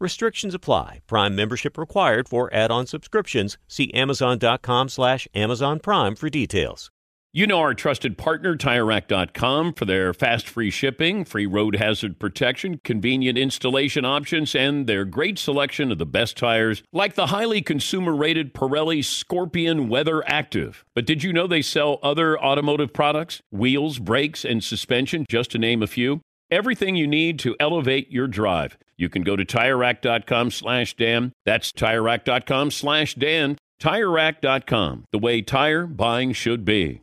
Restrictions 0.00 0.54
apply. 0.54 1.00
Prime 1.06 1.36
membership 1.36 1.76
required 1.76 2.26
for 2.26 2.52
add-on 2.54 2.86
subscriptions. 2.86 3.58
See 3.68 3.92
Amazon.com 3.92 4.88
slash 4.88 5.28
Amazon 5.34 5.78
Prime 5.78 6.16
for 6.16 6.30
details. 6.30 6.90
You 7.32 7.46
know 7.46 7.60
our 7.60 7.74
trusted 7.74 8.18
partner, 8.18 8.56
TireRack.com, 8.56 9.74
for 9.74 9.84
their 9.84 10.12
fast 10.12 10.48
free 10.48 10.70
shipping, 10.70 11.24
free 11.24 11.46
road 11.46 11.76
hazard 11.76 12.18
protection, 12.18 12.80
convenient 12.82 13.38
installation 13.38 14.04
options, 14.04 14.52
and 14.56 14.88
their 14.88 15.04
great 15.04 15.38
selection 15.38 15.92
of 15.92 15.98
the 15.98 16.06
best 16.06 16.36
tires, 16.36 16.82
like 16.92 17.14
the 17.14 17.26
highly 17.26 17.62
consumer 17.62 18.16
rated 18.16 18.52
Pirelli 18.52 19.04
Scorpion 19.04 19.88
Weather 19.88 20.28
Active. 20.28 20.84
But 20.92 21.06
did 21.06 21.22
you 21.22 21.32
know 21.32 21.46
they 21.46 21.62
sell 21.62 22.00
other 22.02 22.36
automotive 22.42 22.92
products? 22.92 23.42
Wheels, 23.52 24.00
brakes, 24.00 24.44
and 24.44 24.64
suspension, 24.64 25.24
just 25.28 25.52
to 25.52 25.58
name 25.58 25.84
a 25.84 25.86
few. 25.86 26.22
Everything 26.50 26.96
you 26.96 27.06
need 27.06 27.38
to 27.40 27.54
elevate 27.60 28.10
your 28.10 28.26
drive. 28.26 28.76
You 29.00 29.08
can 29.08 29.22
go 29.22 29.34
to 29.34 29.46
TireRack.com 29.46 30.50
slash 30.50 30.94
Dan. 30.94 31.32
That's 31.46 31.72
TireRack.com 31.72 32.70
slash 32.70 33.14
Dan. 33.14 33.56
TireRack.com, 33.80 35.06
the 35.10 35.18
way 35.18 35.40
tire 35.40 35.86
buying 35.86 36.34
should 36.34 36.66
be. 36.66 37.00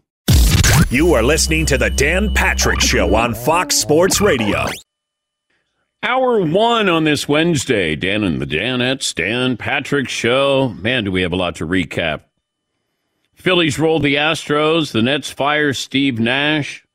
You 0.92 1.14
are 1.14 1.24
listening 1.24 1.66
to 1.66 1.78
The 1.80 1.90
Dan 1.90 2.36
Patrick 2.36 2.82
Show 2.82 3.16
on 3.16 3.34
Fox 3.34 3.76
Sports 3.76 4.22
Radio. 4.22 4.68
Hour 6.04 6.42
one 6.42 6.88
on 6.88 7.04
this 7.04 7.28
Wednesday. 7.28 7.96
Dan 7.96 8.24
and 8.24 8.40
the 8.40 8.46
Danettes, 8.46 9.16
Dan 9.16 9.58
Patrick 9.58 10.08
Show. 10.08 10.70
Man, 10.70 11.06
do 11.06 11.12
we 11.12 11.24
have 11.24 11.34
a 11.34 11.36
lot 11.36 11.56
to 11.56 11.66
recap. 11.66 12.22
Phillies 13.34 13.80
rolled 13.80 14.04
the 14.04 14.16
Astros. 14.16 14.92
The 14.92 15.02
Nets 15.02 15.32
fire 15.32 15.74
Steve 15.74 16.20
Nash. 16.20 16.86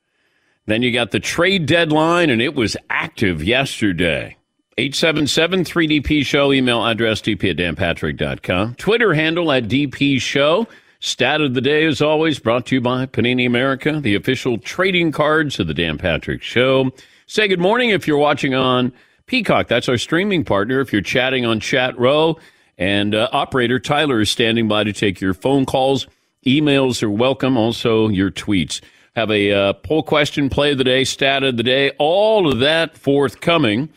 Then 0.67 0.83
you 0.83 0.93
got 0.93 1.11
the 1.11 1.19
trade 1.19 1.67
deadline, 1.67 2.31
and 2.31 2.41
it 2.41 2.55
was 2.55 2.77
active 2.89 3.43
yesterday. 3.43 4.37
877 4.79 5.65
3DP 5.65 6.25
Show, 6.25 6.51
email 6.51 6.87
address 6.87 7.21
dp 7.21 7.51
at 7.51 7.57
danpatrick.com. 7.59 8.75
Twitter 8.77 9.13
handle 9.13 9.53
at 9.53 9.65
DP 9.65 10.19
Show. 10.19 10.67
Stat 10.99 11.43
of 11.43 11.53
the 11.53 11.61
day, 11.61 11.85
as 11.85 12.01
always, 12.01 12.39
brought 12.39 12.65
to 12.67 12.77
you 12.77 12.81
by 12.81 13.05
Panini 13.05 13.47
America, 13.47 14.01
the 14.01 14.15
official 14.15 14.57
trading 14.57 15.13
cards 15.13 15.61
of 15.61 15.67
the 15.67 15.75
Dan 15.75 15.99
Patrick 15.99 16.43
Show. 16.43 16.91
Say 17.27 17.49
good 17.49 17.61
morning 17.61 17.91
if 17.91 18.07
you're 18.07 18.17
watching 18.17 18.55
on 18.55 18.93
Peacock. 19.27 19.69
That's 19.69 19.91
our 19.91 19.99
streaming 19.99 20.43
partner. 20.43 20.81
If 20.81 20.91
you're 20.91 21.03
chatting 21.03 21.45
on 21.45 21.61
Chat 21.61 21.99
Row, 21.99 22.39
and 22.79 23.15
uh, 23.15 23.29
operator 23.31 23.79
Tyler 23.79 24.21
is 24.21 24.31
standing 24.31 24.69
by 24.69 24.85
to 24.85 24.93
take 24.93 25.21
your 25.21 25.35
phone 25.35 25.67
calls. 25.67 26.07
Emails 26.47 27.03
are 27.03 27.11
welcome, 27.11 27.59
also 27.59 28.09
your 28.09 28.31
tweets. 28.31 28.81
Have 29.15 29.31
a 29.31 29.53
uh, 29.53 29.73
poll 29.75 30.03
question, 30.03 30.49
play 30.49 30.73
of 30.73 30.79
the 30.79 30.85
day, 30.85 31.05
stat 31.05 31.43
of 31.43 31.59
the 31.59 31.63
day, 31.63 31.91
all 31.99 32.51
of 32.51 32.61
that 32.61 32.97
forthcoming. 32.97 33.91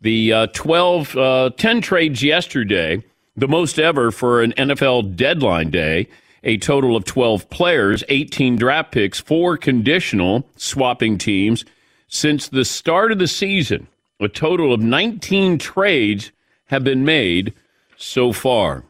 The 0.00 0.32
uh, 0.32 0.46
12, 0.48 1.16
uh, 1.16 1.50
10 1.56 1.80
trades 1.82 2.22
yesterday, 2.22 3.02
the 3.36 3.48
most 3.48 3.78
ever 3.78 4.10
for 4.10 4.42
an 4.42 4.52
NFL 4.52 5.16
deadline 5.16 5.70
day. 5.70 6.08
A 6.42 6.56
total 6.56 6.96
of 6.96 7.04
12 7.04 7.50
players, 7.50 8.02
18 8.08 8.56
draft 8.56 8.92
picks, 8.92 9.20
four 9.20 9.58
conditional 9.58 10.48
swapping 10.56 11.18
teams. 11.18 11.66
Since 12.08 12.48
the 12.48 12.64
start 12.64 13.12
of 13.12 13.18
the 13.18 13.28
season, 13.28 13.88
a 14.18 14.28
total 14.28 14.72
of 14.72 14.80
19 14.80 15.58
trades 15.58 16.32
have 16.66 16.82
been 16.82 17.04
made 17.04 17.52
so 17.98 18.32
far. 18.32 18.84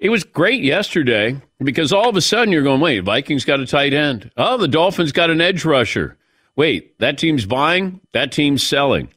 It 0.00 0.10
was 0.10 0.24
great 0.24 0.62
yesterday 0.62 1.40
because 1.58 1.92
all 1.92 2.08
of 2.08 2.16
a 2.16 2.20
sudden 2.20 2.52
you're 2.52 2.62
going, 2.62 2.80
wait, 2.80 3.00
Vikings 3.00 3.44
got 3.44 3.60
a 3.60 3.66
tight 3.66 3.94
end. 3.94 4.30
Oh, 4.36 4.58
the 4.58 4.68
Dolphins 4.68 5.12
got 5.12 5.30
an 5.30 5.40
edge 5.40 5.64
rusher. 5.64 6.16
Wait, 6.56 6.98
that 6.98 7.16
team's 7.16 7.46
buying, 7.46 8.00
that 8.12 8.32
team's 8.32 8.62
selling. 8.62 9.08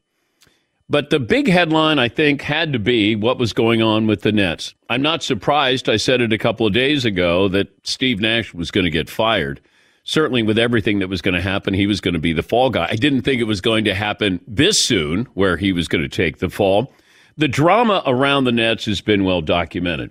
But 0.91 1.11
the 1.11 1.19
big 1.19 1.47
headline, 1.47 1.99
I 1.99 2.09
think, 2.09 2.41
had 2.41 2.73
to 2.73 2.79
be 2.79 3.15
what 3.15 3.37
was 3.37 3.53
going 3.53 3.81
on 3.81 4.07
with 4.07 4.23
the 4.23 4.31
Nets. 4.31 4.73
I'm 4.89 5.03
not 5.03 5.21
surprised. 5.21 5.87
I 5.87 5.97
said 5.97 6.19
it 6.19 6.33
a 6.33 6.37
couple 6.37 6.65
of 6.65 6.73
days 6.73 7.05
ago 7.05 7.47
that 7.49 7.67
Steve 7.83 8.19
Nash 8.19 8.53
was 8.55 8.71
going 8.71 8.85
to 8.85 8.89
get 8.89 9.09
fired. 9.09 9.61
Certainly, 10.03 10.43
with 10.43 10.57
everything 10.57 10.97
that 10.99 11.07
was 11.07 11.21
going 11.21 11.35
to 11.35 11.41
happen, 11.41 11.75
he 11.75 11.85
was 11.85 12.01
going 12.01 12.15
to 12.15 12.19
be 12.19 12.33
the 12.33 12.41
fall 12.41 12.71
guy. 12.71 12.87
I 12.89 12.95
didn't 12.95 13.21
think 13.21 13.39
it 13.39 13.43
was 13.43 13.61
going 13.61 13.85
to 13.85 13.93
happen 13.93 14.39
this 14.47 14.83
soon, 14.83 15.25
where 15.35 15.57
he 15.57 15.71
was 15.71 15.87
going 15.87 16.01
to 16.01 16.09
take 16.09 16.39
the 16.39 16.49
fall. 16.49 16.91
The 17.37 17.47
drama 17.47 18.01
around 18.07 18.45
the 18.45 18.51
Nets 18.51 18.85
has 18.85 19.01
been 19.01 19.23
well 19.23 19.41
documented. 19.41 20.09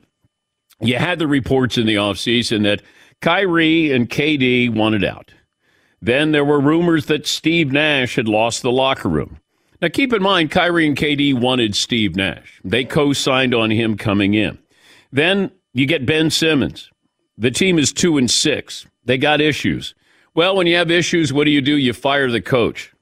You 0.80 0.96
had 0.96 1.18
the 1.18 1.26
reports 1.26 1.76
in 1.76 1.86
the 1.86 1.96
offseason 1.96 2.62
that 2.62 2.82
Kyrie 3.20 3.90
and 3.90 4.08
KD 4.08 4.72
wanted 4.72 5.02
out. 5.02 5.32
Then 6.00 6.30
there 6.30 6.44
were 6.44 6.60
rumors 6.60 7.06
that 7.06 7.26
Steve 7.26 7.72
Nash 7.72 8.14
had 8.14 8.28
lost 8.28 8.62
the 8.62 8.70
locker 8.70 9.08
room. 9.08 9.40
Now, 9.80 9.88
keep 9.88 10.12
in 10.12 10.22
mind, 10.22 10.50
Kyrie 10.50 10.86
and 10.86 10.96
KD 10.96 11.34
wanted 11.34 11.76
Steve 11.76 12.16
Nash. 12.16 12.60
They 12.64 12.84
co 12.84 13.12
signed 13.12 13.54
on 13.54 13.70
him 13.70 13.96
coming 13.96 14.34
in. 14.34 14.58
Then 15.12 15.52
you 15.72 15.86
get 15.86 16.06
Ben 16.06 16.30
Simmons. 16.30 16.90
The 17.36 17.50
team 17.50 17.78
is 17.78 17.92
two 17.92 18.18
and 18.18 18.30
six. 18.30 18.86
They 19.04 19.16
got 19.16 19.40
issues. 19.40 19.94
Well, 20.34 20.56
when 20.56 20.66
you 20.66 20.76
have 20.76 20.90
issues, 20.90 21.32
what 21.32 21.44
do 21.44 21.50
you 21.50 21.60
do? 21.60 21.76
You 21.76 21.92
fire 21.92 22.30
the 22.30 22.40
coach. 22.40 22.92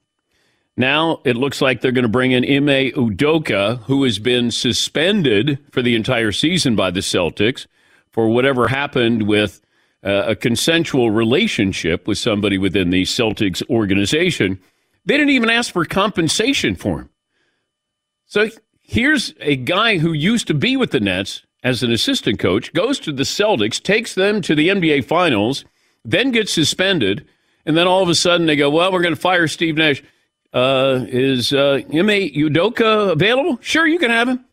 Now 0.77 1.21
it 1.25 1.35
looks 1.35 1.59
like 1.59 1.81
they're 1.81 1.91
going 1.91 2.03
to 2.03 2.09
bring 2.09 2.31
in 2.31 2.43
Ime 2.43 2.91
Udoka, 2.91 3.79
who 3.83 4.03
has 4.03 4.19
been 4.19 4.51
suspended 4.51 5.57
for 5.71 5.81
the 5.81 5.95
entire 5.95 6.31
season 6.31 6.75
by 6.75 6.91
the 6.91 6.99
Celtics 6.99 7.65
for 8.11 8.29
whatever 8.29 8.67
happened 8.67 9.23
with 9.27 9.59
uh, 10.03 10.25
a 10.27 10.35
consensual 10.35 11.09
relationship 11.09 12.07
with 12.07 12.19
somebody 12.19 12.59
within 12.59 12.91
the 12.91 13.03
Celtics 13.03 13.67
organization. 13.69 14.59
They 15.07 15.15
didn't 15.15 15.31
even 15.31 15.49
ask 15.49 15.71
for 15.71 15.85
compensation 15.85 16.75
for 16.75 16.99
him. 16.99 17.09
So 18.25 18.49
here's 18.81 19.33
a 19.39 19.55
guy 19.55 19.99
who 19.99 20.11
used 20.11 20.47
to 20.47 20.53
be 20.53 20.75
with 20.75 20.91
the 20.91 20.99
Nets 20.99 21.43
as 21.63 21.81
an 21.81 21.93
assistant 21.93 22.39
coach, 22.39 22.73
goes 22.73 22.99
to 22.99 23.13
the 23.13 23.23
Celtics, 23.23 23.81
takes 23.81 24.15
them 24.15 24.41
to 24.41 24.53
the 24.53 24.67
NBA 24.67 25.05
Finals, 25.05 25.63
then 26.03 26.31
gets 26.31 26.51
suspended, 26.51 27.25
and 27.65 27.77
then 27.77 27.87
all 27.87 28.03
of 28.03 28.09
a 28.09 28.15
sudden 28.15 28.47
they 28.47 28.57
go, 28.57 28.69
"Well, 28.69 28.91
we're 28.91 29.01
going 29.01 29.15
to 29.15 29.19
fire 29.19 29.47
Steve 29.47 29.77
Nash." 29.77 30.03
Uh, 30.53 31.05
is 31.07 31.53
uh, 31.53 31.81
Ime 31.93 32.31
Udoka 32.33 33.11
available? 33.11 33.59
Sure, 33.61 33.87
you 33.87 33.99
can 33.99 34.11
have 34.11 34.27
him. 34.27 34.45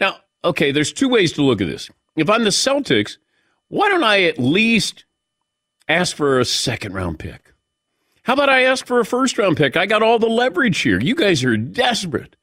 Now, 0.00 0.18
okay, 0.44 0.70
there's 0.70 0.92
two 0.92 1.08
ways 1.08 1.32
to 1.32 1.42
look 1.42 1.60
at 1.60 1.66
this. 1.66 1.90
If 2.16 2.30
I'm 2.30 2.44
the 2.44 2.50
Celtics, 2.50 3.16
why 3.68 3.88
don't 3.88 4.04
I 4.04 4.22
at 4.22 4.38
least 4.38 5.04
ask 5.88 6.16
for 6.16 6.38
a 6.38 6.44
second 6.44 6.94
round 6.94 7.18
pick? 7.18 7.43
How 8.24 8.32
about 8.32 8.48
I 8.48 8.64
ask 8.64 8.86
for 8.86 9.00
a 9.00 9.04
first 9.04 9.36
round 9.38 9.58
pick? 9.58 9.76
I 9.76 9.86
got 9.86 10.02
all 10.02 10.18
the 10.18 10.28
leverage 10.28 10.80
here. 10.80 10.98
You 10.98 11.14
guys 11.14 11.44
are 11.44 11.56
desperate. 11.56 12.36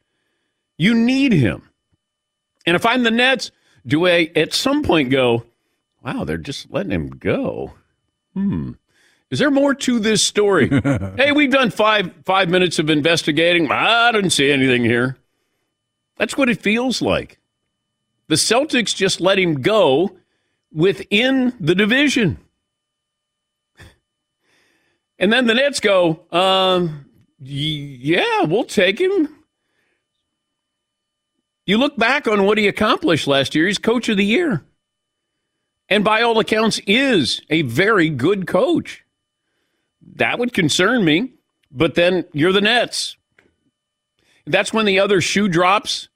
You 0.78 0.94
need 0.94 1.34
him. 1.34 1.70
And 2.68 2.76
if 2.76 2.86
I'm 2.86 3.04
the 3.04 3.12
Nets, 3.12 3.52
do 3.86 4.08
I 4.08 4.32
at 4.36 4.54
some 4.54 4.84
point 4.84 5.10
go, 5.10 5.44
wow, 6.04 6.24
they're 6.24 6.38
just 6.38 6.72
letting 6.72 6.92
him 6.92 7.10
go? 7.10 7.74
Hmm. 8.36 8.74
Is 9.32 9.40
there 9.40 9.50
more 9.50 9.74
to 9.74 10.00
this 10.00 10.24
story? 10.24 10.70
hey, 11.18 11.32
we've 11.32 11.52
done 11.52 11.72
five 11.72 12.12
five 12.26 12.50
minutes 12.50 12.78
of 12.78 12.90
investigating. 12.90 13.72
I 13.72 14.12
didn't 14.12 14.32
see 14.32 14.52
anything 14.52 14.84
here. 14.84 15.18
That's 16.18 16.38
what 16.38 16.50
it 16.50 16.62
feels 16.62 17.02
like. 17.02 17.40
The 18.28 18.36
Celtics 18.36 18.96
just 18.96 19.20
let 19.20 19.40
him 19.40 19.62
go 19.62 20.16
within 20.72 21.54
the 21.60 21.74
division. 21.74 22.38
And 25.22 25.32
then 25.32 25.46
the 25.46 25.54
Nets 25.54 25.80
go, 25.80 26.26
um, 26.32 27.06
Yeah, 27.40 28.42
we'll 28.44 28.66
take 28.66 29.00
him. 29.00 29.30
You 31.68 31.78
look 31.78 31.96
back 31.96 32.28
on 32.28 32.44
what 32.46 32.58
he 32.58 32.68
accomplished 32.68 33.28
last 33.28 33.54
year, 33.54 33.68
he's 33.68 33.78
coach 33.78 34.10
of 34.10 34.18
the 34.18 34.26
year. 34.26 34.66
And 35.88 36.04
by 36.04 36.24
all 36.24 36.40
accounts, 36.40 36.80
is 36.88 37.42
a 37.50 37.62
very 37.62 38.10
good 38.10 38.48
coach. 38.48 39.06
That 40.16 40.40
would 40.40 40.54
concern 40.54 41.06
me. 41.06 41.34
But 41.72 41.96
then 41.96 42.26
you're 42.34 42.52
the 42.52 42.62
Nets. 42.62 43.16
That's 44.48 44.74
when 44.74 44.86
the 44.86 45.00
other 45.00 45.22
shoe 45.22 45.48
drops. 45.48 46.10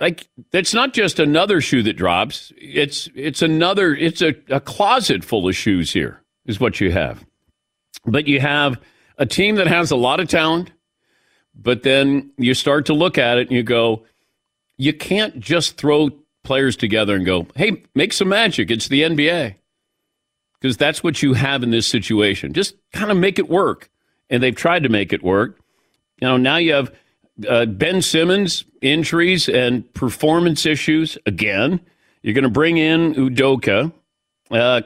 Like 0.00 0.26
it's 0.52 0.72
not 0.72 0.94
just 0.94 1.20
another 1.20 1.60
shoe 1.60 1.82
that 1.82 1.92
drops. 1.92 2.52
It's 2.56 3.08
it's 3.14 3.42
another. 3.42 3.94
It's 3.94 4.22
a, 4.22 4.34
a 4.48 4.60
closet 4.60 5.24
full 5.24 5.46
of 5.46 5.54
shoes. 5.54 5.92
Here 5.92 6.22
is 6.46 6.58
what 6.58 6.80
you 6.80 6.90
have. 6.90 7.24
But 8.04 8.26
you 8.26 8.40
have 8.40 8.80
a 9.18 9.26
team 9.26 9.56
that 9.56 9.66
has 9.66 9.90
a 9.90 9.96
lot 9.96 10.20
of 10.20 10.28
talent. 10.28 10.72
But 11.54 11.82
then 11.82 12.30
you 12.38 12.54
start 12.54 12.86
to 12.86 12.94
look 12.94 13.18
at 13.18 13.38
it 13.38 13.48
and 13.48 13.56
you 13.56 13.62
go, 13.62 14.04
you 14.76 14.92
can't 14.92 15.38
just 15.38 15.76
throw 15.76 16.10
players 16.42 16.76
together 16.76 17.14
and 17.14 17.26
go, 17.26 17.46
hey, 17.54 17.82
make 17.94 18.12
some 18.12 18.28
magic. 18.28 18.70
It's 18.70 18.88
the 18.88 19.02
NBA. 19.02 19.56
Because 20.58 20.76
that's 20.76 21.02
what 21.02 21.22
you 21.22 21.34
have 21.34 21.62
in 21.62 21.70
this 21.70 21.86
situation. 21.86 22.52
Just 22.52 22.74
kind 22.92 23.10
of 23.10 23.16
make 23.16 23.38
it 23.38 23.48
work. 23.48 23.90
And 24.30 24.42
they've 24.42 24.54
tried 24.54 24.82
to 24.84 24.88
make 24.88 25.12
it 25.12 25.22
work. 25.22 25.58
You 26.20 26.28
know, 26.28 26.36
now 26.36 26.56
you 26.56 26.72
have 26.72 26.94
uh, 27.48 27.66
Ben 27.66 28.02
Simmons 28.02 28.64
injuries 28.80 29.48
and 29.48 29.92
performance 29.94 30.66
issues 30.66 31.18
again. 31.26 31.80
You're 32.22 32.34
going 32.34 32.44
to 32.44 32.50
bring 32.50 32.76
in 32.76 33.14
Udoka. 33.14 33.92
Uh, 34.50 34.82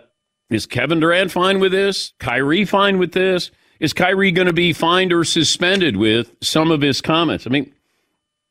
is 0.54 0.66
Kevin 0.66 1.00
Durant 1.00 1.30
fine 1.30 1.60
with 1.60 1.72
this? 1.72 2.12
Kyrie 2.18 2.64
fine 2.64 2.98
with 2.98 3.12
this? 3.12 3.50
Is 3.80 3.92
Kyrie 3.92 4.32
going 4.32 4.46
to 4.46 4.52
be 4.52 4.72
fined 4.72 5.12
or 5.12 5.24
suspended 5.24 5.96
with 5.96 6.32
some 6.40 6.70
of 6.70 6.80
his 6.80 7.00
comments? 7.00 7.46
I 7.46 7.50
mean, 7.50 7.72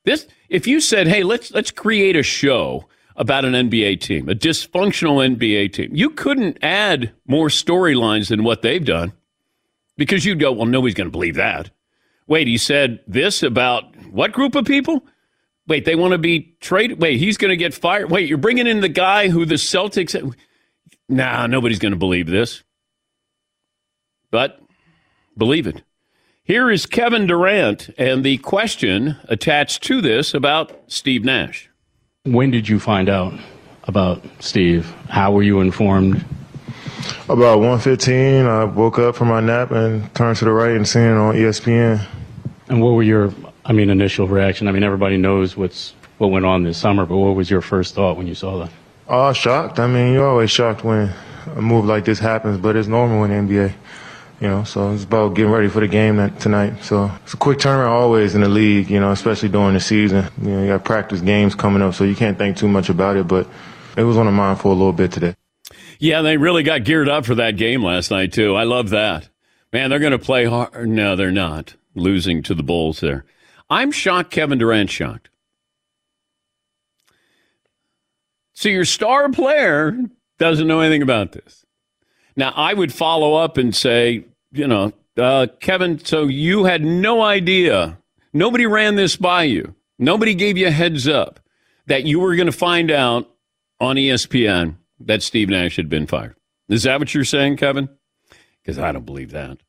this 0.05 0.27
if 0.49 0.67
you 0.67 0.79
said, 0.79 1.07
"Hey, 1.07 1.23
let's 1.23 1.51
let's 1.51 1.71
create 1.71 2.15
a 2.15 2.23
show 2.23 2.87
about 3.15 3.45
an 3.45 3.53
NBA 3.53 4.01
team, 4.01 4.29
a 4.29 4.35
dysfunctional 4.35 5.23
NBA 5.23 5.73
team," 5.73 5.91
you 5.93 6.09
couldn't 6.09 6.57
add 6.61 7.11
more 7.25 7.47
storylines 7.47 8.27
than 8.29 8.43
what 8.43 8.61
they've 8.61 8.83
done 8.83 9.13
because 9.97 10.25
you'd 10.25 10.39
go, 10.39 10.51
"Well, 10.51 10.65
nobody's 10.65 10.95
going 10.95 11.07
to 11.07 11.11
believe 11.11 11.35
that." 11.35 11.71
Wait, 12.27 12.47
he 12.47 12.57
said 12.57 12.99
this 13.07 13.43
about 13.43 13.95
what 14.11 14.31
group 14.31 14.55
of 14.55 14.65
people? 14.65 15.03
Wait, 15.67 15.85
they 15.85 15.95
want 15.95 16.11
to 16.11 16.17
be 16.17 16.55
traded. 16.59 17.01
Wait, 17.01 17.17
he's 17.17 17.37
going 17.37 17.49
to 17.49 17.57
get 17.57 17.73
fired. 17.73 18.11
Wait, 18.11 18.27
you're 18.27 18.37
bringing 18.37 18.67
in 18.67 18.81
the 18.81 18.89
guy 18.89 19.29
who 19.29 19.45
the 19.45 19.55
Celtics. 19.55 20.13
Nah, 21.09 21.47
nobody's 21.47 21.79
going 21.79 21.91
to 21.91 21.97
believe 21.97 22.27
this. 22.27 22.63
But 24.31 24.59
believe 25.37 25.67
it. 25.67 25.83
Here 26.43 26.69
is 26.69 26.85
Kevin 26.85 27.27
Durant 27.27 27.89
and 27.97 28.23
the 28.23 28.37
question 28.39 29.17
attached 29.25 29.83
to 29.83 30.01
this 30.01 30.33
about 30.33 30.71
Steve 30.87 31.23
Nash. 31.23 31.69
When 32.23 32.51
did 32.51 32.67
you 32.67 32.79
find 32.79 33.09
out 33.09 33.33
about 33.83 34.23
Steve? 34.39 34.93
How 35.09 35.31
were 35.31 35.43
you 35.43 35.61
informed? 35.61 36.25
About 37.29 37.59
1:15, 37.59 38.45
I 38.45 38.63
woke 38.63 38.97
up 38.97 39.15
from 39.15 39.27
my 39.27 39.41
nap 39.41 39.71
and 39.71 40.13
turned 40.15 40.37
to 40.37 40.45
the 40.45 40.51
right 40.51 40.75
and 40.75 40.87
seen 40.87 41.03
it 41.03 41.17
on 41.17 41.35
ESPN. 41.35 42.05
And 42.69 42.81
what 42.81 42.93
were 42.93 43.03
your, 43.03 43.33
I 43.65 43.73
mean, 43.73 43.89
initial 43.89 44.27
reaction? 44.27 44.67
I 44.67 44.71
mean, 44.71 44.83
everybody 44.83 45.17
knows 45.17 45.55
what's 45.57 45.93
what 46.17 46.31
went 46.31 46.45
on 46.45 46.63
this 46.63 46.77
summer, 46.77 47.05
but 47.05 47.17
what 47.17 47.35
was 47.35 47.49
your 47.49 47.61
first 47.61 47.95
thought 47.95 48.17
when 48.17 48.27
you 48.27 48.35
saw 48.35 48.59
that? 48.59 48.71
Oh, 49.07 49.33
shocked. 49.33 49.79
I 49.79 49.87
mean, 49.87 50.13
you're 50.13 50.27
always 50.27 50.49
shocked 50.49 50.83
when 50.83 51.13
a 51.55 51.61
move 51.61 51.85
like 51.85 52.05
this 52.05 52.19
happens, 52.19 52.57
but 52.57 52.75
it's 52.75 52.87
normal 52.87 53.23
in 53.25 53.47
the 53.47 53.55
NBA. 53.55 53.73
You 54.39 54.49
know, 54.49 54.63
so 54.63 54.91
it's 54.91 55.03
about 55.03 55.35
getting 55.35 55.51
ready 55.51 55.69
for 55.69 55.79
the 55.79 55.87
game 55.87 56.17
that, 56.17 56.39
tonight. 56.39 56.83
So 56.83 57.11
it's 57.23 57.33
a 57.33 57.37
quick 57.37 57.59
turnaround 57.59 57.91
always 57.91 58.35
in 58.35 58.41
the 58.41 58.49
league, 58.49 58.89
you 58.89 58.99
know, 58.99 59.11
especially 59.11 59.49
during 59.49 59.73
the 59.73 59.79
season. 59.79 60.27
You 60.41 60.49
know, 60.49 60.61
you 60.61 60.67
got 60.67 60.83
practice 60.83 61.21
games 61.21 61.55
coming 61.55 61.81
up, 61.81 61.93
so 61.93 62.03
you 62.03 62.15
can't 62.15 62.37
think 62.37 62.57
too 62.57 62.67
much 62.67 62.89
about 62.89 63.15
it, 63.15 63.27
but 63.27 63.47
it 63.95 64.03
was 64.03 64.17
on 64.17 64.25
the 64.25 64.31
mind 64.31 64.59
for 64.59 64.69
a 64.69 64.75
little 64.75 64.91
bit 64.91 65.11
today. 65.11 65.35
Yeah, 65.99 66.21
they 66.21 66.35
really 66.35 66.63
got 66.63 66.83
geared 66.83 67.07
up 67.07 67.25
for 67.25 67.35
that 67.35 67.55
game 67.55 67.83
last 67.83 68.11
night, 68.11 68.33
too. 68.33 68.55
I 68.55 68.63
love 68.63 68.89
that. 68.89 69.29
Man, 69.71 69.89
they're 69.89 69.99
going 69.99 70.11
to 70.11 70.19
play 70.19 70.45
hard. 70.45 70.89
No, 70.89 71.15
they're 71.15 71.31
not 71.31 71.75
losing 71.95 72.43
to 72.43 72.53
the 72.53 72.63
Bulls 72.63 72.99
there. 72.99 73.25
I'm 73.69 73.91
shocked 73.91 74.31
Kevin 74.31 74.57
Durant 74.57 74.89
shocked. 74.89 75.29
So 78.53 78.69
your 78.69 78.85
star 78.85 79.29
player 79.29 79.97
doesn't 80.37 80.67
know 80.67 80.79
anything 80.79 81.01
about 81.01 81.31
this. 81.31 81.65
Now, 82.35 82.53
I 82.55 82.73
would 82.73 82.93
follow 82.93 83.35
up 83.35 83.57
and 83.57 83.75
say, 83.75 84.25
you 84.51 84.67
know, 84.67 84.93
uh, 85.17 85.47
Kevin, 85.59 86.03
so 86.03 86.23
you 86.23 86.63
had 86.63 86.83
no 86.83 87.21
idea. 87.21 87.97
Nobody 88.31 88.65
ran 88.65 88.95
this 88.95 89.15
by 89.15 89.43
you. 89.43 89.75
Nobody 89.99 90.33
gave 90.33 90.57
you 90.57 90.67
a 90.67 90.71
heads 90.71 91.07
up 91.07 91.39
that 91.85 92.05
you 92.05 92.19
were 92.19 92.35
going 92.35 92.47
to 92.47 92.51
find 92.51 92.89
out 92.89 93.29
on 93.79 93.95
ESPN 93.95 94.77
that 94.99 95.21
Steve 95.21 95.49
Nash 95.49 95.75
had 95.75 95.89
been 95.89 96.07
fired. 96.07 96.35
Is 96.69 96.83
that 96.83 96.99
what 96.99 97.13
you're 97.13 97.23
saying, 97.23 97.57
Kevin? 97.57 97.89
Because 98.61 98.79
I 98.79 98.91
don't 98.91 99.05
believe 99.05 99.31
that. 99.31 99.59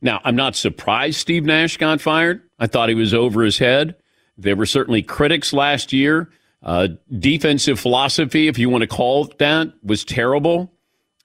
Now, 0.00 0.20
I'm 0.24 0.36
not 0.36 0.56
surprised 0.56 1.18
Steve 1.18 1.44
Nash 1.44 1.76
got 1.76 2.00
fired. 2.00 2.42
I 2.58 2.66
thought 2.66 2.88
he 2.88 2.94
was 2.94 3.12
over 3.12 3.42
his 3.42 3.58
head. 3.58 3.96
There 4.38 4.56
were 4.56 4.66
certainly 4.66 5.02
critics 5.02 5.52
last 5.52 5.92
year. 5.92 6.30
Uh, 6.62 6.88
defensive 7.18 7.80
philosophy, 7.80 8.46
if 8.48 8.58
you 8.58 8.70
want 8.70 8.82
to 8.82 8.88
call 8.88 9.24
it 9.26 9.38
that, 9.38 9.72
was 9.82 10.04
terrible. 10.04 10.72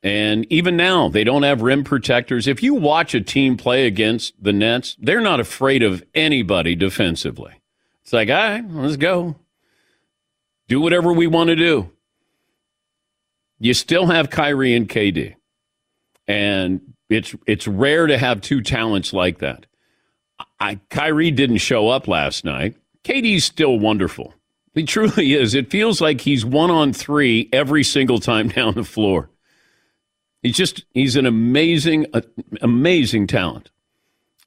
And 0.04 0.46
even 0.52 0.78
now, 0.78 1.10
they 1.10 1.24
don't 1.24 1.44
have 1.44 1.62
rim 1.62 1.84
protectors. 1.84 2.48
If 2.48 2.64
you 2.64 2.74
watch 2.74 3.14
a 3.14 3.22
team 3.22 3.58
play 3.58 3.88
against 3.88 4.42
the 4.42 4.54
Nets, 4.54 4.96
they're 5.00 5.22
not 5.22 5.40
afraid 5.40 5.84
of 5.84 6.04
anybody 6.16 6.76
defensively. 6.76 7.62
It's 8.04 8.14
like, 8.14 8.30
all 8.30 8.36
right, 8.36 8.64
let's 8.70 8.96
go. 8.96 9.36
Do 10.68 10.82
whatever 10.82 11.14
we 11.14 11.28
want 11.28 11.50
to 11.50 11.56
do. 11.56 11.92
You 13.60 13.74
still 13.74 14.08
have 14.08 14.30
Kyrie 14.30 14.76
and 14.76 14.88
KD. 14.88 15.36
And 16.28 16.94
it's 17.10 17.36
it's 17.46 17.68
rare 17.68 18.08
to 18.08 18.18
have 18.18 18.42
two 18.42 18.62
talents 18.62 19.14
like 19.14 19.40
that. 19.40 19.66
I, 20.60 20.80
Kyrie 20.90 21.32
didn't 21.32 21.58
show 21.58 21.90
up 21.90 22.08
last 22.08 22.44
night. 22.46 22.76
KD's 23.04 23.46
still 23.46 23.80
wonderful. 23.80 24.34
He 24.78 24.84
truly 24.84 25.34
is. 25.34 25.56
It 25.56 25.72
feels 25.72 26.00
like 26.02 26.22
he's 26.22 26.46
one 26.46 26.70
on 26.70 26.94
three 26.94 27.50
every 27.52 27.84
single 27.84 28.20
time 28.20 28.48
down 28.58 28.76
the 28.76 28.84
floor. 28.84 29.30
He's 30.44 30.56
just 30.56 30.86
he's 30.94 31.16
an 31.16 31.26
amazing, 31.26 32.06
uh, 32.14 32.22
amazing 32.62 33.28
talent, 33.28 33.72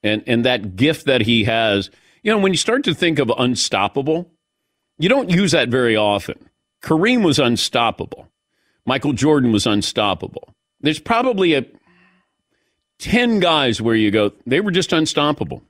and 0.03 0.23
and 0.27 0.45
that 0.45 0.77
gift 0.77 1.07
that 1.07 1.23
he 1.23 1.45
has. 1.45 1.91
You 2.23 2.33
know, 2.33 2.39
when 2.39 2.53
you 2.53 2.59
start 2.59 2.85
to 2.85 2.95
think 2.95 3.19
of 3.19 3.33
unstoppable, 3.37 4.31
you 4.99 5.09
don't 5.09 5.31
use 5.31 5.53
that 5.53 5.69
very 5.69 5.97
often. 5.97 6.51
Kareem 6.83 7.25
was 7.25 7.39
unstoppable. 7.39 8.29
Michael 8.87 9.13
Jordan 9.13 9.53
was 9.53 9.67
unstoppable. 9.67 10.55
There's 10.81 10.99
probably 10.99 11.55
a 11.55 11.67
10 12.99 13.41
guys 13.41 13.81
where 13.81 13.95
you 13.95 14.11
go, 14.11 14.33
they 14.47 14.61
were 14.61 14.71
just 14.71 14.93
unstoppable 14.93 15.63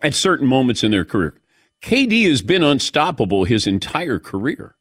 at 0.00 0.14
certain 0.14 0.46
moments 0.46 0.82
in 0.82 0.90
their 0.90 1.04
career. 1.04 1.34
KD 1.82 2.28
has 2.28 2.42
been 2.42 2.62
unstoppable 2.62 3.44
his 3.44 3.66
entire 3.66 4.18
career. 4.18 4.76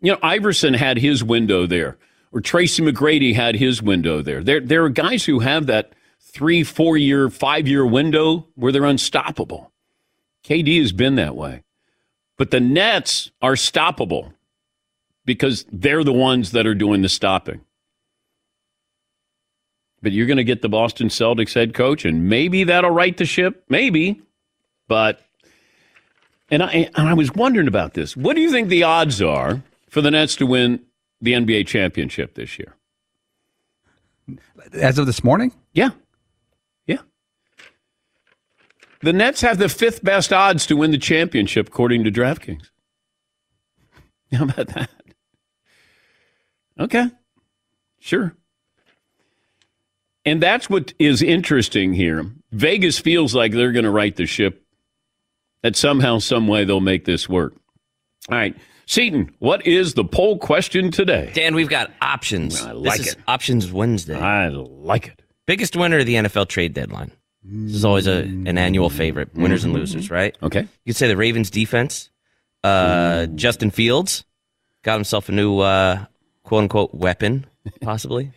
You 0.00 0.12
know, 0.12 0.18
Iverson 0.22 0.74
had 0.74 0.98
his 0.98 1.22
window 1.22 1.66
there, 1.66 1.98
or 2.32 2.40
Tracy 2.40 2.82
McGrady 2.82 3.34
had 3.34 3.54
his 3.54 3.82
window 3.82 4.22
there. 4.22 4.42
There, 4.42 4.60
there 4.60 4.84
are 4.84 4.90
guys 4.90 5.24
who 5.24 5.40
have 5.40 5.66
that 5.66 5.92
three, 6.20 6.64
four 6.64 6.96
year, 6.96 7.28
five 7.30 7.68
year 7.68 7.86
window 7.86 8.46
where 8.54 8.72
they're 8.72 8.84
unstoppable. 8.84 9.72
KD 10.44 10.80
has 10.80 10.92
been 10.92 11.16
that 11.16 11.36
way. 11.36 11.62
But 12.36 12.50
the 12.50 12.60
Nets 12.60 13.30
are 13.42 13.54
stoppable 13.54 14.32
because 15.24 15.66
they're 15.70 16.04
the 16.04 16.12
ones 16.12 16.52
that 16.52 16.66
are 16.66 16.74
doing 16.74 17.02
the 17.02 17.08
stopping. 17.08 17.60
But 20.02 20.12
you're 20.12 20.26
going 20.26 20.38
to 20.38 20.44
get 20.44 20.62
the 20.62 20.68
Boston 20.68 21.08
Celtics 21.08 21.54
head 21.54 21.74
coach, 21.74 22.06
and 22.06 22.28
maybe 22.30 22.64
that'll 22.64 22.90
right 22.90 23.14
the 23.14 23.26
ship. 23.26 23.64
Maybe. 23.68 24.22
But, 24.88 25.20
and 26.50 26.62
I, 26.62 26.90
and 26.96 27.08
I 27.08 27.14
was 27.14 27.32
wondering 27.32 27.68
about 27.68 27.94
this. 27.94 28.16
What 28.16 28.34
do 28.34 28.42
you 28.42 28.50
think 28.50 28.68
the 28.68 28.82
odds 28.82 29.22
are 29.22 29.62
for 29.88 30.00
the 30.00 30.10
Nets 30.10 30.36
to 30.36 30.46
win 30.46 30.80
the 31.20 31.32
NBA 31.32 31.66
championship 31.66 32.34
this 32.34 32.58
year? 32.58 32.74
As 34.72 34.98
of 34.98 35.06
this 35.06 35.24
morning? 35.24 35.52
Yeah. 35.72 35.90
Yeah. 36.86 36.98
The 39.02 39.12
Nets 39.12 39.40
have 39.40 39.58
the 39.58 39.68
fifth 39.68 40.04
best 40.04 40.32
odds 40.32 40.66
to 40.66 40.76
win 40.76 40.90
the 40.90 40.98
championship, 40.98 41.68
according 41.68 42.04
to 42.04 42.10
DraftKings. 42.10 42.70
How 44.32 44.44
about 44.44 44.68
that? 44.68 44.90
Okay. 46.78 47.10
Sure. 47.98 48.34
And 50.24 50.42
that's 50.42 50.68
what 50.68 50.92
is 50.98 51.22
interesting 51.22 51.94
here. 51.94 52.30
Vegas 52.52 52.98
feels 52.98 53.34
like 53.34 53.52
they're 53.52 53.72
going 53.72 53.84
to 53.84 53.90
right 53.90 54.14
the 54.14 54.26
ship, 54.26 54.59
that 55.62 55.76
somehow, 55.76 56.18
some 56.18 56.46
way 56.48 56.64
they'll 56.64 56.80
make 56.80 57.04
this 57.04 57.28
work. 57.28 57.54
All 58.30 58.36
right. 58.36 58.56
Seton, 58.86 59.30
what 59.38 59.64
is 59.66 59.94
the 59.94 60.04
poll 60.04 60.38
question 60.38 60.90
today? 60.90 61.30
Dan, 61.32 61.54
we've 61.54 61.68
got 61.68 61.92
options. 62.00 62.60
I 62.60 62.72
like 62.72 62.98
this 62.98 63.12
it. 63.12 63.18
Options 63.28 63.70
Wednesday. 63.70 64.18
I 64.18 64.48
like 64.48 65.06
it. 65.08 65.22
Biggest 65.46 65.76
winner 65.76 65.98
of 65.98 66.06
the 66.06 66.14
NFL 66.14 66.48
trade 66.48 66.74
deadline. 66.74 67.12
This 67.42 67.76
is 67.76 67.84
always 67.84 68.06
a, 68.06 68.18
an 68.22 68.58
annual 68.58 68.90
favorite. 68.90 69.34
Winners 69.34 69.64
and 69.64 69.72
losers, 69.72 70.10
right? 70.10 70.36
Okay. 70.42 70.60
You 70.84 70.92
could 70.92 70.96
say 70.96 71.08
the 71.08 71.16
Ravens 71.16 71.50
defense. 71.50 72.10
Uh, 72.62 73.26
Justin 73.26 73.70
Fields 73.70 74.24
got 74.82 74.94
himself 74.94 75.28
a 75.28 75.32
new 75.32 75.60
uh, 75.60 76.04
quote 76.42 76.62
unquote 76.64 76.94
weapon, 76.94 77.46
possibly. 77.80 78.32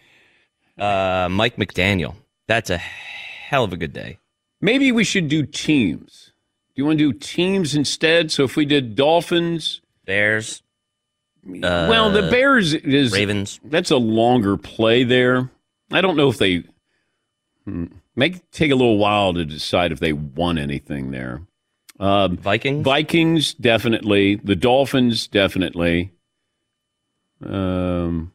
uh, 0.77 1.27
Mike 1.29 1.57
McDaniel. 1.57 2.15
That's 2.47 2.69
a 2.69 2.77
hell 2.77 3.63
of 3.63 3.73
a 3.73 3.77
good 3.77 3.91
day. 3.93 4.19
Maybe 4.61 4.91
we 4.91 5.03
should 5.03 5.27
do 5.27 5.45
teams. 5.45 6.22
Do 6.75 6.81
you 6.81 6.85
want 6.85 6.97
to 6.99 7.11
do 7.11 7.19
teams 7.19 7.75
instead? 7.75 8.31
So 8.31 8.43
if 8.43 8.55
we 8.55 8.65
did 8.65 8.95
Dolphins, 8.95 9.81
Bears, 10.05 10.63
well, 11.45 12.09
the 12.09 12.29
Bears 12.29 12.73
is 12.73 13.11
Ravens. 13.11 13.59
That's 13.63 13.91
a 13.91 13.97
longer 13.97 14.57
play 14.57 15.03
there. 15.03 15.51
I 15.91 16.01
don't 16.01 16.17
know 16.17 16.29
if 16.29 16.37
they 16.37 16.63
hmm, 17.65 17.85
make 18.15 18.49
take 18.51 18.71
a 18.71 18.75
little 18.75 18.97
while 18.97 19.33
to 19.33 19.45
decide 19.45 19.91
if 19.91 19.99
they 19.99 20.13
won 20.13 20.57
anything 20.57 21.11
there. 21.11 21.41
Um, 21.99 22.37
Vikings. 22.37 22.83
Vikings 22.83 23.53
definitely. 23.53 24.35
The 24.35 24.55
Dolphins 24.55 25.27
definitely. 25.27 26.11
Um, 27.45 28.33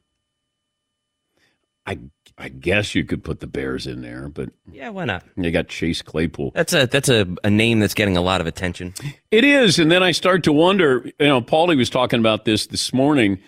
I 1.86 1.98
I 2.40 2.48
guess 2.48 2.94
you 2.94 3.04
could 3.04 3.24
put 3.24 3.40
the 3.40 3.48
Bears 3.48 3.86
in 3.86 4.00
there, 4.00 4.28
but 4.28 4.50
Yeah, 4.70 4.90
why 4.90 5.04
not? 5.04 5.24
You 5.36 5.50
got 5.50 5.66
Chase 5.66 6.02
Claypool. 6.02 6.52
That's 6.54 6.72
a 6.72 6.86
that's 6.86 7.08
a, 7.08 7.26
a 7.42 7.50
name 7.50 7.80
that's 7.80 7.94
getting 7.94 8.16
a 8.16 8.20
lot 8.20 8.40
of 8.40 8.46
attention. 8.46 8.94
It 9.32 9.42
is, 9.42 9.78
and 9.80 9.90
then 9.90 10.04
I 10.04 10.12
start 10.12 10.44
to 10.44 10.52
wonder. 10.52 11.10
You 11.18 11.26
know, 11.26 11.40
Paulie 11.42 11.76
was 11.76 11.90
talking 11.90 12.20
about 12.20 12.44
this 12.44 12.66
this 12.68 12.92
morning. 12.92 13.40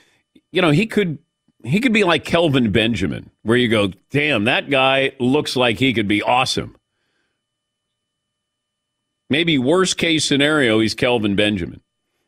You 0.50 0.60
know, 0.60 0.70
he 0.70 0.86
could 0.86 1.18
he 1.62 1.78
could 1.78 1.92
be 1.92 2.02
like 2.02 2.24
Kelvin 2.24 2.72
Benjamin, 2.72 3.30
where 3.42 3.56
you 3.56 3.68
go, 3.68 3.92
"Damn, 4.10 4.44
that 4.44 4.68
guy 4.68 5.12
looks 5.20 5.54
like 5.54 5.78
he 5.78 5.92
could 5.92 6.08
be 6.08 6.22
awesome." 6.22 6.76
Maybe 9.28 9.56
worst 9.56 9.96
case 9.96 10.24
scenario, 10.24 10.80
he's 10.80 10.94
Kelvin 10.94 11.36
Benjamin, 11.36 11.80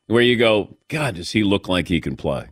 where 0.06 0.22
you 0.22 0.36
go, 0.36 0.76
"God, 0.86 1.16
does 1.16 1.32
he 1.32 1.42
look 1.42 1.66
like 1.66 1.88
he 1.88 2.00
can 2.00 2.16
play?" 2.16 2.50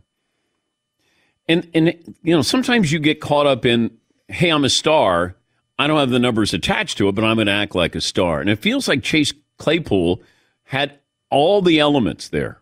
And 1.47 1.69
and 1.73 1.87
you 2.23 2.35
know, 2.35 2.41
sometimes 2.41 2.91
you 2.91 2.99
get 2.99 3.21
caught 3.21 3.47
up 3.47 3.65
in, 3.65 3.97
"Hey, 4.31 4.49
I'm 4.49 4.63
a 4.63 4.69
star." 4.69 5.35
I 5.79 5.87
don't 5.87 5.97
have 5.97 6.11
the 6.11 6.19
numbers 6.19 6.53
attached 6.53 6.99
to 6.99 7.07
it, 7.09 7.13
but 7.15 7.23
I'm 7.23 7.37
going 7.37 7.47
to 7.47 7.53
act 7.53 7.73
like 7.73 7.95
a 7.95 8.01
star. 8.01 8.39
And 8.39 8.51
it 8.51 8.59
feels 8.59 8.87
like 8.87 9.01
Chase 9.01 9.33
Claypool 9.57 10.21
had 10.65 10.99
all 11.31 11.63
the 11.63 11.79
elements 11.79 12.29
there. 12.29 12.59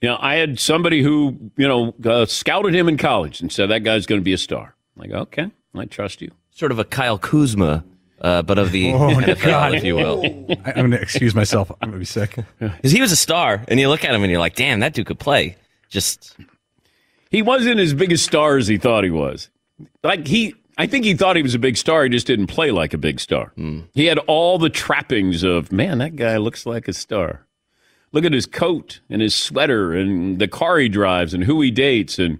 You 0.00 0.08
know, 0.08 0.18
I 0.18 0.34
had 0.34 0.58
somebody 0.58 1.02
who, 1.04 1.52
you 1.56 1.68
know, 1.68 1.94
uh, 2.04 2.26
scouted 2.26 2.74
him 2.74 2.88
in 2.88 2.96
college 2.96 3.40
and 3.40 3.52
said 3.52 3.70
that 3.70 3.84
guy's 3.84 4.06
going 4.06 4.20
to 4.20 4.24
be 4.24 4.32
a 4.32 4.38
star. 4.38 4.74
I'm 4.96 5.02
like, 5.02 5.12
okay, 5.12 5.50
I 5.76 5.84
trust 5.84 6.20
you. 6.20 6.32
Sort 6.50 6.72
of 6.72 6.80
a 6.80 6.84
Kyle 6.84 7.16
Kuzma, 7.16 7.84
uh, 8.20 8.42
but 8.42 8.58
of 8.58 8.72
the 8.72 8.90
Oh, 8.92 8.98
NFL, 9.14 9.44
God. 9.44 9.74
if 9.76 9.84
you 9.84 9.94
will. 9.94 10.24
I, 10.64 10.70
I'm 10.70 10.74
going 10.74 10.90
to 10.92 11.00
excuse 11.00 11.32
myself. 11.34 11.70
I'm 11.80 11.90
going 11.90 11.92
to 11.92 11.98
be 12.00 12.04
sick. 12.06 12.36
Because 12.58 12.90
he 12.90 13.00
was 13.00 13.12
a 13.12 13.16
star, 13.16 13.64
and 13.68 13.78
you 13.78 13.88
look 13.88 14.04
at 14.04 14.12
him 14.12 14.22
and 14.24 14.30
you're 14.32 14.40
like, 14.40 14.56
damn, 14.56 14.80
that 14.80 14.94
dude 14.94 15.06
could 15.06 15.20
play. 15.20 15.56
Just 15.90 16.34
He 17.30 17.40
wasn't 17.40 17.78
as 17.78 17.94
big 17.94 18.10
a 18.10 18.18
star 18.18 18.56
as 18.56 18.66
he 18.66 18.78
thought 18.78 19.04
he 19.04 19.10
was. 19.10 19.48
Like 20.02 20.26
he, 20.26 20.54
I 20.78 20.86
think 20.86 21.04
he 21.04 21.14
thought 21.14 21.36
he 21.36 21.42
was 21.42 21.54
a 21.54 21.58
big 21.58 21.76
star. 21.76 22.04
He 22.04 22.10
just 22.10 22.26
didn't 22.26 22.48
play 22.48 22.70
like 22.70 22.92
a 22.92 22.98
big 22.98 23.18
star. 23.18 23.52
Hmm. 23.56 23.80
He 23.94 24.06
had 24.06 24.18
all 24.20 24.58
the 24.58 24.68
trappings 24.68 25.42
of 25.42 25.72
man. 25.72 25.98
That 25.98 26.16
guy 26.16 26.36
looks 26.36 26.66
like 26.66 26.86
a 26.88 26.92
star. 26.92 27.46
Look 28.12 28.24
at 28.24 28.32
his 28.32 28.46
coat 28.46 29.00
and 29.10 29.20
his 29.22 29.34
sweater 29.34 29.92
and 29.92 30.38
the 30.38 30.48
car 30.48 30.78
he 30.78 30.88
drives 30.88 31.34
and 31.34 31.44
who 31.44 31.60
he 31.60 31.70
dates 31.70 32.18
and 32.18 32.38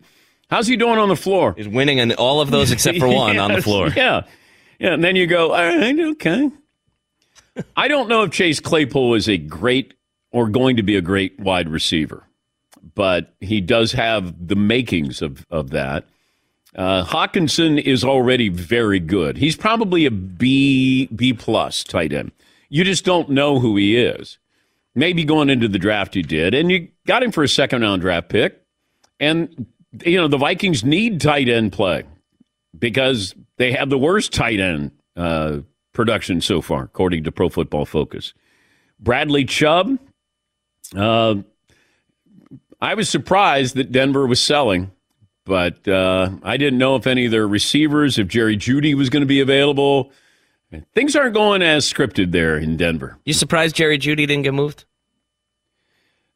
how's 0.50 0.66
he 0.66 0.76
doing 0.76 0.98
on 0.98 1.08
the 1.08 1.16
floor. 1.16 1.54
he's 1.56 1.68
winning 1.68 1.98
in 1.98 2.12
all 2.12 2.40
of 2.40 2.50
those 2.50 2.70
except 2.72 2.98
for 2.98 3.08
one 3.14 3.38
on 3.38 3.52
the 3.52 3.62
floor. 3.62 3.88
Yeah. 3.88 4.22
Yeah. 4.78 4.92
And 4.92 5.02
then 5.02 5.16
you 5.16 5.26
go, 5.26 5.52
all 5.52 5.64
right, 5.66 5.98
okay. 5.98 6.50
I 7.76 7.88
don't 7.88 8.08
know 8.08 8.22
if 8.22 8.32
Chase 8.32 8.60
Claypool 8.60 9.14
is 9.14 9.28
a 9.28 9.38
great 9.38 9.94
or 10.30 10.48
going 10.48 10.76
to 10.76 10.82
be 10.82 10.96
a 10.96 11.00
great 11.00 11.38
wide 11.40 11.68
receiver, 11.68 12.24
but 12.94 13.34
he 13.40 13.60
does 13.62 13.92
have 13.92 14.46
the 14.48 14.56
makings 14.56 15.22
of, 15.22 15.46
of 15.50 15.70
that. 15.70 16.06
Uh, 16.76 17.04
Hockenson 17.04 17.80
is 17.80 18.04
already 18.04 18.50
very 18.50 19.00
good. 19.00 19.38
He's 19.38 19.56
probably 19.56 20.04
a 20.04 20.10
B 20.10 21.06
B 21.06 21.32
plus 21.32 21.82
tight 21.82 22.12
end. 22.12 22.32
You 22.68 22.84
just 22.84 23.04
don't 23.04 23.30
know 23.30 23.58
who 23.58 23.76
he 23.76 23.96
is. 23.96 24.38
Maybe 24.94 25.24
going 25.24 25.50
into 25.50 25.68
the 25.68 25.78
draft 25.78 26.16
you 26.16 26.22
did, 26.22 26.54
and 26.54 26.70
you 26.70 26.88
got 27.06 27.22
him 27.22 27.32
for 27.32 27.42
a 27.42 27.48
second 27.48 27.82
round 27.82 28.02
draft 28.02 28.28
pick. 28.28 28.62
And 29.18 29.66
you 30.04 30.18
know 30.18 30.28
the 30.28 30.36
Vikings 30.36 30.84
need 30.84 31.20
tight 31.20 31.48
end 31.48 31.72
play 31.72 32.04
because 32.78 33.34
they 33.56 33.72
have 33.72 33.88
the 33.88 33.98
worst 33.98 34.32
tight 34.32 34.60
end 34.60 34.90
uh, 35.16 35.60
production 35.94 36.42
so 36.42 36.60
far, 36.60 36.84
according 36.84 37.24
to 37.24 37.32
Pro 37.32 37.48
Football 37.48 37.86
Focus. 37.86 38.34
Bradley 39.00 39.44
Chubb, 39.44 39.98
uh, 40.94 41.36
I 42.80 42.94
was 42.94 43.08
surprised 43.08 43.76
that 43.76 43.92
Denver 43.92 44.26
was 44.26 44.42
selling, 44.42 44.90
but 45.46 45.88
uh, 45.88 46.30
I 46.42 46.58
didn't 46.58 46.78
know 46.78 46.96
if 46.96 47.06
any 47.06 47.24
of 47.24 47.30
their 47.30 47.48
receivers, 47.48 48.18
if 48.18 48.28
Jerry 48.28 48.56
Jeudy 48.56 48.94
was 48.94 49.08
going 49.08 49.22
to 49.22 49.26
be 49.26 49.40
available. 49.40 50.10
Things 50.94 51.14
aren't 51.14 51.32
going 51.32 51.62
as 51.62 51.90
scripted 51.90 52.32
there 52.32 52.58
in 52.58 52.76
Denver. 52.76 53.16
You 53.24 53.32
surprised 53.32 53.76
Jerry 53.76 53.96
Jeudy 53.98 54.26
didn't 54.26 54.42
get 54.42 54.52
moved? 54.52 54.84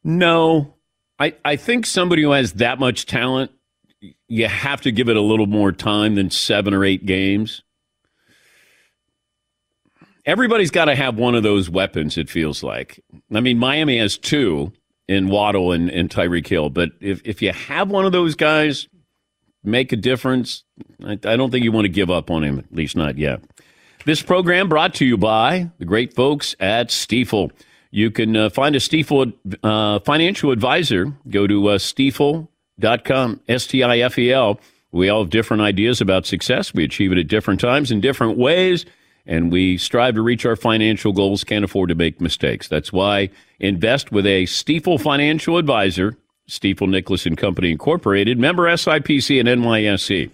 No, 0.03 0.75
I, 1.19 1.35
I 1.45 1.57
think 1.57 1.85
somebody 1.85 2.23
who 2.23 2.31
has 2.31 2.53
that 2.53 2.79
much 2.79 3.05
talent, 3.05 3.51
you 4.27 4.47
have 4.47 4.81
to 4.81 4.91
give 4.91 5.09
it 5.09 5.17
a 5.17 5.21
little 5.21 5.45
more 5.45 5.71
time 5.71 6.15
than 6.15 6.31
seven 6.31 6.73
or 6.73 6.83
eight 6.83 7.05
games. 7.05 7.61
Everybody's 10.25 10.71
got 10.71 10.85
to 10.85 10.95
have 10.95 11.17
one 11.17 11.35
of 11.35 11.43
those 11.43 11.69
weapons, 11.69 12.17
it 12.17 12.29
feels 12.29 12.63
like. 12.63 13.03
I 13.33 13.41
mean, 13.41 13.59
Miami 13.59 13.97
has 13.97 14.17
two 14.17 14.71
in 15.07 15.27
Waddle 15.27 15.73
and, 15.73 15.89
and 15.89 16.09
Tyreek 16.09 16.47
Hill, 16.47 16.69
but 16.69 16.91
if, 17.01 17.21
if 17.25 17.41
you 17.41 17.51
have 17.51 17.91
one 17.91 18.05
of 18.05 18.13
those 18.13 18.35
guys 18.35 18.87
make 19.63 19.91
a 19.91 19.95
difference, 19.95 20.63
I, 21.03 21.13
I 21.13 21.35
don't 21.35 21.51
think 21.51 21.63
you 21.63 21.71
want 21.71 21.85
to 21.85 21.89
give 21.89 22.09
up 22.09 22.31
on 22.31 22.43
him, 22.43 22.59
at 22.59 22.73
least 22.73 22.95
not 22.95 23.17
yet. 23.17 23.41
This 24.05 24.21
program 24.21 24.67
brought 24.67 24.95
to 24.95 25.05
you 25.05 25.17
by 25.17 25.69
the 25.77 25.85
great 25.85 26.13
folks 26.13 26.55
at 26.59 26.89
Stifel. 26.89 27.51
You 27.91 28.09
can 28.09 28.35
uh, 28.35 28.49
find 28.49 28.75
a 28.75 28.79
Stifel 28.79 29.33
uh, 29.63 29.99
financial 29.99 30.51
advisor. 30.51 31.13
Go 31.29 31.45
to 31.45 31.67
uh, 31.67 31.77
stifel.com, 31.77 33.41
S 33.47 33.67
T 33.67 33.83
I 33.83 33.99
F 33.99 34.17
E 34.17 34.31
L. 34.31 34.59
We 34.91 35.09
all 35.09 35.21
have 35.23 35.29
different 35.29 35.61
ideas 35.61 36.01
about 36.01 36.25
success. 36.25 36.73
We 36.73 36.83
achieve 36.83 37.11
it 37.11 37.17
at 37.17 37.27
different 37.27 37.59
times 37.59 37.91
in 37.91 38.01
different 38.01 38.37
ways, 38.37 38.85
and 39.25 39.51
we 39.51 39.77
strive 39.77 40.15
to 40.15 40.21
reach 40.21 40.45
our 40.45 40.55
financial 40.55 41.13
goals, 41.13 41.43
can't 41.43 41.63
afford 41.63 41.89
to 41.89 41.95
make 41.95 42.19
mistakes. 42.19 42.67
That's 42.67 42.91
why 42.91 43.29
invest 43.59 44.11
with 44.11 44.25
a 44.25 44.43
Stifel 44.43 44.99
financial 44.99 45.57
advisor, 45.57 46.17
Stifel 46.51 46.89
Nicolaus 46.89 47.25
and 47.25 47.37
Company 47.37 47.71
Incorporated, 47.71 48.37
member 48.37 48.63
SIPC 48.63 49.39
and 49.39 49.47
NYSE. 49.47 50.29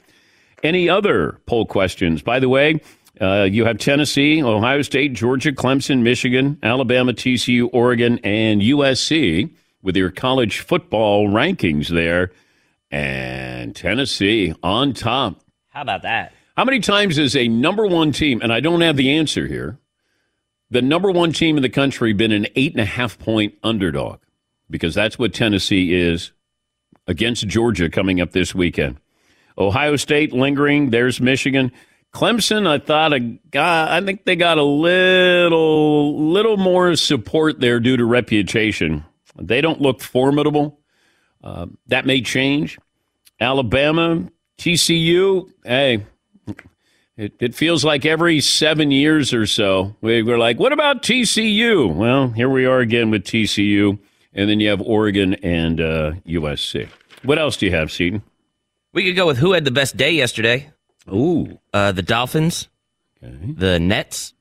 Any 0.63 0.89
other 0.89 1.39
poll 1.45 1.67
questions? 1.67 2.23
By 2.23 2.39
the 2.39 2.49
way, 2.49 2.81
uh, 3.21 3.43
you 3.43 3.65
have 3.65 3.77
Tennessee, 3.77 4.41
Ohio 4.41 4.81
State, 4.81 5.13
Georgia, 5.13 5.51
Clemson, 5.51 6.01
Michigan, 6.01 6.57
Alabama, 6.63 7.13
TCU, 7.13 7.69
Oregon, 7.71 8.19
and 8.23 8.61
USC 8.61 9.51
with 9.83 9.95
your 9.95 10.09
college 10.09 10.59
football 10.59 11.27
rankings 11.27 11.87
there. 11.87 12.31
And 12.89 13.75
Tennessee 13.75 14.55
on 14.63 14.93
top. 14.93 15.43
How 15.69 15.81
about 15.81 16.01
that? 16.01 16.33
How 16.55 16.65
many 16.65 16.79
times 16.79 17.19
is 17.19 17.35
a 17.35 17.47
number 17.47 17.85
one 17.85 18.11
team, 18.11 18.41
and 18.41 18.51
I 18.51 18.59
don't 18.59 18.81
have 18.81 18.97
the 18.97 19.11
answer 19.11 19.45
here, 19.45 19.77
the 20.71 20.81
number 20.81 21.11
one 21.11 21.31
team 21.31 21.57
in 21.57 21.61
the 21.61 21.69
country 21.69 22.13
been 22.13 22.31
an 22.31 22.47
eight 22.55 22.71
and 22.71 22.81
a 22.81 22.85
half 22.85 23.19
point 23.19 23.53
underdog? 23.61 24.19
Because 24.69 24.93
that's 24.93 25.17
what 25.17 25.33
Tennessee 25.33 25.93
is 25.93 26.31
against 27.07 27.47
Georgia 27.47 27.89
coming 27.89 28.19
up 28.19 28.31
this 28.31 28.53
weekend. 28.53 28.97
Ohio 29.57 29.95
State 29.95 30.33
lingering. 30.33 30.89
There's 30.89 31.21
Michigan. 31.21 31.71
Clemson, 32.13 32.67
I 32.67 32.79
thought 32.79 33.13
a 33.13 33.19
guy, 33.19 33.97
I 33.97 34.01
think 34.01 34.25
they 34.25 34.35
got 34.35 34.57
a 34.57 34.63
little 34.63 36.31
little 36.31 36.57
more 36.57 36.95
support 36.95 37.59
there 37.59 37.79
due 37.79 37.97
to 37.97 38.05
reputation. 38.05 39.05
They 39.39 39.61
don't 39.61 39.81
look 39.81 40.01
formidable. 40.01 40.79
Uh, 41.43 41.67
that 41.87 42.05
may 42.05 42.21
change. 42.21 42.79
Alabama, 43.39 44.27
TCU, 44.57 45.51
hey, 45.63 46.05
it, 47.17 47.33
it 47.39 47.55
feels 47.55 47.85
like 47.85 48.05
every 48.05 48.39
seven 48.41 48.89
years 48.89 49.33
or 49.33 49.45
so, 49.45 49.95
we, 50.01 50.23
we're 50.23 50.39
like, 50.39 50.59
what 50.59 50.71
about 50.71 51.03
TCU? 51.03 51.93
Well, 51.93 52.29
here 52.29 52.49
we 52.49 52.65
are 52.65 52.79
again 52.79 53.11
with 53.11 53.23
TCU. 53.23 53.99
And 54.37 54.47
then 54.47 54.59
you 54.59 54.69
have 54.69 54.81
Oregon 54.81 55.33
and 55.33 55.81
uh, 55.81 56.11
USC. 56.27 56.87
What 57.23 57.39
else 57.39 57.57
do 57.57 57.65
you 57.65 57.71
have, 57.73 57.91
Seton? 57.91 58.21
We 58.93 59.03
could 59.03 59.15
go 59.15 59.25
with 59.25 59.37
who 59.37 59.53
had 59.53 59.65
the 59.65 59.71
best 59.71 59.97
day 59.97 60.11
yesterday. 60.11 60.69
Ooh. 61.11 61.59
Uh, 61.73 61.91
the 61.91 62.03
Dolphins, 62.03 62.69
the 63.21 63.79
Nets, 63.79 64.35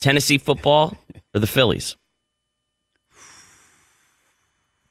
Tennessee 0.00 0.36
football, 0.38 0.96
or 1.34 1.40
the 1.40 1.46
Phillies. 1.46 1.96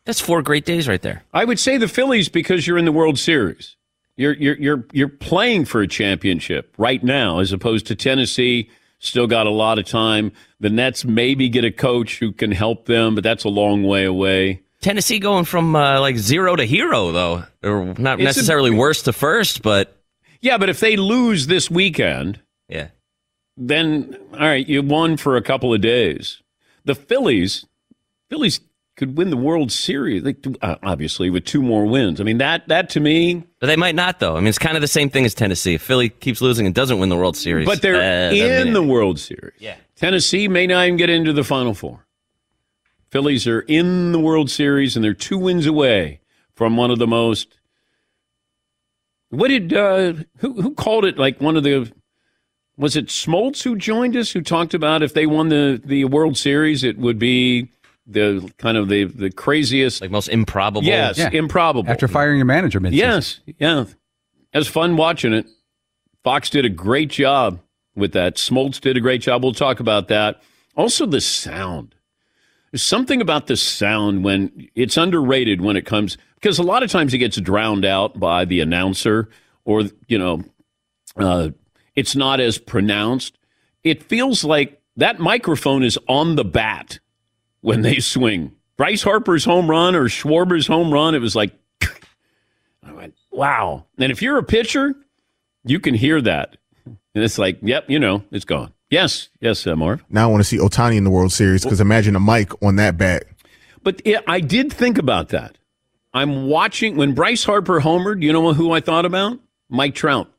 That's 0.06 0.20
four 0.20 0.42
great 0.42 0.66
days 0.66 0.88
right 0.88 1.02
there. 1.02 1.24
I 1.32 1.46
would 1.46 1.60
say 1.60 1.78
the 1.78 1.88
Phillies 1.88 2.28
because 2.28 2.66
you're 2.66 2.80
in 2.80 2.86
the 2.86 2.92
World 2.92 3.20
Series. 3.20 3.76
You're 4.18 4.34
you're 4.34 4.58
you're 4.58 4.86
you're 4.92 5.08
playing 5.08 5.66
for 5.66 5.82
a 5.82 5.88
championship 5.88 6.74
right 6.78 7.04
now, 7.04 7.40
as 7.40 7.54
opposed 7.54 7.86
to 7.88 7.96
Tennessee 7.96 8.70
Still 9.04 9.26
got 9.26 9.48
a 9.48 9.52
lot 9.52 9.80
of 9.80 9.86
time. 9.86 10.32
The 10.60 10.70
Nets 10.70 11.04
maybe 11.04 11.50
get 11.50 11.66
a 11.66 11.72
coach 11.72 12.20
who 12.20 12.32
can 12.32 12.52
help 12.52 12.86
them, 12.86 13.16
but 13.16 13.24
that's 13.24 13.44
a 13.44 13.50
long 13.50 13.84
way 13.84 14.06
away. 14.06 14.62
Tennessee 14.80 15.18
going 15.18 15.46
from 15.46 15.76
uh, 15.76 16.00
like 16.00 16.18
zero 16.18 16.56
to 16.56 16.64
hero, 16.66 17.12
though, 17.12 17.44
or 17.64 17.96
not 17.98 18.14
It's 18.20 18.22
a- 18.22 18.24
necessarily 18.26 18.70
worst 18.70 19.06
to 19.06 19.14
first, 19.14 19.64
but 19.64 19.98
Yeah, 20.40 20.60
but 20.60 20.70
if 20.70 20.80
they 20.80 20.98
lose 20.98 21.48
this 21.48 21.70
weekend, 21.72 22.42
yeah, 22.70 22.90
then 23.58 24.18
all 24.34 24.40
right, 24.40 24.68
you 24.68 24.84
won 24.84 25.18
for 25.18 25.36
a 25.36 25.42
couple 25.42 25.74
of 25.74 25.82
days. 25.82 26.42
The 26.86 26.96
Phillies, 26.96 27.66
Phillies 28.30 28.60
could 28.98 29.18
win 29.18 29.30
the 29.30 29.38
World 29.38 29.72
Series, 29.72 30.24
like, 30.24 30.46
uh, 30.62 30.76
obviously 30.84 31.30
with 31.30 31.46
two 31.46 31.62
more 31.62 31.86
wins. 31.86 32.20
I 32.20 32.24
mean 32.24 32.38
that 32.40 32.68
that 32.68 32.90
to 32.92 33.00
me, 33.00 33.44
but 33.60 33.68
they 33.68 33.76
might 33.76 33.96
not 33.96 34.20
though. 34.20 34.36
I 34.36 34.40
mean, 34.40 34.48
it's 34.48 34.60
kind 34.60 34.76
of 34.76 34.82
the 34.82 34.88
same 34.88 35.10
thing 35.10 35.26
as 35.26 35.34
Tennessee. 35.34 35.76
If 35.76 35.82
Philly 35.82 36.10
keeps 36.10 36.42
losing 36.42 36.66
and 36.66 36.76
doesn't 36.76 37.00
win 37.00 37.10
the 37.10 37.18
World 37.18 37.38
Series, 37.38 37.66
but 37.66 37.82
they're 37.82 38.30
uh, 38.30 38.34
in 38.34 38.74
the 38.74 38.84
World 38.84 39.20
Series. 39.20 39.54
Yeah. 39.60 39.76
Tennessee 39.96 40.48
may 40.48 40.68
not 40.68 40.86
even 40.86 40.98
get 40.98 41.10
into 41.10 41.34
the 41.34 41.44
Final 41.44 41.74
Four. 41.74 42.06
Phillies 43.10 43.46
are 43.48 43.62
in 43.62 44.14
the 44.14 44.20
World 44.20 44.50
Series 44.50 44.96
and 44.96 45.04
they're 45.04 45.14
two 45.14 45.38
wins 45.38 45.66
away 45.66 46.22
from 46.56 46.78
one 46.78 46.92
of 46.92 47.00
the 47.00 47.08
most. 47.08 47.60
What 49.30 49.50
did 49.50 49.74
uh, 49.74 50.14
who 50.38 50.62
who 50.62 50.74
called 50.74 51.06
it 51.06 51.18
like 51.18 51.40
one 51.40 51.56
of 51.56 51.64
the 51.64 51.92
was 52.78 52.96
it 52.96 53.08
Smoltz 53.08 53.64
who 53.64 53.76
joined 53.76 54.16
us 54.16 54.32
who 54.32 54.42
talked 54.42 54.74
about 54.74 55.04
if 55.04 55.14
they 55.14 55.26
won 55.26 55.50
the 55.50 55.82
the 55.84 56.06
World 56.06 56.38
Series 56.38 56.84
it 56.84 56.98
would 56.98 57.20
be 57.20 57.70
the 58.08 58.52
kind 58.58 58.78
of 58.78 58.90
the 58.90 59.06
the 59.06 59.30
craziest 59.32 60.02
like 60.02 60.12
most 60.12 60.28
improbable. 60.28 60.84
yes 60.88 61.18
Yeah. 61.18 61.30
improbable 61.32 61.90
After 61.90 62.08
firing 62.08 62.38
your 62.38 62.46
manager 62.46 62.80
mid 62.80 62.94
Yes, 62.94 63.40
yeah. 63.60 63.86
It 64.54 64.58
was 64.58 64.68
fun 64.68 64.98
watching 64.98 65.34
it. 65.34 65.46
Fox 66.24 66.50
did 66.50 66.66
a 66.66 66.70
great 66.70 67.10
job 67.10 67.60
with 67.96 68.12
that. 68.14 68.36
Smoltz 68.36 68.82
did 68.82 68.98
a 68.98 69.00
great 69.00 69.22
job. 69.22 69.44
We'll 69.44 69.54
talk 69.54 69.80
about 69.80 70.08
that. 70.10 70.42
Also, 70.76 71.06
the 71.06 71.22
sound. 71.22 71.96
There's 72.72 72.84
something 72.84 73.22
about 73.22 73.48
the 73.48 73.58
sound 73.58 74.24
when 74.24 74.70
it's 74.76 74.98
underrated 74.98 75.62
when 75.62 75.76
it 75.78 75.86
comes 75.86 76.18
because 76.36 76.58
a 76.60 76.64
lot 76.64 76.84
of 76.84 76.90
times 76.92 77.14
it 77.14 77.18
gets 77.20 77.40
drowned 77.40 77.86
out 77.86 78.20
by 78.20 78.46
the 78.46 78.62
announcer 78.62 79.30
or 79.66 79.84
you 80.08 80.18
know 80.18 80.44
uh, 81.18 81.50
it's 81.96 82.16
not 82.16 82.40
as 82.40 82.58
pronounced. 82.58 83.38
It 83.84 84.04
feels 84.04 84.44
like 84.44 84.82
that 84.98 85.20
microphone 85.20 85.84
is 85.84 85.98
on 86.08 86.36
the 86.36 86.46
bat 86.46 87.00
when 87.62 87.82
they 87.82 88.00
swing. 88.00 88.52
Bryce 88.78 89.04
Harper's 89.04 89.46
home 89.46 89.70
run 89.70 89.96
or 89.96 90.10
Schwarber's 90.10 90.68
home 90.68 90.92
run, 90.92 91.16
it 91.16 91.20
was 91.20 91.36
like 91.36 91.54
I 92.84 92.92
went, 92.92 93.16
wow. 93.32 93.86
And 93.98 94.12
if 94.12 94.22
you're 94.22 94.38
a 94.38 94.44
pitcher, 94.44 94.96
you 95.64 95.80
can 95.80 95.94
hear 95.94 96.22
that. 96.22 96.58
And 96.86 97.24
it's 97.24 97.38
like, 97.38 97.60
yep, 97.62 97.90
you 97.90 98.00
know, 98.00 98.24
it's 98.32 98.46
gone. 98.46 98.74
Yes, 98.90 99.30
yes, 99.40 99.66
uh, 99.66 99.76
Marv. 99.76 100.04
Now 100.10 100.28
I 100.28 100.32
want 100.32 100.42
to 100.42 100.48
see 100.48 100.58
Ohtani 100.58 100.98
in 100.98 101.04
the 101.04 101.10
World 101.10 101.32
Series 101.32 101.64
because 101.64 101.80
imagine 101.80 102.16
a 102.16 102.20
mic 102.20 102.52
on 102.64 102.76
that 102.76 102.98
bat. 102.98 103.24
But 103.84 104.02
yeah, 104.06 104.20
I 104.28 104.42
did 104.42 104.72
think 104.72 104.98
about 104.98 105.30
that. 105.30 105.58
I'm 106.14 106.48
watching 106.48 106.98
when 106.98 107.14
Bryce 107.14 107.44
Harper 107.44 107.80
homered. 107.80 108.22
You 108.22 108.34
know 108.34 108.54
who 108.54 108.72
I 108.72 108.82
thought 108.82 109.06
about? 109.06 109.40
Mike 109.70 109.96
Trout. 109.96 110.30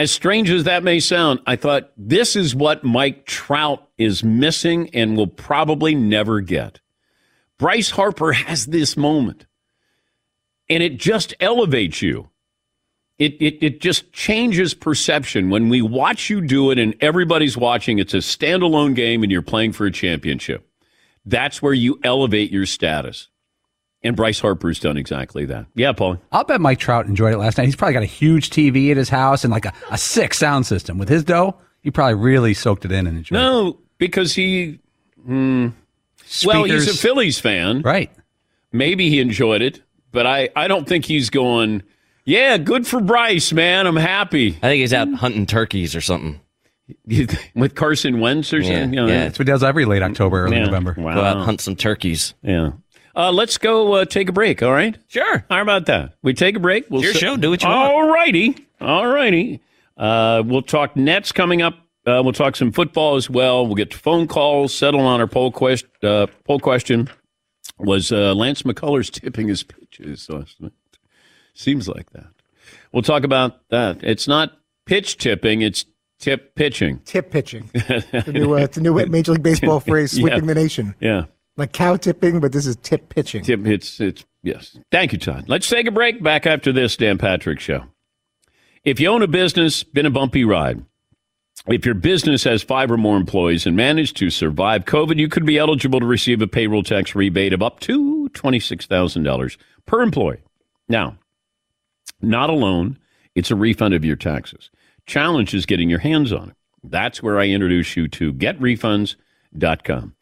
As 0.00 0.10
strange 0.10 0.48
as 0.48 0.64
that 0.64 0.82
may 0.82 0.98
sound, 0.98 1.40
I 1.46 1.56
thought 1.56 1.92
this 1.94 2.34
is 2.34 2.54
what 2.54 2.82
Mike 2.82 3.26
Trout 3.26 3.86
is 3.98 4.24
missing 4.24 4.88
and 4.94 5.14
will 5.14 5.26
probably 5.26 5.94
never 5.94 6.40
get. 6.40 6.80
Bryce 7.58 7.90
Harper 7.90 8.32
has 8.32 8.64
this 8.64 8.96
moment, 8.96 9.44
and 10.70 10.82
it 10.82 10.96
just 10.96 11.34
elevates 11.38 12.00
you. 12.00 12.30
It, 13.18 13.34
it, 13.42 13.62
it 13.62 13.80
just 13.82 14.10
changes 14.10 14.72
perception 14.72 15.50
when 15.50 15.68
we 15.68 15.82
watch 15.82 16.30
you 16.30 16.40
do 16.40 16.70
it 16.70 16.78
and 16.78 16.94
everybody's 17.02 17.58
watching. 17.58 17.98
It's 17.98 18.14
a 18.14 18.24
standalone 18.24 18.94
game 18.94 19.22
and 19.22 19.30
you're 19.30 19.42
playing 19.42 19.72
for 19.72 19.84
a 19.84 19.92
championship. 19.92 20.66
That's 21.26 21.60
where 21.60 21.74
you 21.74 22.00
elevate 22.02 22.50
your 22.50 22.64
status. 22.64 23.28
And 24.02 24.16
Bryce 24.16 24.40
Harper's 24.40 24.78
done 24.80 24.96
exactly 24.96 25.44
that. 25.46 25.66
Yeah, 25.74 25.92
Paul. 25.92 26.18
I'll 26.32 26.44
bet 26.44 26.60
Mike 26.60 26.78
Trout 26.78 27.06
enjoyed 27.06 27.34
it 27.34 27.38
last 27.38 27.58
night. 27.58 27.66
He's 27.66 27.76
probably 27.76 27.92
got 27.94 28.02
a 28.02 28.06
huge 28.06 28.48
TV 28.48 28.90
at 28.90 28.96
his 28.96 29.10
house 29.10 29.44
and 29.44 29.52
like 29.52 29.66
a, 29.66 29.72
a 29.90 29.98
sick 29.98 30.32
sound 30.32 30.64
system. 30.66 30.96
With 30.96 31.10
his 31.10 31.22
dough, 31.22 31.56
he 31.82 31.90
probably 31.90 32.14
really 32.14 32.54
soaked 32.54 32.84
it 32.86 32.92
in 32.92 33.06
and 33.06 33.18
enjoyed 33.18 33.36
it. 33.36 33.42
No, 33.42 33.78
because 33.98 34.34
he. 34.34 34.78
hmm, 35.22 35.68
well, 36.46 36.64
he's 36.64 36.88
a 36.88 36.96
Phillies 36.96 37.38
fan. 37.40 37.82
Right. 37.82 38.10
Maybe 38.72 39.10
he 39.10 39.20
enjoyed 39.20 39.60
it, 39.62 39.82
but 40.12 40.26
I, 40.26 40.48
I 40.56 40.66
don't 40.68 40.88
think 40.88 41.04
he's 41.04 41.28
going, 41.28 41.82
yeah, 42.24 42.56
good 42.56 42.86
for 42.86 43.00
Bryce, 43.00 43.52
man. 43.52 43.86
I'm 43.86 43.96
happy. 43.96 44.50
I 44.62 44.68
think 44.68 44.80
he's 44.80 44.94
out 44.94 45.12
hunting 45.14 45.44
turkeys 45.44 45.94
or 45.96 46.00
something. 46.00 46.40
With 47.54 47.74
Carson 47.74 48.20
Wentz 48.20 48.52
or 48.52 48.60
Yeah, 48.60 48.66
something? 48.80 48.90
You 48.94 48.96
know, 48.96 49.06
yeah. 49.08 49.24
That's 49.24 49.38
what 49.38 49.46
he 49.48 49.52
does 49.52 49.62
every 49.62 49.84
late 49.84 50.02
October, 50.02 50.44
early 50.44 50.56
Yeah. 50.56 50.64
November. 50.66 50.94
Wow. 50.96 51.14
Go 51.14 51.20
out 51.22 51.36
hunt 51.44 51.60
some 51.60 51.76
turkeys. 51.76 52.34
Yeah. 52.42 52.72
Uh, 53.16 53.32
let's 53.32 53.58
go 53.58 53.94
uh, 53.94 54.04
take 54.04 54.28
a 54.28 54.32
break, 54.32 54.62
all 54.62 54.72
right? 54.72 54.96
Sure. 55.08 55.44
How 55.50 55.60
about 55.62 55.86
that? 55.86 56.14
We 56.22 56.32
take 56.34 56.56
a 56.56 56.60
break. 56.60 56.86
We'll 56.90 57.02
Your 57.02 57.10
s- 57.12 57.18
show. 57.18 57.36
Do 57.36 57.50
what 57.50 57.62
you 57.62 57.68
want. 57.68 57.92
All 57.92 58.08
righty. 58.08 58.66
All 58.80 59.06
righty. 59.06 59.60
Uh, 59.96 60.42
we'll 60.46 60.62
talk 60.62 60.96
Nets 60.96 61.32
coming 61.32 61.60
up. 61.62 61.74
Uh, 62.06 62.22
we'll 62.24 62.32
talk 62.32 62.56
some 62.56 62.72
football 62.72 63.16
as 63.16 63.28
well. 63.28 63.66
We'll 63.66 63.74
get 63.74 63.90
to 63.90 63.98
phone 63.98 64.26
calls, 64.26 64.72
settle 64.74 65.00
on 65.00 65.20
our 65.20 65.26
poll, 65.26 65.50
quest- 65.52 65.84
uh, 66.02 66.28
poll 66.44 66.58
question. 66.60 67.08
Was 67.78 68.10
uh, 68.12 68.34
Lance 68.34 68.62
McCullers 68.62 69.10
tipping 69.22 69.48
his 69.48 69.62
pitches 69.62 70.28
last 70.28 70.60
night? 70.60 70.72
Seems 71.54 71.88
like 71.88 72.10
that. 72.10 72.28
We'll 72.92 73.02
talk 73.02 73.24
about 73.24 73.68
that. 73.70 74.02
It's 74.02 74.26
not 74.28 74.52
pitch 74.86 75.18
tipping, 75.18 75.62
it's 75.62 75.84
tip 76.18 76.54
pitching. 76.54 77.00
Tip 77.04 77.30
pitching. 77.30 77.70
It's 77.74 78.28
a 78.28 78.32
new, 78.32 78.54
uh, 78.54 78.58
it's 78.58 78.76
a 78.76 78.80
new 78.80 78.94
Major 79.06 79.32
League 79.32 79.42
Baseball 79.42 79.80
phrase, 79.80 80.16
Yeah. 80.16 80.22
sweeping 80.22 80.46
the 80.46 80.54
nation. 80.54 80.94
Yeah. 81.00 81.24
Like 81.60 81.72
cow 81.72 81.96
tipping, 81.96 82.40
but 82.40 82.52
this 82.52 82.66
is 82.66 82.76
tip 82.76 83.10
pitching. 83.10 83.44
Tip, 83.44 83.66
it's 83.66 84.00
it's 84.00 84.24
yes. 84.42 84.78
Thank 84.90 85.12
you, 85.12 85.18
Todd. 85.18 85.44
Let's 85.46 85.68
take 85.68 85.86
a 85.86 85.90
break. 85.90 86.22
Back 86.22 86.46
after 86.46 86.72
this 86.72 86.96
Dan 86.96 87.18
Patrick 87.18 87.60
show. 87.60 87.84
If 88.82 88.98
you 88.98 89.08
own 89.08 89.20
a 89.22 89.26
business, 89.26 89.84
been 89.84 90.06
a 90.06 90.10
bumpy 90.10 90.42
ride. 90.42 90.82
If 91.66 91.84
your 91.84 91.94
business 91.94 92.44
has 92.44 92.62
five 92.62 92.90
or 92.90 92.96
more 92.96 93.18
employees 93.18 93.66
and 93.66 93.76
managed 93.76 94.16
to 94.16 94.30
survive 94.30 94.86
COVID, 94.86 95.18
you 95.18 95.28
could 95.28 95.44
be 95.44 95.58
eligible 95.58 96.00
to 96.00 96.06
receive 96.06 96.40
a 96.40 96.46
payroll 96.46 96.82
tax 96.82 97.14
rebate 97.14 97.52
of 97.52 97.62
up 97.62 97.80
to 97.80 98.30
$26,000 98.32 99.58
per 99.84 100.00
employee. 100.00 100.40
Now, 100.88 101.18
not 102.22 102.48
alone, 102.48 102.98
it's 103.34 103.50
a 103.50 103.54
refund 103.54 103.92
of 103.92 104.02
your 104.02 104.16
taxes. 104.16 104.70
Challenge 105.04 105.52
is 105.52 105.66
getting 105.66 105.90
your 105.90 105.98
hands 105.98 106.32
on 106.32 106.48
it. 106.48 106.56
That's 106.82 107.22
where 107.22 107.38
I 107.38 107.48
introduce 107.48 107.98
you 107.98 108.08
to 108.08 108.32
getrefunds.com. 108.32 110.14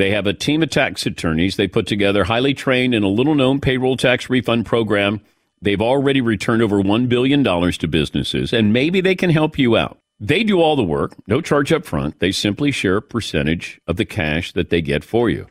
They 0.00 0.12
have 0.12 0.26
a 0.26 0.32
team 0.32 0.62
of 0.62 0.70
tax 0.70 1.04
attorneys. 1.04 1.56
They 1.56 1.68
put 1.68 1.86
together 1.86 2.24
highly 2.24 2.54
trained 2.54 2.94
and 2.94 3.04
a 3.04 3.08
little 3.08 3.34
known 3.34 3.60
payroll 3.60 3.98
tax 3.98 4.30
refund 4.30 4.64
program. 4.64 5.20
They've 5.60 5.82
already 5.82 6.22
returned 6.22 6.62
over 6.62 6.82
$1 6.82 7.06
billion 7.06 7.44
to 7.44 7.86
businesses, 7.86 8.54
and 8.54 8.72
maybe 8.72 9.02
they 9.02 9.14
can 9.14 9.28
help 9.28 9.58
you 9.58 9.76
out. 9.76 9.98
They 10.18 10.42
do 10.42 10.58
all 10.58 10.74
the 10.74 10.82
work, 10.82 11.16
no 11.26 11.42
charge 11.42 11.70
up 11.70 11.84
front. 11.84 12.18
They 12.18 12.32
simply 12.32 12.70
share 12.70 12.96
a 12.96 13.02
percentage 13.02 13.78
of 13.86 13.98
the 13.98 14.06
cash 14.06 14.54
that 14.54 14.70
they 14.70 14.80
get 14.80 15.04
for 15.04 15.28
you. 15.28 15.48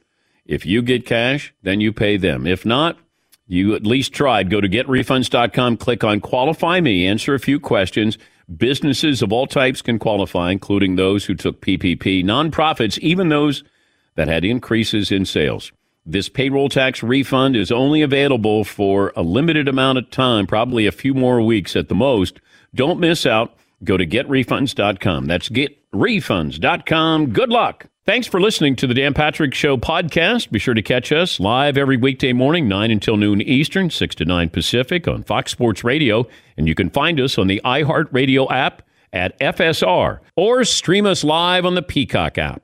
If 0.47 0.65
you 0.65 0.81
get 0.81 1.05
cash, 1.05 1.53
then 1.61 1.79
you 1.79 1.93
pay 1.93 2.17
them. 2.17 2.47
If 2.47 2.65
not, 2.65 2.97
you 3.45 3.75
at 3.75 3.85
least 3.85 4.13
tried. 4.13 4.49
Go 4.49 4.61
to 4.61 4.67
getrefunds.com, 4.67 5.77
click 5.77 6.03
on 6.03 6.21
qualify 6.21 6.81
me, 6.81 7.05
answer 7.05 7.35
a 7.35 7.39
few 7.39 7.59
questions. 7.59 8.17
Businesses 8.57 9.21
of 9.21 9.31
all 9.31 9.45
types 9.45 9.83
can 9.83 9.99
qualify, 9.99 10.49
including 10.49 10.95
those 10.95 11.25
who 11.25 11.35
took 11.35 11.61
PPP, 11.61 12.25
nonprofits, 12.25 12.97
even 12.97 13.29
those 13.29 13.63
that 14.15 14.27
had 14.27 14.45
increases 14.45 15.11
in 15.11 15.25
sales. 15.25 15.71
This 16.05 16.29
payroll 16.29 16.69
tax 16.69 17.03
refund 17.03 17.55
is 17.55 17.71
only 17.71 18.01
available 18.01 18.63
for 18.63 19.13
a 19.15 19.21
limited 19.21 19.67
amount 19.67 19.97
of 19.97 20.09
time, 20.09 20.47
probably 20.47 20.87
a 20.87 20.91
few 20.91 21.13
more 21.13 21.41
weeks 21.41 21.75
at 21.75 21.87
the 21.87 21.95
most. 21.95 22.39
Don't 22.73 22.99
miss 22.99 23.25
out. 23.25 23.55
Go 23.83 23.95
to 23.95 24.05
getrefunds.com. 24.05 25.25
That's 25.25 25.49
getrefunds.com. 25.49 27.29
Good 27.31 27.49
luck. 27.49 27.85
Thanks 28.05 28.25
for 28.25 28.41
listening 28.41 28.75
to 28.77 28.87
the 28.87 28.95
Dan 28.95 29.13
Patrick 29.13 29.53
Show 29.53 29.77
podcast. 29.77 30.49
Be 30.49 30.57
sure 30.57 30.73
to 30.73 30.81
catch 30.81 31.11
us 31.11 31.39
live 31.39 31.77
every 31.77 31.95
weekday 31.95 32.33
morning, 32.33 32.67
9 32.67 32.89
until 32.89 33.17
noon 33.17 33.39
Eastern, 33.41 33.91
6 33.91 34.15
to 34.15 34.25
9 34.25 34.49
Pacific 34.49 35.07
on 35.07 35.21
Fox 35.21 35.51
Sports 35.51 35.83
Radio. 35.83 36.27
And 36.57 36.67
you 36.67 36.73
can 36.73 36.89
find 36.89 37.19
us 37.19 37.37
on 37.37 37.45
the 37.45 37.61
iHeartRadio 37.63 38.49
app 38.51 38.81
at 39.13 39.39
FSR 39.39 40.21
or 40.35 40.63
stream 40.63 41.05
us 41.05 41.23
live 41.23 41.65
on 41.65 41.75
the 41.75 41.83
Peacock 41.83 42.39
app. 42.39 42.63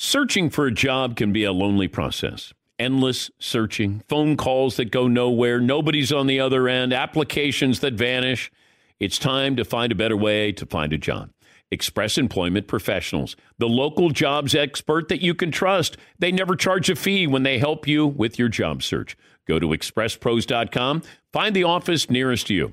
Searching 0.00 0.48
for 0.48 0.64
a 0.64 0.72
job 0.72 1.16
can 1.16 1.32
be 1.32 1.42
a 1.42 1.50
lonely 1.50 1.88
process. 1.88 2.52
Endless 2.78 3.32
searching, 3.40 4.04
phone 4.08 4.36
calls 4.36 4.76
that 4.76 4.92
go 4.92 5.08
nowhere, 5.08 5.60
nobody's 5.60 6.12
on 6.12 6.28
the 6.28 6.38
other 6.38 6.68
end, 6.68 6.92
applications 6.92 7.80
that 7.80 7.94
vanish. 7.94 8.52
It's 9.00 9.18
time 9.18 9.56
to 9.56 9.64
find 9.64 9.90
a 9.90 9.96
better 9.96 10.16
way 10.16 10.52
to 10.52 10.64
find 10.66 10.92
a 10.92 10.98
job. 10.98 11.30
Express 11.72 12.16
Employment 12.16 12.68
Professionals, 12.68 13.34
the 13.58 13.68
local 13.68 14.10
jobs 14.10 14.54
expert 14.54 15.08
that 15.08 15.20
you 15.20 15.34
can 15.34 15.50
trust. 15.50 15.96
They 16.20 16.30
never 16.30 16.54
charge 16.54 16.88
a 16.88 16.94
fee 16.94 17.26
when 17.26 17.42
they 17.42 17.58
help 17.58 17.88
you 17.88 18.06
with 18.06 18.38
your 18.38 18.48
job 18.48 18.84
search. 18.84 19.16
Go 19.48 19.58
to 19.58 19.66
expresspros.com, 19.66 21.02
find 21.32 21.56
the 21.56 21.64
office 21.64 22.08
nearest 22.08 22.46
to 22.46 22.54
you. 22.54 22.72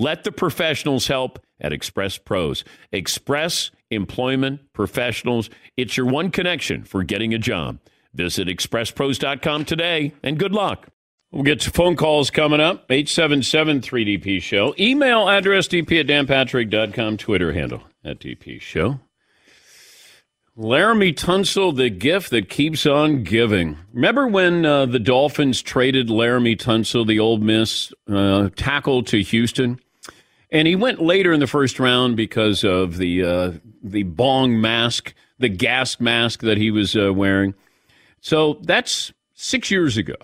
Let 0.00 0.24
the 0.24 0.32
professionals 0.32 1.08
help 1.08 1.44
at 1.60 1.74
Express 1.74 2.16
Pros. 2.16 2.64
Express 2.90 3.70
Employment 3.90 4.60
Professionals. 4.72 5.50
It's 5.76 5.94
your 5.94 6.06
one 6.06 6.30
connection 6.30 6.84
for 6.84 7.02
getting 7.02 7.34
a 7.34 7.38
job. 7.38 7.80
Visit 8.14 8.48
expresspros.com 8.48 9.66
today 9.66 10.14
and 10.22 10.38
good 10.38 10.52
luck. 10.52 10.88
We'll 11.30 11.42
get 11.42 11.60
to 11.60 11.70
phone 11.70 11.96
calls 11.96 12.30
coming 12.30 12.60
up. 12.60 12.86
877 12.88 13.82
3DP 13.82 14.40
Show. 14.40 14.74
Email 14.80 15.28
address 15.28 15.68
dp 15.68 16.00
at 16.00 16.06
danpatrick.com. 16.06 17.18
Twitter 17.18 17.52
handle 17.52 17.82
at 18.02 18.20
DP 18.20 18.58
Show. 18.58 19.00
Laremy 20.58 21.14
Tunsil, 21.14 21.76
the 21.76 21.90
gift 21.90 22.30
that 22.30 22.48
keeps 22.48 22.86
on 22.86 23.22
giving. 23.22 23.76
Remember 23.92 24.26
when 24.26 24.64
uh, 24.64 24.86
the 24.86 24.98
Dolphins 24.98 25.62
traded 25.62 26.08
Laremy 26.08 26.56
Tunsil, 26.56 27.06
the 27.06 27.18
Ole 27.18 27.38
Miss 27.38 27.92
uh, 28.10 28.48
tackle, 28.56 29.02
to 29.04 29.22
Houston? 29.22 29.78
And 30.52 30.66
he 30.66 30.74
went 30.76 31.00
later 31.00 31.32
in 31.32 31.40
the 31.40 31.46
first 31.46 31.78
round 31.78 32.16
because 32.16 32.64
of 32.64 32.96
the 32.96 33.24
uh, 33.24 33.52
the 33.82 34.02
bong 34.02 34.60
mask, 34.60 35.14
the 35.38 35.48
gas 35.48 36.00
mask 36.00 36.40
that 36.40 36.58
he 36.58 36.70
was 36.70 36.96
uh, 36.96 37.12
wearing. 37.12 37.54
So 38.20 38.58
that's 38.62 39.12
six 39.34 39.70
years 39.70 39.96
ago. 39.96 40.16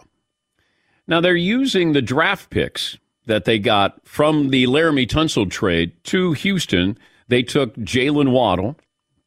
Now 1.06 1.20
they're 1.20 1.36
using 1.36 1.92
the 1.92 2.02
draft 2.02 2.50
picks 2.50 2.98
that 3.26 3.44
they 3.44 3.58
got 3.58 4.04
from 4.06 4.50
the 4.50 4.66
Laremy 4.66 5.06
Tunsil 5.06 5.50
trade 5.50 5.92
to 6.04 6.32
Houston. 6.32 6.98
They 7.28 7.42
took 7.42 7.74
Jaylen 7.76 8.32
Waddle. 8.32 8.76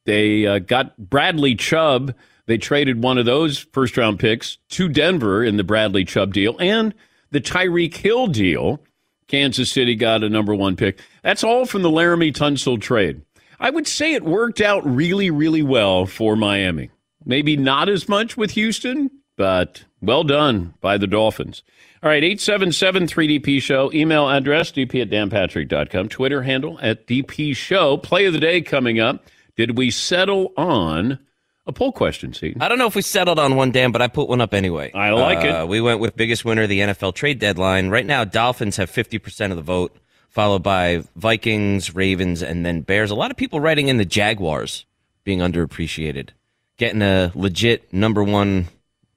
They 0.05 0.45
uh, 0.45 0.59
got 0.59 0.97
Bradley 0.97 1.55
Chubb. 1.55 2.13
They 2.45 2.57
traded 2.57 3.03
one 3.03 3.17
of 3.17 3.25
those 3.25 3.59
first 3.59 3.95
round 3.95 4.19
picks 4.19 4.57
to 4.69 4.89
Denver 4.89 5.43
in 5.43 5.57
the 5.57 5.63
Bradley 5.63 6.03
Chubb 6.03 6.33
deal 6.33 6.57
and 6.59 6.93
the 7.31 7.41
Tyreek 7.41 7.95
Hill 7.95 8.27
deal. 8.27 8.81
Kansas 9.29 9.71
City 9.71 9.95
got 9.95 10.23
a 10.23 10.29
number 10.29 10.53
one 10.53 10.75
pick. 10.75 10.99
That's 11.23 11.43
all 11.43 11.65
from 11.65 11.83
the 11.83 11.89
Laremy 11.89 12.33
Tunsil 12.33 12.81
trade. 12.81 13.21
I 13.59 13.69
would 13.69 13.87
say 13.87 14.13
it 14.13 14.23
worked 14.23 14.59
out 14.59 14.85
really, 14.85 15.29
really 15.29 15.61
well 15.61 16.05
for 16.05 16.35
Miami. 16.35 16.89
Maybe 17.23 17.55
not 17.55 17.89
as 17.89 18.09
much 18.09 18.35
with 18.35 18.51
Houston, 18.51 19.11
but 19.37 19.85
well 20.01 20.23
done 20.23 20.73
by 20.81 20.97
the 20.97 21.07
Dolphins. 21.07 21.63
All 22.01 22.09
right, 22.09 22.23
877 22.23 23.03
3DP 23.03 23.61
Show. 23.61 23.91
Email 23.93 24.29
address, 24.29 24.71
dp 24.71 25.01
at 25.01 25.09
danpatrick.com. 25.09 26.09
Twitter 26.09 26.41
handle 26.41 26.79
at 26.81 27.05
DP 27.07 27.55
Show. 27.55 27.97
Play 27.97 28.25
of 28.25 28.33
the 28.33 28.39
day 28.39 28.61
coming 28.61 28.99
up. 28.99 29.25
Did 29.55 29.77
we 29.77 29.91
settle 29.91 30.53
on 30.55 31.19
a 31.69 31.73
poll 31.73 31.91
question, 31.93 32.33
Seton? 32.33 32.61
I 32.61 32.67
don't 32.67 32.77
know 32.77 32.87
if 32.87 32.95
we 32.95 33.01
settled 33.01 33.39
on 33.39 33.55
one, 33.55 33.71
Dan, 33.71 33.91
but 33.91 34.01
I 34.01 34.07
put 34.07 34.27
one 34.27 34.41
up 34.41 34.53
anyway. 34.53 34.91
I 34.93 35.11
like 35.11 35.39
Uh, 35.45 35.63
it. 35.63 35.67
We 35.69 35.79
went 35.79 35.99
with 35.99 36.15
biggest 36.15 36.43
winner 36.43 36.63
of 36.63 36.69
the 36.69 36.79
NFL 36.81 37.13
trade 37.15 37.39
deadline. 37.39 37.89
Right 37.89 38.05
now, 38.05 38.23
Dolphins 38.25 38.77
have 38.77 38.91
50% 38.91 39.51
of 39.51 39.55
the 39.57 39.63
vote, 39.63 39.95
followed 40.29 40.63
by 40.63 41.03
Vikings, 41.15 41.95
Ravens, 41.95 42.41
and 42.43 42.65
then 42.65 42.81
Bears. 42.81 43.11
A 43.11 43.15
lot 43.15 43.31
of 43.31 43.37
people 43.37 43.59
writing 43.59 43.87
in 43.87 43.97
the 43.97 44.05
Jaguars 44.05 44.85
being 45.23 45.39
underappreciated. 45.39 46.29
Getting 46.77 47.01
a 47.01 47.31
legit 47.35 47.91
number 47.93 48.23
one, 48.23 48.67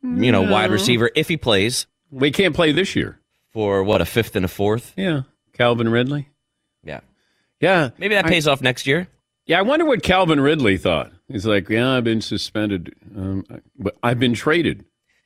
you 0.03 0.31
know, 0.33 0.43
wide 0.43 0.71
receiver 0.71 1.11
if 1.15 1.29
he 1.29 1.37
plays. 1.37 1.87
We 2.11 2.31
can't 2.31 2.55
play 2.55 2.73
this 2.73 2.95
year. 2.97 3.19
For 3.53 3.83
what, 3.85 4.01
a 4.01 4.05
fifth 4.05 4.35
and 4.37 4.45
a 4.45 4.49
fourth? 4.49 4.93
Yeah. 4.97 5.23
Calvin 5.53 5.89
Ridley. 5.89 6.29
Yeah. 6.83 7.01
Yeah. 7.61 7.91
Maybe 7.99 8.15
that 8.15 8.25
I- 8.27 8.29
pays 8.29 8.49
off 8.49 8.61
next 8.63 8.87
year. 8.87 9.09
Yeah, 9.45 9.59
I 9.59 9.63
wonder 9.63 9.85
what 9.85 10.03
Calvin 10.05 10.41
Ridley 10.41 10.79
thought. 10.79 11.11
He's 11.33 11.47
like, 11.47 11.69
yeah, 11.69 11.93
I've 11.93 12.05
been 12.05 12.21
suspended, 12.21 12.95
um, 13.17 13.45
but 13.79 13.97
I've 14.03 14.19
been 14.19 14.35
traded. 14.35 14.85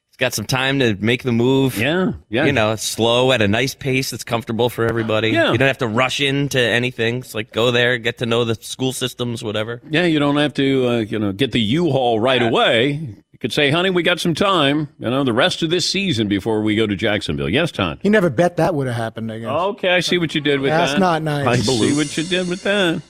He's 0.08 0.16
got 0.18 0.32
some 0.32 0.46
time 0.46 0.78
to 0.78 0.94
make 0.94 1.24
the 1.24 1.32
move. 1.32 1.76
Yeah, 1.76 2.12
yeah. 2.30 2.46
You 2.46 2.52
know, 2.52 2.74
slow 2.76 3.32
at 3.32 3.42
a 3.42 3.48
nice 3.48 3.74
pace 3.74 4.12
that's 4.12 4.24
comfortable 4.24 4.70
for 4.70 4.86
everybody. 4.86 5.28
Yeah. 5.28 5.52
You 5.52 5.58
don't 5.58 5.66
have 5.68 5.78
to 5.78 5.88
rush 5.88 6.20
into 6.20 6.58
anything. 6.58 7.16
It's 7.16 7.34
like 7.34 7.52
go 7.52 7.70
there, 7.70 7.98
get 7.98 8.18
to 8.18 8.26
know 8.26 8.44
the 8.44 8.54
school 8.54 8.94
systems, 8.94 9.44
whatever. 9.44 9.82
Yeah, 9.90 10.04
you 10.04 10.18
don't 10.18 10.38
have 10.38 10.54
to, 10.54 10.88
uh, 10.88 10.96
you 11.00 11.18
know, 11.18 11.32
get 11.32 11.52
the 11.52 11.60
U-Haul 11.60 12.18
right 12.18 12.40
away. 12.40 12.92
You 12.92 13.38
could 13.38 13.52
say, 13.52 13.70
honey, 13.70 13.90
we 13.90 14.02
got 14.02 14.18
some 14.18 14.32
time, 14.32 14.88
you 14.98 15.10
know, 15.10 15.22
the 15.22 15.34
rest 15.34 15.62
of 15.62 15.68
this 15.68 15.84
season 15.84 16.28
before 16.28 16.62
we 16.62 16.74
go 16.76 16.86
to 16.86 16.96
Jacksonville. 16.96 17.50
Yes, 17.50 17.70
Ton. 17.70 17.98
He 18.02 18.08
never 18.08 18.30
bet 18.30 18.56
that 18.56 18.74
would 18.74 18.86
have 18.86 18.96
happened 18.96 19.30
again. 19.30 19.50
Okay, 19.50 19.90
I 19.90 20.00
see 20.00 20.16
what 20.16 20.34
you 20.34 20.40
did 20.40 20.60
with 20.60 20.70
That's 20.70 20.92
that. 20.92 21.00
That's 21.00 21.00
not 21.00 21.22
nice. 21.22 21.46
I 21.46 21.56
see 21.60 21.94
what 21.94 22.16
you 22.16 22.24
did 22.24 22.48
with 22.48 22.62
that. 22.62 23.02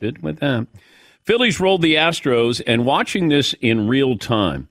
Did 0.00 0.22
with 0.22 0.38
that. 0.38 0.66
Phillies 1.24 1.58
rolled 1.58 1.82
the 1.82 1.94
Astros, 1.94 2.60
and 2.66 2.84
watching 2.84 3.28
this 3.28 3.54
in 3.60 3.88
real 3.88 4.18
time, 4.18 4.68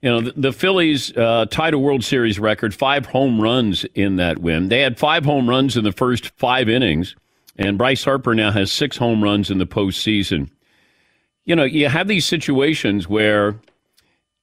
you 0.00 0.10
know, 0.10 0.20
the, 0.20 0.32
the 0.32 0.52
Phillies 0.52 1.16
uh, 1.16 1.46
tied 1.48 1.74
a 1.74 1.78
World 1.78 2.02
Series 2.02 2.40
record, 2.40 2.74
five 2.74 3.06
home 3.06 3.40
runs 3.40 3.84
in 3.94 4.16
that 4.16 4.40
win. 4.40 4.68
They 4.68 4.80
had 4.80 4.98
five 4.98 5.24
home 5.24 5.48
runs 5.48 5.76
in 5.76 5.84
the 5.84 5.92
first 5.92 6.30
five 6.30 6.68
innings, 6.68 7.14
and 7.56 7.78
Bryce 7.78 8.02
Harper 8.02 8.34
now 8.34 8.50
has 8.50 8.72
six 8.72 8.96
home 8.96 9.22
runs 9.22 9.48
in 9.48 9.58
the 9.58 9.66
postseason. 9.66 10.50
You 11.44 11.54
know, 11.54 11.64
you 11.64 11.88
have 11.88 12.08
these 12.08 12.26
situations 12.26 13.08
where 13.08 13.60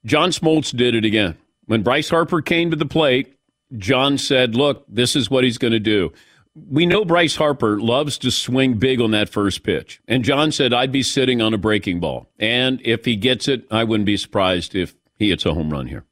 John 0.05 0.29
Smoltz 0.29 0.75
did 0.75 0.95
it 0.95 1.03
again. 1.03 1.37
When 1.65 1.83
Bryce 1.83 2.09
Harper 2.09 2.41
came 2.41 2.71
to 2.71 2.77
the 2.77 2.85
plate, 2.85 3.35
John 3.77 4.17
said, 4.17 4.55
Look, 4.55 4.85
this 4.87 5.15
is 5.15 5.29
what 5.29 5.43
he's 5.43 5.57
going 5.57 5.73
to 5.73 5.79
do. 5.79 6.13
We 6.67 6.85
know 6.85 7.05
Bryce 7.05 7.35
Harper 7.35 7.79
loves 7.79 8.17
to 8.19 8.31
swing 8.31 8.75
big 8.75 8.99
on 8.99 9.11
that 9.11 9.29
first 9.29 9.63
pitch. 9.63 10.01
And 10.07 10.23
John 10.23 10.51
said, 10.51 10.73
I'd 10.73 10.91
be 10.91 11.03
sitting 11.03 11.41
on 11.41 11.53
a 11.53 11.57
breaking 11.57 11.99
ball. 11.99 12.29
And 12.39 12.81
if 12.83 13.05
he 13.05 13.15
gets 13.15 13.47
it, 13.47 13.65
I 13.69 13.83
wouldn't 13.83 14.05
be 14.05 14.17
surprised 14.17 14.75
if 14.75 14.95
he 15.15 15.29
hits 15.29 15.45
a 15.45 15.53
home 15.53 15.69
run 15.69 15.87
here. 15.87 16.05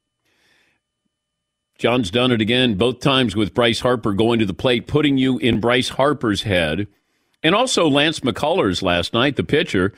John's 1.78 2.10
done 2.10 2.32
it 2.32 2.40
again, 2.40 2.74
both 2.74 2.98
times 3.00 3.36
with 3.36 3.54
Bryce 3.54 3.80
Harper 3.80 4.12
going 4.12 4.40
to 4.40 4.46
the 4.46 4.54
plate, 4.54 4.88
putting 4.88 5.16
you 5.16 5.38
in 5.38 5.60
Bryce 5.60 5.90
Harper's 5.90 6.42
head. 6.42 6.88
And 7.42 7.54
also 7.54 7.88
Lance 7.88 8.20
McCullers 8.20 8.82
last 8.82 9.14
night, 9.14 9.36
the 9.36 9.44
pitcher. 9.44 9.92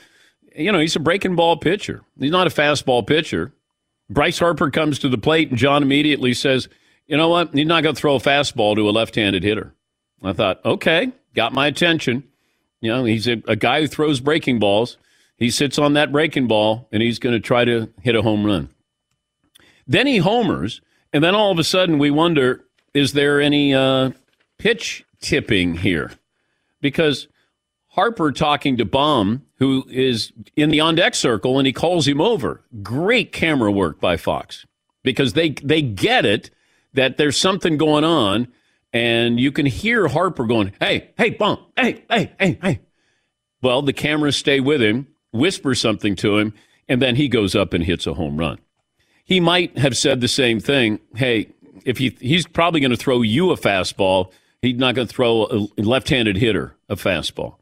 You 0.54 0.72
know, 0.72 0.78
he's 0.78 0.96
a 0.96 1.00
breaking 1.00 1.36
ball 1.36 1.56
pitcher. 1.56 2.02
He's 2.18 2.30
not 2.30 2.46
a 2.46 2.50
fastball 2.50 3.06
pitcher. 3.06 3.52
Bryce 4.10 4.38
Harper 4.38 4.70
comes 4.70 4.98
to 4.98 5.08
the 5.08 5.16
plate, 5.16 5.48
and 5.48 5.58
John 5.58 5.82
immediately 5.82 6.34
says, 6.34 6.68
You 7.06 7.16
know 7.16 7.28
what? 7.28 7.54
He's 7.54 7.66
not 7.66 7.82
going 7.82 7.94
to 7.94 8.00
throw 8.00 8.16
a 8.16 8.20
fastball 8.20 8.74
to 8.74 8.88
a 8.88 8.90
left 8.90 9.14
handed 9.14 9.42
hitter. 9.42 9.74
I 10.22 10.32
thought, 10.32 10.64
okay, 10.64 11.12
got 11.34 11.52
my 11.52 11.66
attention. 11.66 12.24
You 12.80 12.90
know, 12.90 13.04
he's 13.04 13.26
a, 13.26 13.42
a 13.46 13.56
guy 13.56 13.80
who 13.82 13.86
throws 13.86 14.20
breaking 14.20 14.58
balls. 14.58 14.96
He 15.36 15.50
sits 15.50 15.78
on 15.78 15.94
that 15.94 16.12
breaking 16.12 16.48
ball, 16.48 16.88
and 16.92 17.02
he's 17.02 17.18
going 17.18 17.34
to 17.34 17.40
try 17.40 17.64
to 17.64 17.90
hit 18.02 18.14
a 18.14 18.22
home 18.22 18.44
run. 18.44 18.68
Then 19.86 20.06
he 20.06 20.18
homers, 20.18 20.80
and 21.12 21.24
then 21.24 21.34
all 21.34 21.50
of 21.50 21.58
a 21.58 21.64
sudden 21.64 21.98
we 21.98 22.10
wonder 22.10 22.64
is 22.92 23.12
there 23.12 23.40
any 23.40 23.72
uh, 23.74 24.10
pitch 24.58 25.04
tipping 25.20 25.76
here? 25.76 26.12
Because 26.80 27.28
Harper 27.88 28.32
talking 28.32 28.76
to 28.76 28.84
Bohm, 28.84 29.42
who 29.56 29.84
is 29.88 30.32
in 30.56 30.70
the 30.70 30.80
on 30.80 30.94
deck 30.94 31.14
circle, 31.14 31.58
and 31.58 31.66
he 31.66 31.72
calls 31.72 32.06
him 32.06 32.20
over. 32.20 32.62
Great 32.82 33.32
camera 33.32 33.70
work 33.70 34.00
by 34.00 34.16
Fox 34.16 34.66
because 35.02 35.32
they 35.32 35.50
they 35.50 35.82
get 35.82 36.24
it 36.24 36.50
that 36.94 37.16
there's 37.16 37.36
something 37.36 37.76
going 37.76 38.04
on, 38.04 38.48
and 38.92 39.38
you 39.38 39.52
can 39.52 39.66
hear 39.66 40.08
Harper 40.08 40.46
going, 40.46 40.72
"Hey, 40.80 41.10
hey, 41.16 41.30
Bohm, 41.30 41.58
hey, 41.76 42.04
hey, 42.10 42.32
hey, 42.38 42.58
hey." 42.62 42.80
Well, 43.62 43.82
the 43.82 43.92
cameras 43.92 44.36
stay 44.36 44.60
with 44.60 44.82
him, 44.82 45.06
whisper 45.32 45.74
something 45.74 46.16
to 46.16 46.38
him, 46.38 46.54
and 46.88 47.00
then 47.00 47.16
he 47.16 47.28
goes 47.28 47.54
up 47.54 47.72
and 47.72 47.84
hits 47.84 48.06
a 48.06 48.14
home 48.14 48.36
run. 48.36 48.58
He 49.24 49.38
might 49.38 49.78
have 49.78 49.96
said 49.96 50.20
the 50.20 50.28
same 50.28 50.60
thing. 50.60 50.98
Hey, 51.14 51.50
if 51.84 51.98
he 51.98 52.16
he's 52.20 52.46
probably 52.46 52.80
going 52.80 52.90
to 52.90 52.96
throw 52.96 53.22
you 53.22 53.50
a 53.50 53.56
fastball, 53.56 54.32
he's 54.62 54.76
not 54.76 54.94
going 54.94 55.06
to 55.08 55.14
throw 55.14 55.68
a 55.76 55.80
left-handed 55.80 56.36
hitter 56.36 56.74
a 56.88 56.96
fastball. 56.96 57.56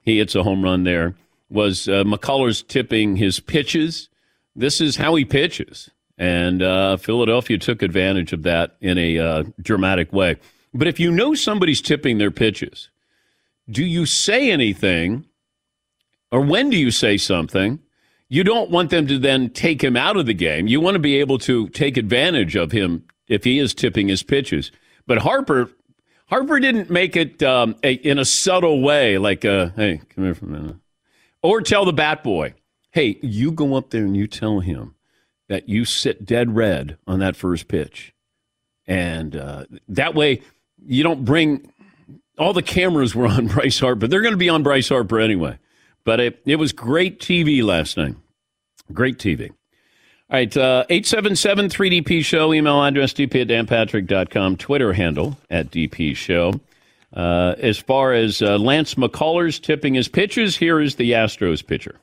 He 0.00 0.18
hits 0.18 0.34
a 0.34 0.42
home 0.42 0.62
run 0.62 0.84
there. 0.84 1.14
Was 1.48 1.88
uh, 1.88 2.02
McCullers 2.04 2.66
tipping 2.66 3.16
his 3.16 3.38
pitches? 3.38 4.08
This 4.56 4.80
is 4.80 4.96
how 4.96 5.14
he 5.14 5.24
pitches, 5.24 5.90
and 6.18 6.62
uh, 6.62 6.96
Philadelphia 6.96 7.58
took 7.58 7.82
advantage 7.82 8.32
of 8.32 8.42
that 8.42 8.76
in 8.80 8.98
a 8.98 9.18
uh, 9.18 9.44
dramatic 9.60 10.12
way. 10.12 10.36
But 10.76 10.88
if 10.88 11.00
you 11.00 11.10
know 11.10 11.34
somebody's 11.34 11.80
tipping 11.80 12.18
their 12.18 12.30
pitches, 12.30 12.90
do 13.68 13.84
you 13.84 14.04
say 14.04 14.50
anything, 14.50 15.24
or 16.30 16.40
when 16.40 16.68
do 16.70 16.76
you 16.76 16.90
say 16.90 17.16
something? 17.16 17.80
You 18.28 18.44
don't 18.44 18.70
want 18.70 18.90
them 18.90 19.06
to 19.06 19.18
then 19.18 19.50
take 19.50 19.82
him 19.82 19.96
out 19.96 20.16
of 20.16 20.26
the 20.26 20.34
game. 20.34 20.66
You 20.66 20.80
want 20.80 20.96
to 20.96 21.00
be 21.00 21.16
able 21.16 21.38
to 21.38 21.68
take 21.68 21.96
advantage 21.96 22.56
of 22.56 22.72
him 22.72 23.04
if 23.26 23.44
he 23.44 23.58
is 23.58 23.72
tipping 23.72 24.08
his 24.08 24.22
pitches. 24.22 24.70
But 25.06 25.18
Harper, 25.18 25.70
Harper 26.26 26.60
didn't 26.60 26.90
make 26.90 27.16
it 27.16 27.42
um, 27.42 27.76
a, 27.82 27.94
in 27.94 28.18
a 28.18 28.24
subtle 28.24 28.82
way, 28.82 29.16
like, 29.16 29.44
uh, 29.44 29.70
"Hey, 29.76 30.02
come 30.14 30.24
here 30.24 30.34
for 30.34 30.46
a 30.46 30.48
minute," 30.48 30.76
or 31.42 31.62
tell 31.62 31.84
the 31.84 31.92
bat 31.92 32.22
boy, 32.22 32.54
"Hey, 32.90 33.18
you 33.22 33.50
go 33.50 33.76
up 33.76 33.90
there 33.90 34.04
and 34.04 34.16
you 34.16 34.26
tell 34.26 34.60
him 34.60 34.94
that 35.48 35.68
you 35.68 35.84
sit 35.84 36.26
dead 36.26 36.54
red 36.54 36.98
on 37.06 37.20
that 37.20 37.36
first 37.36 37.68
pitch," 37.68 38.12
and 38.86 39.36
uh, 39.36 39.64
that 39.88 40.14
way 40.14 40.42
you 40.86 41.02
don't 41.02 41.24
bring 41.24 41.70
all 42.38 42.52
the 42.52 42.62
cameras 42.62 43.14
were 43.14 43.26
on 43.28 43.48
Bryce 43.48 43.78
Harper. 43.78 44.06
They're 44.06 44.22
going 44.22 44.34
to 44.34 44.38
be 44.38 44.48
on 44.48 44.62
Bryce 44.62 44.88
Harper 44.88 45.20
anyway. 45.20 45.58
But 46.04 46.20
it, 46.20 46.42
it 46.46 46.56
was 46.56 46.72
great 46.72 47.18
TV 47.18 47.64
last 47.64 47.96
night. 47.96 48.14
Great 48.92 49.18
TV. 49.18 49.50
All 50.28 50.36
right, 50.38 50.56
uh, 50.56 50.84
877 50.88 51.68
3DP 51.68 52.24
Show, 52.24 52.52
email 52.52 52.82
address 52.82 53.12
dp 53.12 53.42
at 53.42 53.48
danpatrick.com, 53.48 54.56
Twitter 54.56 54.92
handle 54.92 55.36
at 55.50 55.70
DP 55.70 56.16
Show. 56.16 56.60
Uh, 57.12 57.54
as 57.58 57.78
far 57.78 58.12
as 58.12 58.42
uh, 58.42 58.58
Lance 58.58 58.96
McCullers 58.96 59.60
tipping 59.60 59.94
his 59.94 60.08
pitches, 60.08 60.56
here 60.56 60.80
is 60.80 60.96
the 60.96 61.12
Astros 61.12 61.64
pitcher. 61.64 62.00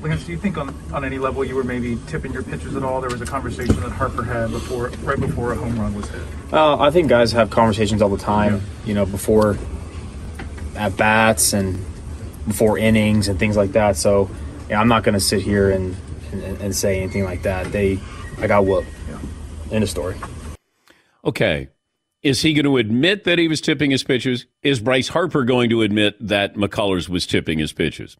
Lance, 0.00 0.24
do 0.24 0.32
you 0.32 0.38
think 0.38 0.58
on, 0.58 0.74
on 0.92 1.04
any 1.04 1.18
level 1.18 1.44
you 1.44 1.54
were 1.54 1.64
maybe 1.64 1.98
tipping 2.06 2.32
your 2.32 2.42
pitches 2.42 2.76
at 2.76 2.82
all? 2.82 3.00
There 3.00 3.10
was 3.10 3.20
a 3.20 3.26
conversation 3.26 3.76
that 3.76 3.90
Harper 3.90 4.22
had 4.22 4.50
before, 4.50 4.88
right 5.02 5.18
before 5.18 5.52
a 5.52 5.56
home 5.56 5.78
run 5.80 5.94
was 5.94 6.08
hit. 6.08 6.22
Uh, 6.52 6.78
I 6.78 6.90
think 6.90 7.08
guys 7.08 7.32
have 7.32 7.50
conversations 7.50 8.02
all 8.02 8.10
the 8.10 8.18
time, 8.18 8.60
you 8.84 8.92
know, 8.94 9.06
before 9.06 9.56
at 10.76 10.96
bats 10.96 11.52
and 11.52 11.82
before 12.46 12.76
innings 12.76 13.28
and 13.28 13.38
things 13.38 13.56
like 13.56 13.72
that. 13.72 13.96
So, 13.96 14.28
yeah, 14.68 14.80
I'm 14.80 14.88
not 14.88 15.04
going 15.04 15.14
to 15.14 15.20
sit 15.20 15.40
here 15.40 15.70
and, 15.70 15.96
and, 16.32 16.60
and 16.60 16.76
say 16.76 17.00
anything 17.00 17.24
like 17.24 17.42
that. 17.42 17.72
They, 17.72 17.98
I 18.38 18.46
got 18.46 18.66
whooped. 18.66 18.88
End 19.70 19.82
of 19.82 19.90
story. 19.90 20.16
Okay. 21.24 21.68
Is 22.22 22.42
he 22.42 22.54
going 22.54 22.64
to 22.64 22.76
admit 22.76 23.24
that 23.24 23.38
he 23.38 23.48
was 23.48 23.60
tipping 23.60 23.90
his 23.90 24.02
pitches? 24.02 24.46
Is 24.62 24.80
Bryce 24.80 25.08
Harper 25.08 25.44
going 25.44 25.68
to 25.70 25.82
admit 25.82 26.16
that 26.26 26.54
McCullers 26.54 27.08
was 27.08 27.26
tipping 27.26 27.58
his 27.58 27.72
pitches? 27.72 28.16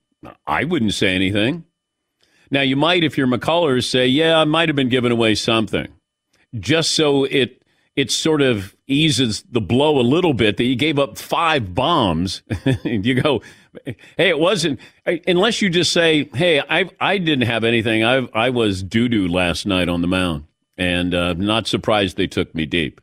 I 0.47 0.65
wouldn't 0.65 0.95
say 0.95 1.15
anything. 1.15 1.65
Now, 2.51 2.61
you 2.61 2.77
might, 2.77 3.05
if 3.05 3.17
you're 3.19 3.27
McCullers, 3.27 3.85
say, 3.85 4.07
yeah, 4.07 4.39
I 4.39 4.45
might 4.45 4.69
have 4.69 4.77
been 4.77 4.89
giving 4.89 5.13
away 5.13 5.35
something. 5.35 5.89
Just 6.59 6.93
so 6.93 7.25
it 7.25 7.63
it 7.97 8.11
sort 8.11 8.43
of 8.43 8.75
eases 8.87 9.45
the 9.51 9.61
blow 9.61 10.01
a 10.01 10.03
little 10.03 10.35
bit 10.35 10.57
that 10.57 10.65
you 10.65 10.75
gave 10.75 10.99
up 10.99 11.17
five 11.17 11.75
bombs. 11.75 12.43
you 12.85 13.15
go, 13.21 13.41
hey, 13.85 14.29
it 14.31 14.39
wasn't, 14.39 14.81
unless 15.27 15.63
you 15.63 15.71
just 15.71 15.93
say, 15.93 16.29
hey, 16.35 16.61
I, 16.61 16.91
I 17.01 17.19
didn't 17.19 17.47
have 17.47 17.63
anything. 17.63 18.05
I, 18.05 18.29
I 18.35 18.51
was 18.51 18.83
doo 18.83 19.09
doo 19.09 19.29
last 19.29 19.65
night 19.65 19.89
on 19.89 20.01
the 20.01 20.09
mound, 20.09 20.45
and 20.77 21.15
uh, 21.15 21.35
not 21.35 21.69
surprised 21.69 22.17
they 22.17 22.27
took 22.27 22.53
me 22.55 22.67
deep. 22.67 23.01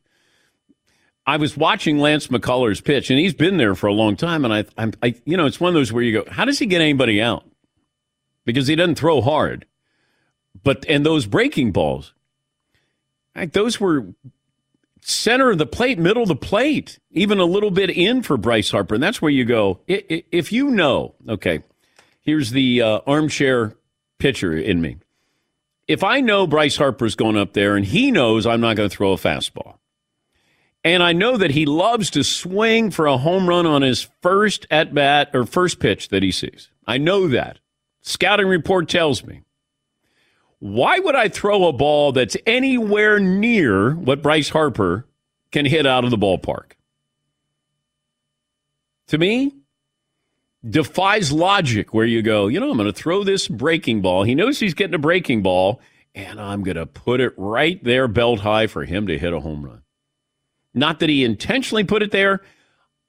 I 1.32 1.38
was 1.38 1.56
watching 1.56 1.98
Lance 1.98 2.28
McCullers 2.28 2.84
pitch, 2.84 3.10
and 3.10 3.18
he's 3.18 3.34
been 3.34 3.56
there 3.56 3.74
for 3.74 3.88
a 3.88 3.94
long 3.94 4.18
time. 4.18 4.44
And 4.44 4.54
I, 4.54 4.66
I'm, 4.78 4.92
I, 5.02 5.16
you 5.24 5.38
know, 5.38 5.46
it's 5.46 5.62
one 5.62 5.70
of 5.70 5.76
those 5.76 5.94
where 5.94 6.04
you 6.04 6.22
go, 6.22 6.30
how 6.30 6.44
does 6.44 6.60
he 6.60 6.66
get 6.66 6.82
anybody 6.82 7.22
out? 7.22 7.46
Because 8.44 8.68
he 8.68 8.76
doesn't 8.76 8.96
throw 8.96 9.22
hard. 9.22 9.66
But 10.62 10.86
and 10.90 11.06
those 11.06 11.26
breaking 11.26 11.72
balls, 11.72 12.14
like 13.34 13.54
those 13.54 13.80
were 13.80 14.08
center 15.00 15.52
of 15.52 15.58
the 15.58 15.66
plate, 15.66 15.98
middle 15.98 16.24
of 16.24 16.28
the 16.28 16.36
plate, 16.36 17.00
even 17.12 17.40
a 17.40 17.46
little 17.46 17.72
bit 17.72 17.90
in 17.90 18.24
for 18.24 18.36
Bryce 18.36 18.70
Harper. 18.70 18.96
And 18.96 19.04
that's 19.04 19.22
where 19.22 19.32
you 19.32 19.46
go. 19.46 19.80
If 19.88 20.52
you 20.52 20.70
know, 20.70 21.16
okay, 21.30 21.62
here's 22.20 22.52
the 22.52 22.82
uh, 22.82 23.00
armchair 23.08 23.78
pitcher 24.20 24.54
in 24.58 24.82
me. 24.82 24.98
If 25.88 26.04
I 26.04 26.20
know 26.20 26.46
Bryce 26.46 26.76
Harper's 26.76 27.16
going 27.16 27.38
up 27.38 27.54
there 27.54 27.78
and 27.78 27.86
he 27.86 28.12
knows 28.12 28.46
I'm 28.46 28.60
not 28.60 28.76
going 28.76 28.90
to 28.90 28.96
throw 28.96 29.14
a 29.14 29.18
fastball, 29.18 29.78
and 30.84 31.04
I 31.04 31.14
know 31.14 31.38
that 31.38 31.52
he 31.52 31.66
loves 31.66 32.10
to 32.12 32.24
swing 32.24 32.92
for 32.92 33.06
a 33.06 33.18
home 33.18 33.48
run 33.48 33.66
on 33.66 33.82
his 33.82 34.08
first 34.22 34.66
at 34.72 34.94
bat 34.94 35.30
or 35.34 35.46
first 35.46 35.80
pitch 35.80 36.10
that 36.10 36.24
he 36.24 36.32
sees. 36.32 36.70
I 36.88 36.98
know 36.98 37.28
that. 37.28 37.60
Scouting 38.02 38.48
report 38.48 38.90
tells 38.90 39.24
me. 39.24 39.44
Why 40.60 41.00
would 41.00 41.16
I 41.16 41.28
throw 41.28 41.68
a 41.68 41.74
ball 41.74 42.12
that's 42.12 42.38
anywhere 42.46 43.20
near 43.20 43.96
what 43.96 44.22
Bryce 44.22 44.50
Harper 44.50 45.08
can 45.52 45.66
hit 45.66 45.88
out 45.88 46.04
of 46.04 46.12
the 46.12 46.18
ballpark? 46.18 46.74
To 49.08 49.18
me, 49.18 49.56
defies 50.68 51.32
logic 51.32 51.94
where 51.94 52.06
you 52.06 52.22
go, 52.22 52.48
you 52.48 52.60
know, 52.60 52.70
I'm 52.70 52.78
going 52.78 52.92
to 52.92 52.94
throw 52.94 53.24
this 53.24 53.48
breaking 53.48 54.02
ball. 54.02 54.24
He 54.24 54.36
knows 54.36 54.60
he's 54.60 54.76
getting 54.76 54.94
a 54.94 55.00
breaking 55.00 55.42
ball, 55.42 55.82
and 56.14 56.40
I'm 56.40 56.64
going 56.64 56.78
to 56.78 56.86
put 56.86 57.22
it 57.22 57.34
right 57.38 57.84
there, 57.84 58.08
belt 58.08 58.42
high, 58.42 58.68
for 58.68 58.86
him 58.86 59.08
to 59.08 59.18
hit 59.18 59.34
a 59.34 59.40
home 59.40 59.66
run. 59.66 59.81
Not 60.74 61.00
that 61.00 61.10
he 61.10 61.24
intentionally 61.24 61.84
put 61.84 62.04
it 62.04 62.12
there. 62.12 62.42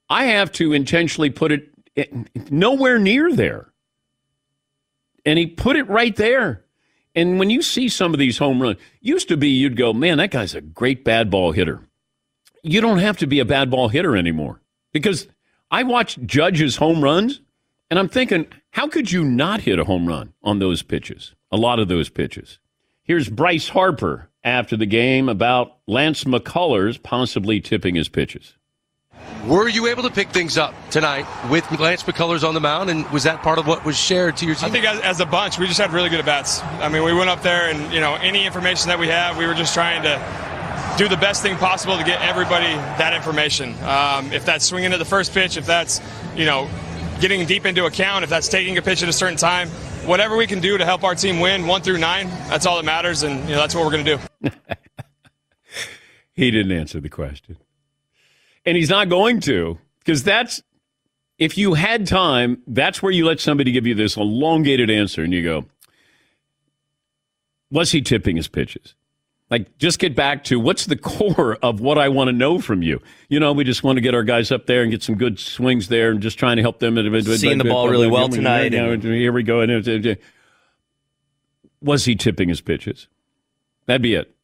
I 0.08 0.24
have 0.26 0.52
to 0.52 0.72
intentionally 0.72 1.30
put 1.30 1.52
it 1.52 1.68
eh, 1.96 2.04
nowhere 2.50 2.98
near 2.98 3.32
there. 3.34 3.72
And 5.24 5.38
he 5.38 5.46
put 5.46 5.76
it 5.76 5.88
right 5.88 6.14
there. 6.16 6.64
And 7.14 7.38
when 7.38 7.50
you 7.50 7.62
see 7.62 7.88
some 7.88 8.12
of 8.12 8.18
these 8.18 8.38
home 8.38 8.60
runs, 8.60 8.78
used 9.00 9.28
to 9.28 9.36
be 9.36 9.48
you'd 9.48 9.76
go, 9.76 9.92
man, 9.92 10.18
that 10.18 10.30
guy's 10.30 10.54
a 10.54 10.60
great 10.60 11.04
bad 11.04 11.30
ball 11.30 11.52
hitter. 11.52 11.80
You 12.62 12.80
don't 12.80 12.98
have 12.98 13.18
to 13.18 13.26
be 13.26 13.38
a 13.38 13.44
bad 13.44 13.70
ball 13.70 13.88
hitter 13.88 14.16
anymore 14.16 14.60
because 14.92 15.28
I 15.70 15.82
watch 15.82 16.18
Judge's 16.24 16.76
home 16.76 17.02
runs 17.02 17.40
and 17.90 17.98
I'm 17.98 18.08
thinking, 18.08 18.46
how 18.70 18.88
could 18.88 19.12
you 19.12 19.24
not 19.24 19.60
hit 19.60 19.78
a 19.78 19.84
home 19.84 20.06
run 20.06 20.32
on 20.42 20.58
those 20.58 20.82
pitches? 20.82 21.34
A 21.50 21.56
lot 21.56 21.78
of 21.78 21.88
those 21.88 22.08
pitches. 22.08 22.58
Here's 23.02 23.28
Bryce 23.28 23.68
Harper 23.68 24.30
after 24.44 24.76
the 24.76 24.86
game 24.86 25.28
about 25.28 25.76
Lance 25.86 26.24
McCullers 26.24 27.02
possibly 27.02 27.60
tipping 27.60 27.94
his 27.94 28.08
pitches. 28.08 28.54
Were 29.46 29.68
you 29.68 29.88
able 29.88 30.04
to 30.04 30.10
pick 30.10 30.28
things 30.28 30.56
up 30.56 30.74
tonight 30.90 31.26
with 31.50 31.68
Lance 31.78 32.04
McCullers 32.04 32.46
on 32.46 32.54
the 32.54 32.60
mound, 32.60 32.90
and 32.90 33.08
was 33.10 33.24
that 33.24 33.42
part 33.42 33.58
of 33.58 33.66
what 33.66 33.84
was 33.84 33.98
shared 33.98 34.36
to 34.36 34.46
your 34.46 34.54
team? 34.54 34.66
I 34.66 34.70
think 34.70 34.84
as, 34.84 35.00
as, 35.00 35.20
a 35.20 35.26
bunch, 35.26 35.58
we 35.58 35.66
just 35.66 35.80
had 35.80 35.92
really 35.92 36.08
good 36.08 36.20
at 36.20 36.26
bats. 36.26 36.62
I 36.62 36.88
mean, 36.88 37.02
we 37.02 37.12
went 37.12 37.28
up 37.28 37.42
there, 37.42 37.68
and 37.68 37.92
you 37.92 38.00
know, 38.00 38.14
any 38.14 38.46
information 38.46 38.88
that 38.88 39.00
we 39.00 39.08
have, 39.08 39.36
we 39.36 39.46
were 39.46 39.54
just 39.54 39.74
trying 39.74 40.02
to 40.02 40.16
do 40.96 41.08
the 41.08 41.16
best 41.16 41.42
thing 41.42 41.56
possible 41.56 41.96
to 41.98 42.04
get 42.04 42.22
everybody 42.22 42.72
that 42.98 43.14
information. 43.14 43.74
Um, 43.82 44.32
if 44.32 44.44
that's 44.44 44.64
swinging 44.64 44.92
at 44.92 44.98
the 44.98 45.04
first 45.04 45.34
pitch, 45.34 45.56
if 45.56 45.66
that's 45.66 46.00
you 46.36 46.44
know 46.44 46.68
getting 47.22 47.46
deep 47.46 47.64
into 47.64 47.86
a 47.86 47.90
count, 47.90 48.24
if 48.24 48.28
that's 48.28 48.48
taking 48.48 48.76
a 48.76 48.82
pitch 48.82 49.02
at 49.02 49.08
a 49.08 49.12
certain 49.14 49.38
time, 49.38 49.70
whatever 50.04 50.36
we 50.36 50.46
can 50.46 50.60
do 50.60 50.76
to 50.76 50.84
help 50.84 51.04
our 51.04 51.14
team 51.14 51.40
win 51.40 51.66
one 51.66 51.80
through 51.80 51.98
nine, 51.98 52.28
that's 52.50 52.66
all 52.66 52.76
that 52.76 52.84
matters, 52.84 53.22
and 53.22 53.40
you 53.48 53.54
know 53.54 53.60
that's 53.60 53.74
what 53.74 53.86
we're 53.86 53.92
going 53.92 54.04
to 54.04 54.16
do. 54.42 54.50
he 56.34 56.50
didn't 56.50 56.72
answer 56.72 57.00
the 57.00 57.08
question 57.08 57.56
and 58.64 58.76
he's 58.76 58.90
not 58.90 59.08
going 59.08 59.40
to 59.40 59.78
because 59.98 60.22
that's 60.22 60.62
if 61.38 61.58
you 61.58 61.74
had 61.74 62.06
time, 62.06 62.62
that's 62.66 63.02
where 63.02 63.10
you 63.10 63.26
let 63.26 63.40
somebody 63.40 63.72
give 63.72 63.86
you 63.86 63.94
this 63.94 64.16
elongated 64.16 64.90
answer, 64.90 65.24
and 65.24 65.32
you 65.32 65.42
go, 65.42 65.64
"Was 67.70 67.90
he 67.92 68.00
tipping 68.00 68.36
his 68.36 68.48
pitches?" 68.48 68.94
Like, 69.52 69.76
just 69.76 69.98
get 69.98 70.16
back 70.16 70.44
to 70.44 70.58
what's 70.58 70.86
the 70.86 70.96
core 70.96 71.58
of 71.62 71.78
what 71.78 71.98
I 71.98 72.08
want 72.08 72.28
to 72.28 72.32
know 72.32 72.58
from 72.58 72.82
you. 72.82 73.02
You 73.28 73.38
know, 73.38 73.52
we 73.52 73.64
just 73.64 73.82
want 73.82 73.98
to 73.98 74.00
get 74.00 74.14
our 74.14 74.22
guys 74.22 74.50
up 74.50 74.64
there 74.64 74.80
and 74.80 74.90
get 74.90 75.02
some 75.02 75.14
good 75.14 75.38
swings 75.38 75.88
there, 75.88 76.10
and 76.10 76.22
just 76.22 76.38
trying 76.38 76.56
to 76.56 76.62
help 76.62 76.78
them. 76.78 76.94
Seeing 77.22 77.58
the 77.58 77.64
ball 77.64 77.90
really 77.90 78.08
well 78.08 78.30
tonight. 78.30 78.72
Here 78.72 79.30
we 79.30 79.42
go. 79.42 80.16
Was 81.82 82.06
he 82.06 82.16
tipping 82.16 82.48
his 82.48 82.62
pitches? 82.62 83.08
That'd 83.84 84.00
be 84.00 84.14
it. 84.14 84.34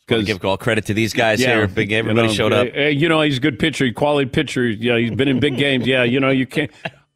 Because 0.00 0.24
give 0.24 0.44
all 0.44 0.56
credit 0.56 0.86
to 0.86 0.94
these 0.94 1.12
guys 1.12 1.40
yeah, 1.40 1.58
here. 1.58 1.68
Big 1.68 1.92
everybody 1.92 2.22
you 2.22 2.32
know, 2.32 2.34
showed 2.34 2.52
up. 2.52 2.66
Eh, 2.74 2.88
you 2.88 3.08
know, 3.08 3.20
he's 3.20 3.36
a 3.36 3.40
good 3.40 3.60
pitcher, 3.60 3.92
quality 3.92 4.28
pitcher. 4.28 4.66
Yeah, 4.66 4.98
he's 4.98 5.12
been 5.12 5.28
in 5.28 5.38
big 5.38 5.56
games. 5.56 5.86
Yeah, 5.86 6.02
you 6.02 6.18
know, 6.18 6.30
you 6.30 6.48
can't. 6.48 6.72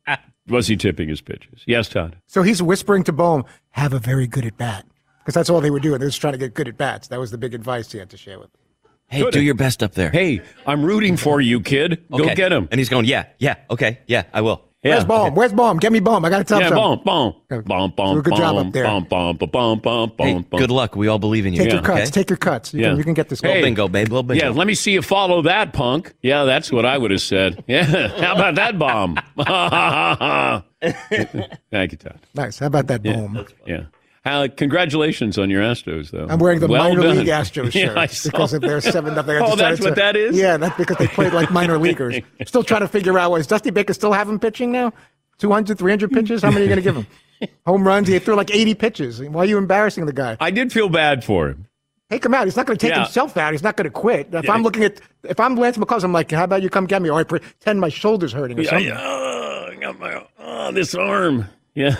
Was 0.46 0.68
he 0.68 0.76
tipping 0.76 1.08
his 1.08 1.20
pitches? 1.20 1.64
Yes, 1.66 1.88
Todd. 1.88 2.18
So 2.28 2.42
he's 2.42 2.62
whispering 2.62 3.02
to 3.04 3.12
Bohm, 3.12 3.46
"Have 3.70 3.92
a 3.92 3.98
very 3.98 4.28
good 4.28 4.44
at 4.44 4.56
bat," 4.56 4.86
because 5.22 5.34
that's 5.34 5.48
all 5.48 5.60
they 5.60 5.70
were 5.70 5.80
doing. 5.80 5.98
They 5.98 6.06
were 6.06 6.10
just 6.10 6.20
trying 6.20 6.34
to 6.34 6.38
get 6.38 6.54
good 6.54 6.68
at 6.68 6.76
bats. 6.76 7.08
That 7.08 7.20
was 7.20 7.30
the 7.30 7.38
big 7.38 7.54
advice 7.54 7.90
he 7.92 7.98
had 7.98 8.10
to 8.10 8.16
share 8.16 8.38
with. 8.38 8.52
Them. 8.52 8.60
Hey, 9.06 9.20
good. 9.20 9.32
do 9.32 9.42
your 9.42 9.54
best 9.54 9.82
up 9.82 9.92
there. 9.92 10.10
Hey, 10.10 10.40
I'm 10.66 10.82
rooting 10.84 11.16
for 11.16 11.40
you, 11.40 11.60
kid. 11.60 12.02
Go 12.10 12.24
okay. 12.24 12.34
get 12.34 12.50
him. 12.50 12.68
And 12.70 12.78
he's 12.78 12.88
going, 12.88 13.04
yeah, 13.04 13.26
yeah, 13.38 13.56
okay, 13.70 14.00
yeah, 14.06 14.24
I 14.32 14.40
will. 14.40 14.64
Yeah. 14.82 14.94
Where's 14.94 15.04
Bohm? 15.04 15.34
Where's 15.34 15.52
Bohm? 15.52 15.78
Get 15.78 15.92
me 15.92 16.00
Bohm. 16.00 16.24
I 16.24 16.30
got 16.30 16.38
to 16.38 16.44
tell 16.44 16.60
yeah, 16.60 16.70
something. 16.70 17.04
Bohm, 17.04 17.34
bomb, 17.46 17.62
Bohm, 17.62 17.92
Bohm. 17.94 18.14
Do 18.14 18.18
a 18.18 18.22
good 18.22 18.34
job 18.34 18.56
up 18.56 18.72
there. 18.72 18.82
Bohm, 18.84 19.04
Bohm, 19.04 19.36
Bohm, 19.36 19.78
Bohm, 19.78 20.12
Bohm, 20.16 20.46
hey, 20.50 20.58
Good 20.58 20.72
luck. 20.72 20.96
We 20.96 21.06
all 21.06 21.20
believe 21.20 21.46
in 21.46 21.52
you. 21.52 21.60
Take 21.60 21.68
yeah. 21.68 21.74
your 21.74 21.82
cuts. 21.84 22.00
Okay? 22.00 22.10
Take 22.10 22.30
your 22.30 22.36
cuts. 22.36 22.74
You, 22.74 22.80
yeah. 22.80 22.88
can, 22.88 22.98
you 22.98 23.04
can 23.04 23.14
get 23.14 23.28
this. 23.28 23.40
Hey, 23.40 23.48
little 23.48 23.62
bingo, 23.62 23.86
babe. 23.88 24.08
Little 24.08 24.24
bingo. 24.24 24.44
Yeah, 24.44 24.50
let 24.50 24.66
me 24.66 24.74
see 24.74 24.90
you 24.92 25.02
follow 25.02 25.42
that, 25.42 25.72
punk. 25.72 26.14
Yeah, 26.20 26.42
that's 26.44 26.72
what 26.72 26.84
I 26.84 26.98
would 26.98 27.12
have 27.12 27.20
said. 27.20 27.62
Yeah, 27.72 28.08
how 28.18 28.34
about 28.34 28.56
that 28.56 28.78
bomb? 28.78 29.14
Thank 31.70 31.92
you, 31.92 31.98
Todd. 31.98 32.18
Nice. 32.34 32.58
How 32.58 32.66
about 32.66 32.88
that 32.88 33.04
Bohm? 33.04 33.46
Yeah. 33.64 33.84
Uh, 34.24 34.46
congratulations 34.56 35.36
on 35.36 35.50
your 35.50 35.62
Astros, 35.62 36.10
though. 36.12 36.26
I'm 36.30 36.38
wearing 36.38 36.60
the 36.60 36.68
well 36.68 36.88
minor 36.90 37.02
done. 37.02 37.18
league 37.18 37.26
Astros 37.26 37.72
shirt 37.72 37.74
yeah, 37.74 38.06
because 38.30 38.52
they're 38.52 38.80
seven 38.80 39.14
nothing. 39.16 39.36
Oh, 39.42 39.56
that's 39.56 39.80
what 39.80 39.90
to, 39.90 39.94
that 39.96 40.14
is. 40.16 40.36
Yeah, 40.36 40.56
that's 40.58 40.76
because 40.76 40.96
they 40.98 41.08
played 41.08 41.32
like 41.32 41.50
minor 41.50 41.76
leaguers. 41.86 42.16
Still 42.46 42.62
trying 42.62 42.82
to 42.82 42.88
figure 42.88 43.18
out. 43.18 43.34
Is 43.34 43.46
Dusty 43.48 43.70
Baker 43.70 43.92
still 43.94 44.12
having 44.12 44.38
pitching 44.38 44.70
now? 44.70 44.92
200, 45.38 45.76
300 45.76 46.12
pitches? 46.12 46.42
How 46.42 46.50
many 46.52 46.60
are 46.66 46.68
you 46.68 46.68
going 46.68 46.76
to 46.76 46.82
give 46.82 46.96
him? 46.96 47.48
Home 47.66 47.84
runs? 47.84 48.06
He 48.06 48.16
threw 48.20 48.36
like 48.36 48.54
80 48.54 48.74
pitches. 48.74 49.20
Why 49.20 49.42
are 49.42 49.46
you 49.46 49.58
embarrassing 49.58 50.06
the 50.06 50.12
guy? 50.12 50.36
I 50.38 50.52
did 50.52 50.72
feel 50.72 50.88
bad 50.88 51.24
for 51.24 51.48
him. 51.48 51.66
Take 52.08 52.24
him 52.24 52.34
out. 52.34 52.44
He's 52.44 52.56
not 52.56 52.66
going 52.66 52.78
to 52.78 52.86
take 52.86 52.94
Yeah. 52.94 53.02
himself 53.04 53.36
out. 53.36 53.52
He's 53.52 53.62
not 53.64 53.76
going 53.76 53.86
to 53.86 53.90
quit. 53.90 54.28
If 54.32 54.44
Yeah. 54.44 54.52
I'm 54.52 54.62
looking 54.62 54.84
at, 54.84 55.00
if 55.24 55.40
I'm 55.40 55.56
Lance 55.56 55.78
McCullers, 55.78 56.04
I'm 56.04 56.12
like, 56.12 56.30
how 56.30 56.44
about 56.44 56.62
you 56.62 56.68
come 56.70 56.86
get 56.86 57.02
me? 57.02 57.08
Or 57.10 57.18
I 57.18 57.24
pretend 57.24 57.80
my 57.80 57.88
shoulder's 57.88 58.32
hurting 58.32 58.56
or 58.58 58.62
Yeah, 58.62 58.70
something. 58.70 58.86
yeah. 58.86 59.00
Oh, 59.00 59.68
I 59.72 59.74
got 59.76 59.98
my 59.98 60.22
oh, 60.38 60.70
this 60.70 60.94
arm. 60.94 61.46
Yeah. 61.74 61.96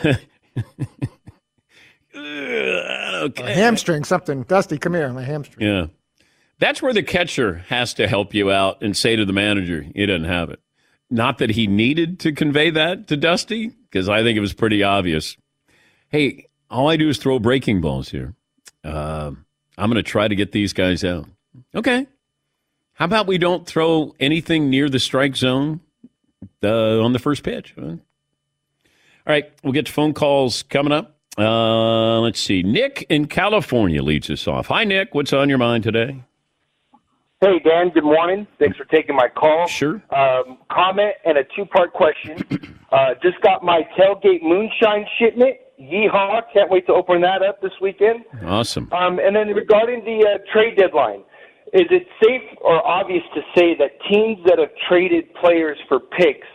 Okay. 3.22 3.52
A 3.52 3.54
hamstring, 3.54 4.04
something. 4.04 4.42
Dusty, 4.44 4.78
come 4.78 4.94
here. 4.94 5.12
My 5.12 5.22
hamstring. 5.22 5.66
Yeah. 5.66 5.86
That's 6.58 6.80
where 6.80 6.92
the 6.92 7.02
catcher 7.02 7.58
has 7.68 7.94
to 7.94 8.06
help 8.06 8.34
you 8.34 8.50
out 8.50 8.82
and 8.82 8.96
say 8.96 9.16
to 9.16 9.24
the 9.24 9.32
manager, 9.32 9.84
he 9.94 10.06
doesn't 10.06 10.28
have 10.28 10.50
it. 10.50 10.60
Not 11.10 11.38
that 11.38 11.50
he 11.50 11.66
needed 11.66 12.20
to 12.20 12.32
convey 12.32 12.70
that 12.70 13.08
to 13.08 13.16
Dusty, 13.16 13.68
because 13.68 14.08
I 14.08 14.22
think 14.22 14.36
it 14.36 14.40
was 14.40 14.54
pretty 14.54 14.82
obvious. 14.82 15.36
Hey, 16.08 16.48
all 16.70 16.88
I 16.88 16.96
do 16.96 17.08
is 17.08 17.18
throw 17.18 17.38
breaking 17.38 17.80
balls 17.80 18.08
here. 18.10 18.34
Um, 18.84 19.44
I'm 19.76 19.90
going 19.90 19.96
to 19.96 20.02
try 20.02 20.28
to 20.28 20.36
get 20.36 20.52
these 20.52 20.72
guys 20.72 21.04
out. 21.04 21.26
Okay. 21.74 22.06
How 22.94 23.06
about 23.06 23.26
we 23.26 23.38
don't 23.38 23.66
throw 23.66 24.14
anything 24.20 24.70
near 24.70 24.88
the 24.88 25.00
strike 25.00 25.36
zone 25.36 25.80
uh, 26.62 27.00
on 27.00 27.12
the 27.12 27.18
first 27.18 27.42
pitch? 27.42 27.74
All 27.76 27.98
right, 29.26 29.52
we'll 29.62 29.72
get 29.72 29.86
to 29.86 29.92
phone 29.92 30.14
calls 30.14 30.62
coming 30.62 30.92
up. 30.92 31.11
Uh, 31.38 32.20
let's 32.20 32.40
see. 32.40 32.62
Nick 32.62 33.06
in 33.08 33.26
California 33.26 34.02
leads 34.02 34.28
us 34.30 34.46
off. 34.46 34.66
Hi, 34.66 34.84
Nick. 34.84 35.14
What's 35.14 35.32
on 35.32 35.48
your 35.48 35.58
mind 35.58 35.84
today? 35.84 36.22
Hey, 37.40 37.58
Dan, 37.58 37.88
good 37.88 38.04
morning. 38.04 38.46
Thanks 38.58 38.76
for 38.76 38.84
taking 38.84 39.16
my 39.16 39.28
call. 39.28 39.66
Sure. 39.66 40.02
Um, 40.14 40.58
comment 40.70 41.14
and 41.24 41.38
a 41.38 41.44
two 41.56 41.64
part 41.64 41.92
question. 41.92 42.38
Uh, 42.92 43.14
just 43.22 43.40
got 43.40 43.64
my 43.64 43.80
tailgate 43.98 44.42
moonshine 44.42 45.06
shipment. 45.18 45.56
Yeehaw. 45.80 46.42
Can't 46.52 46.70
wait 46.70 46.86
to 46.86 46.92
open 46.92 47.20
that 47.22 47.42
up 47.42 47.60
this 47.60 47.72
weekend. 47.80 48.24
Awesome. 48.44 48.92
Um, 48.92 49.18
and 49.18 49.34
then 49.34 49.48
regarding 49.48 50.04
the 50.04 50.24
uh, 50.24 50.52
trade 50.52 50.76
deadline, 50.76 51.20
is 51.72 51.86
it 51.90 52.06
safe 52.22 52.42
or 52.60 52.86
obvious 52.86 53.24
to 53.34 53.40
say 53.56 53.74
that 53.78 53.92
teams 54.08 54.38
that 54.46 54.58
have 54.58 54.70
traded 54.88 55.32
players 55.34 55.78
for 55.88 55.98
picks 55.98 56.46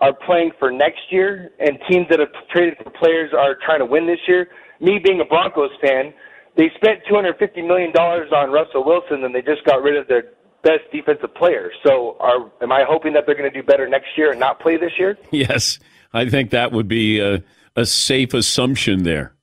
are 0.00 0.12
playing 0.12 0.52
for 0.58 0.70
next 0.70 1.00
year, 1.10 1.50
and 1.58 1.78
teams 1.90 2.06
that 2.10 2.20
have 2.20 2.28
traded 2.50 2.76
for 2.82 2.90
players 2.90 3.32
are 3.36 3.56
trying 3.64 3.80
to 3.80 3.86
win 3.86 4.06
this 4.06 4.20
year? 4.28 4.48
Me 4.80 4.98
being 5.02 5.20
a 5.20 5.24
Broncos 5.24 5.70
fan, 5.80 6.14
they 6.56 6.70
spent 6.76 7.00
two 7.08 7.14
hundred 7.14 7.36
fifty 7.38 7.62
million 7.62 7.92
dollars 7.92 8.30
on 8.32 8.50
Russell 8.50 8.84
Wilson, 8.84 9.24
and 9.24 9.34
they 9.34 9.42
just 9.42 9.64
got 9.64 9.82
rid 9.82 9.96
of 9.96 10.06
their 10.08 10.24
best 10.62 10.82
defensive 10.92 11.34
player. 11.34 11.70
So, 11.84 12.16
are 12.20 12.50
am 12.62 12.72
I 12.72 12.84
hoping 12.88 13.12
that 13.14 13.24
they're 13.26 13.34
going 13.34 13.50
to 13.50 13.60
do 13.62 13.66
better 13.66 13.88
next 13.88 14.08
year 14.16 14.30
and 14.30 14.40
not 14.40 14.60
play 14.60 14.76
this 14.76 14.92
year? 14.98 15.18
Yes, 15.30 15.78
I 16.12 16.28
think 16.28 16.50
that 16.50 16.72
would 16.72 16.88
be 16.88 17.20
a, 17.20 17.42
a 17.76 17.84
safe 17.86 18.34
assumption 18.34 19.02
there. 19.02 19.34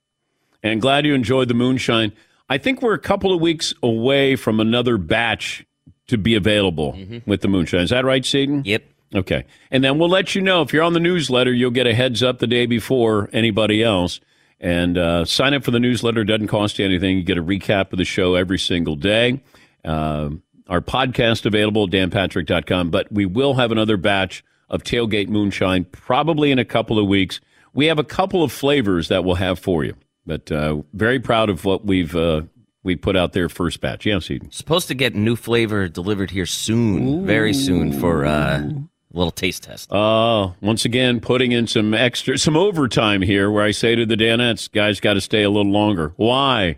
And 0.64 0.82
glad 0.82 1.06
you 1.06 1.14
enjoyed 1.14 1.48
the 1.48 1.54
moonshine. 1.54 2.12
I 2.50 2.58
think 2.58 2.82
we're 2.82 2.94
a 2.94 3.00
couple 3.00 3.34
of 3.34 3.42
weeks 3.42 3.74
away 3.84 4.36
from 4.36 4.60
another 4.60 4.98
batch 4.98 5.66
to 6.08 6.18
be 6.18 6.36
available 6.36 6.94
mm-hmm. 6.94 7.30
with 7.30 7.42
the 7.42 7.48
moonshine. 7.48 7.82
Is 7.82 7.90
that 7.90 8.06
right, 8.06 8.26
Seton? 8.26 8.64
Yep. 8.66 8.84
Okay. 9.16 9.46
And 9.72 9.84
then 9.84 9.98
we'll 9.98 10.10
let 10.10 10.36
you 10.36 10.42
know 10.42 10.62
if 10.62 10.74
you're 10.74 10.84
on 10.84 10.94
the 10.94 11.00
newsletter, 11.00 11.54
you'll 11.54 11.72
get 11.72 11.88
a 11.88 11.94
heads 11.94 12.22
up 12.22 12.40
the 12.40 12.48
day 12.48 12.66
before 12.66 13.30
anybody 13.32 13.82
else. 13.82 14.20
And 14.60 14.98
uh, 14.98 15.26
sign 15.26 15.54
up 15.54 15.64
for 15.64 15.72
the 15.72 15.80
newsletter. 15.80 16.22
It 16.22 16.26
doesn't 16.26 16.48
cost 16.48 16.80
you 16.80 16.86
anything. 16.86 17.18
You 17.18 17.24
get 17.24 17.38
a 17.38 17.44
recap 17.44 17.92
of 17.92 17.98
the 17.98 18.06
show 18.06 18.36
every 18.36 18.60
single 18.60 18.96
day. 18.96 19.42
Uh, 19.84 20.30
our 20.68 20.82
podcast 20.82 21.46
available 21.46 21.84
at 21.86 21.92
danpatrick.com. 21.92 22.90
But 22.90 23.12
we 23.12 23.26
will 23.26 23.56
have 23.56 23.72
another 23.72 23.98
batch 23.98 24.44
of 24.70 24.84
Tailgate 24.84 25.30
Moonshine 25.30 25.86
probably 25.86 26.52
in 26.52 26.60
a 26.60 26.66
couple 26.66 26.98
of 27.00 27.08
weeks. 27.08 27.40
We 27.74 27.86
have 27.88 28.00
a 28.00 28.04
couple 28.04 28.44
of 28.44 28.52
flavors 28.52 29.10
that 29.10 29.24
we'll 29.24 29.36
have 29.36 29.60
for 29.60 29.84
you. 29.84 29.96
But 30.26 30.52
uh, 30.52 30.82
very 30.94 31.20
proud 31.20 31.50
of 31.50 31.66
what 31.66 31.86
we've 31.86 32.16
uh, 32.16 32.44
we 32.84 32.96
put 32.96 33.16
out 33.16 33.34
there 33.34 33.50
first 33.50 33.82
batch. 33.82 34.06
Yeah, 34.06 34.20
Seton. 34.20 34.52
Supposed 34.52 34.88
to 34.88 34.96
get 34.96 35.16
new 35.16 35.36
flavor 35.36 35.88
delivered 35.88 36.32
here 36.32 36.46
soon, 36.46 37.26
very 37.26 37.54
soon 37.54 38.00
for 38.00 38.26
uh, 38.26 38.70
little 39.18 39.32
taste 39.32 39.64
test. 39.64 39.92
Uh, 39.92 40.52
once 40.62 40.86
again, 40.86 41.20
putting 41.20 41.52
in 41.52 41.68
some 41.68 41.94
extra, 41.94 42.38
some 42.38 42.56
overtime 42.56 43.22
here 43.22 43.50
where 43.50 43.64
I 43.64 43.72
say 43.72 43.96
to 43.96 44.06
the 44.06 44.16
Danettes, 44.16 44.72
guys 44.72 45.00
got 45.00 45.14
to 45.14 45.22
stay 45.22 45.44
a 45.44 45.50
little 45.50 45.72
longer. 45.72 46.14
Why? 46.18 46.78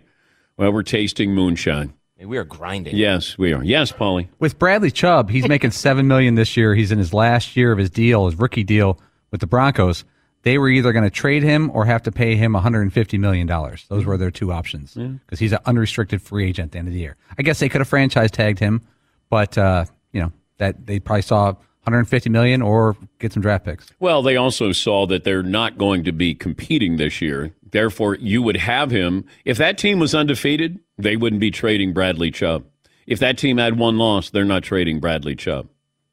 Well, 0.56 0.72
we're 0.72 0.82
tasting 0.82 1.34
moonshine. 1.34 1.94
We 2.20 2.36
are 2.36 2.44
grinding. 2.44 2.96
Yes, 2.96 3.38
we 3.38 3.52
are. 3.52 3.62
Yes, 3.62 3.92
Paulie. 3.92 4.28
With 4.40 4.58
Bradley 4.58 4.90
Chubb, 4.90 5.30
he's 5.30 5.46
making 5.48 5.70
seven 5.70 6.08
million 6.08 6.34
this 6.34 6.56
year. 6.56 6.74
He's 6.74 6.90
in 6.90 6.98
his 6.98 7.14
last 7.14 7.56
year 7.56 7.70
of 7.70 7.78
his 7.78 7.90
deal, 7.90 8.26
his 8.26 8.36
rookie 8.36 8.64
deal 8.64 9.00
with 9.30 9.40
the 9.40 9.46
Broncos, 9.46 10.04
they 10.42 10.58
were 10.58 10.68
either 10.68 10.92
going 10.92 11.04
to 11.04 11.10
trade 11.10 11.42
him 11.42 11.70
or 11.74 11.84
have 11.84 12.02
to 12.04 12.12
pay 12.12 12.36
him 12.36 12.52
150 12.52 13.18
million 13.18 13.46
dollars. 13.46 13.84
Those 13.88 14.04
were 14.04 14.16
their 14.16 14.30
two 14.30 14.52
options 14.52 14.94
because 14.94 15.38
he's 15.38 15.52
an 15.52 15.58
unrestricted 15.66 16.22
free 16.22 16.48
agent 16.48 16.66
at 16.66 16.72
the 16.72 16.78
end 16.78 16.88
of 16.88 16.94
the 16.94 17.00
year. 17.00 17.16
I 17.38 17.42
guess 17.42 17.58
they 17.58 17.68
could 17.68 17.80
have 17.80 17.88
franchise 17.88 18.30
tagged 18.30 18.58
him, 18.58 18.82
but 19.30 19.58
uh, 19.58 19.84
you 20.12 20.20
know 20.20 20.32
that 20.58 20.86
they 20.86 21.00
probably 21.00 21.22
saw 21.22 21.54
150 21.88 22.30
million 22.30 22.62
or 22.62 22.96
get 23.18 23.32
some 23.32 23.42
draft 23.42 23.64
picks. 23.64 23.86
Well, 23.98 24.22
they 24.22 24.36
also 24.36 24.72
saw 24.72 25.06
that 25.06 25.24
they're 25.24 25.42
not 25.42 25.78
going 25.78 26.04
to 26.04 26.12
be 26.12 26.34
competing 26.34 26.96
this 26.96 27.20
year. 27.20 27.52
Therefore, 27.70 28.14
you 28.16 28.42
would 28.42 28.56
have 28.56 28.90
him. 28.90 29.24
If 29.44 29.58
that 29.58 29.78
team 29.78 29.98
was 29.98 30.14
undefeated, 30.14 30.78
they 30.96 31.16
wouldn't 31.16 31.40
be 31.40 31.50
trading 31.50 31.92
Bradley 31.92 32.30
Chubb. 32.30 32.64
If 33.06 33.18
that 33.20 33.38
team 33.38 33.58
had 33.58 33.78
one 33.78 33.98
loss, 33.98 34.30
they're 34.30 34.44
not 34.44 34.62
trading 34.62 35.00
Bradley 35.00 35.34
Chubb 35.34 35.68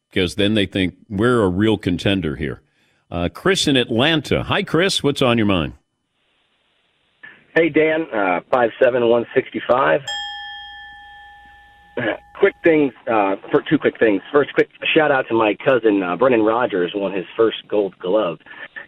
because 0.10 0.36
then 0.36 0.54
they 0.54 0.66
think 0.66 0.96
we're 1.10 1.44
a 1.44 1.50
real 1.50 1.78
contender 1.78 2.38
here. 2.38 2.62
Uh, 3.12 3.30
Chris 3.30 3.68
in 3.68 3.76
Atlanta. 3.76 4.44
Hi, 4.44 4.64
Chris. 4.64 5.04
What's 5.04 5.22
on 5.22 5.38
your 5.38 5.46
mind? 5.46 5.74
Hey, 7.54 7.70
Dan, 7.70 8.08
uh, 8.14 8.42
5'7", 8.52 9.08
165. 9.10 10.02
Quick 12.40 12.56
things, 12.64 12.94
uh, 13.08 13.36
for 13.52 13.64
two 13.70 13.78
quick 13.78 13.98
things. 14.00 14.22
First, 14.32 14.54
quick 14.54 14.70
shout 14.94 15.12
out 15.12 15.28
to 15.30 15.34
my 15.34 15.56
cousin, 15.64 16.04
uh, 16.04 16.16
Brennan 16.16 16.42
Rogers, 16.44 16.92
won 16.96 17.14
his 17.14 17.26
first 17.36 17.68
gold 17.68 17.98
glove 18.00 18.40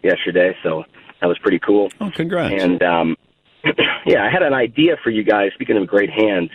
yesterday, 0.02 0.54
so 0.62 0.84
that 1.20 1.26
was 1.26 1.38
pretty 1.38 1.58
cool. 1.58 1.90
Oh, 2.00 2.10
congrats. 2.14 2.62
And, 2.62 2.82
um, 2.82 3.16
yeah, 4.06 4.24
I 4.24 4.30
had 4.30 4.42
an 4.42 4.54
idea 4.54 4.96
for 5.02 5.10
you 5.10 5.24
guys, 5.24 5.50
speaking 5.54 5.76
of 5.76 5.86
great 5.86 6.10
hands. 6.10 6.50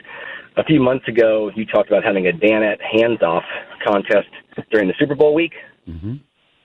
A 0.56 0.64
few 0.64 0.80
months 0.80 1.08
ago, 1.08 1.52
you 1.56 1.66
talked 1.66 1.90
about 1.90 2.04
having 2.04 2.28
a 2.28 2.32
Danette 2.32 2.80
hands-off 2.82 3.44
contest 3.86 4.30
during 4.72 4.88
the 4.88 4.94
Super 5.00 5.16
Bowl 5.16 5.34
week, 5.34 5.54
mm-hmm. 5.90 6.16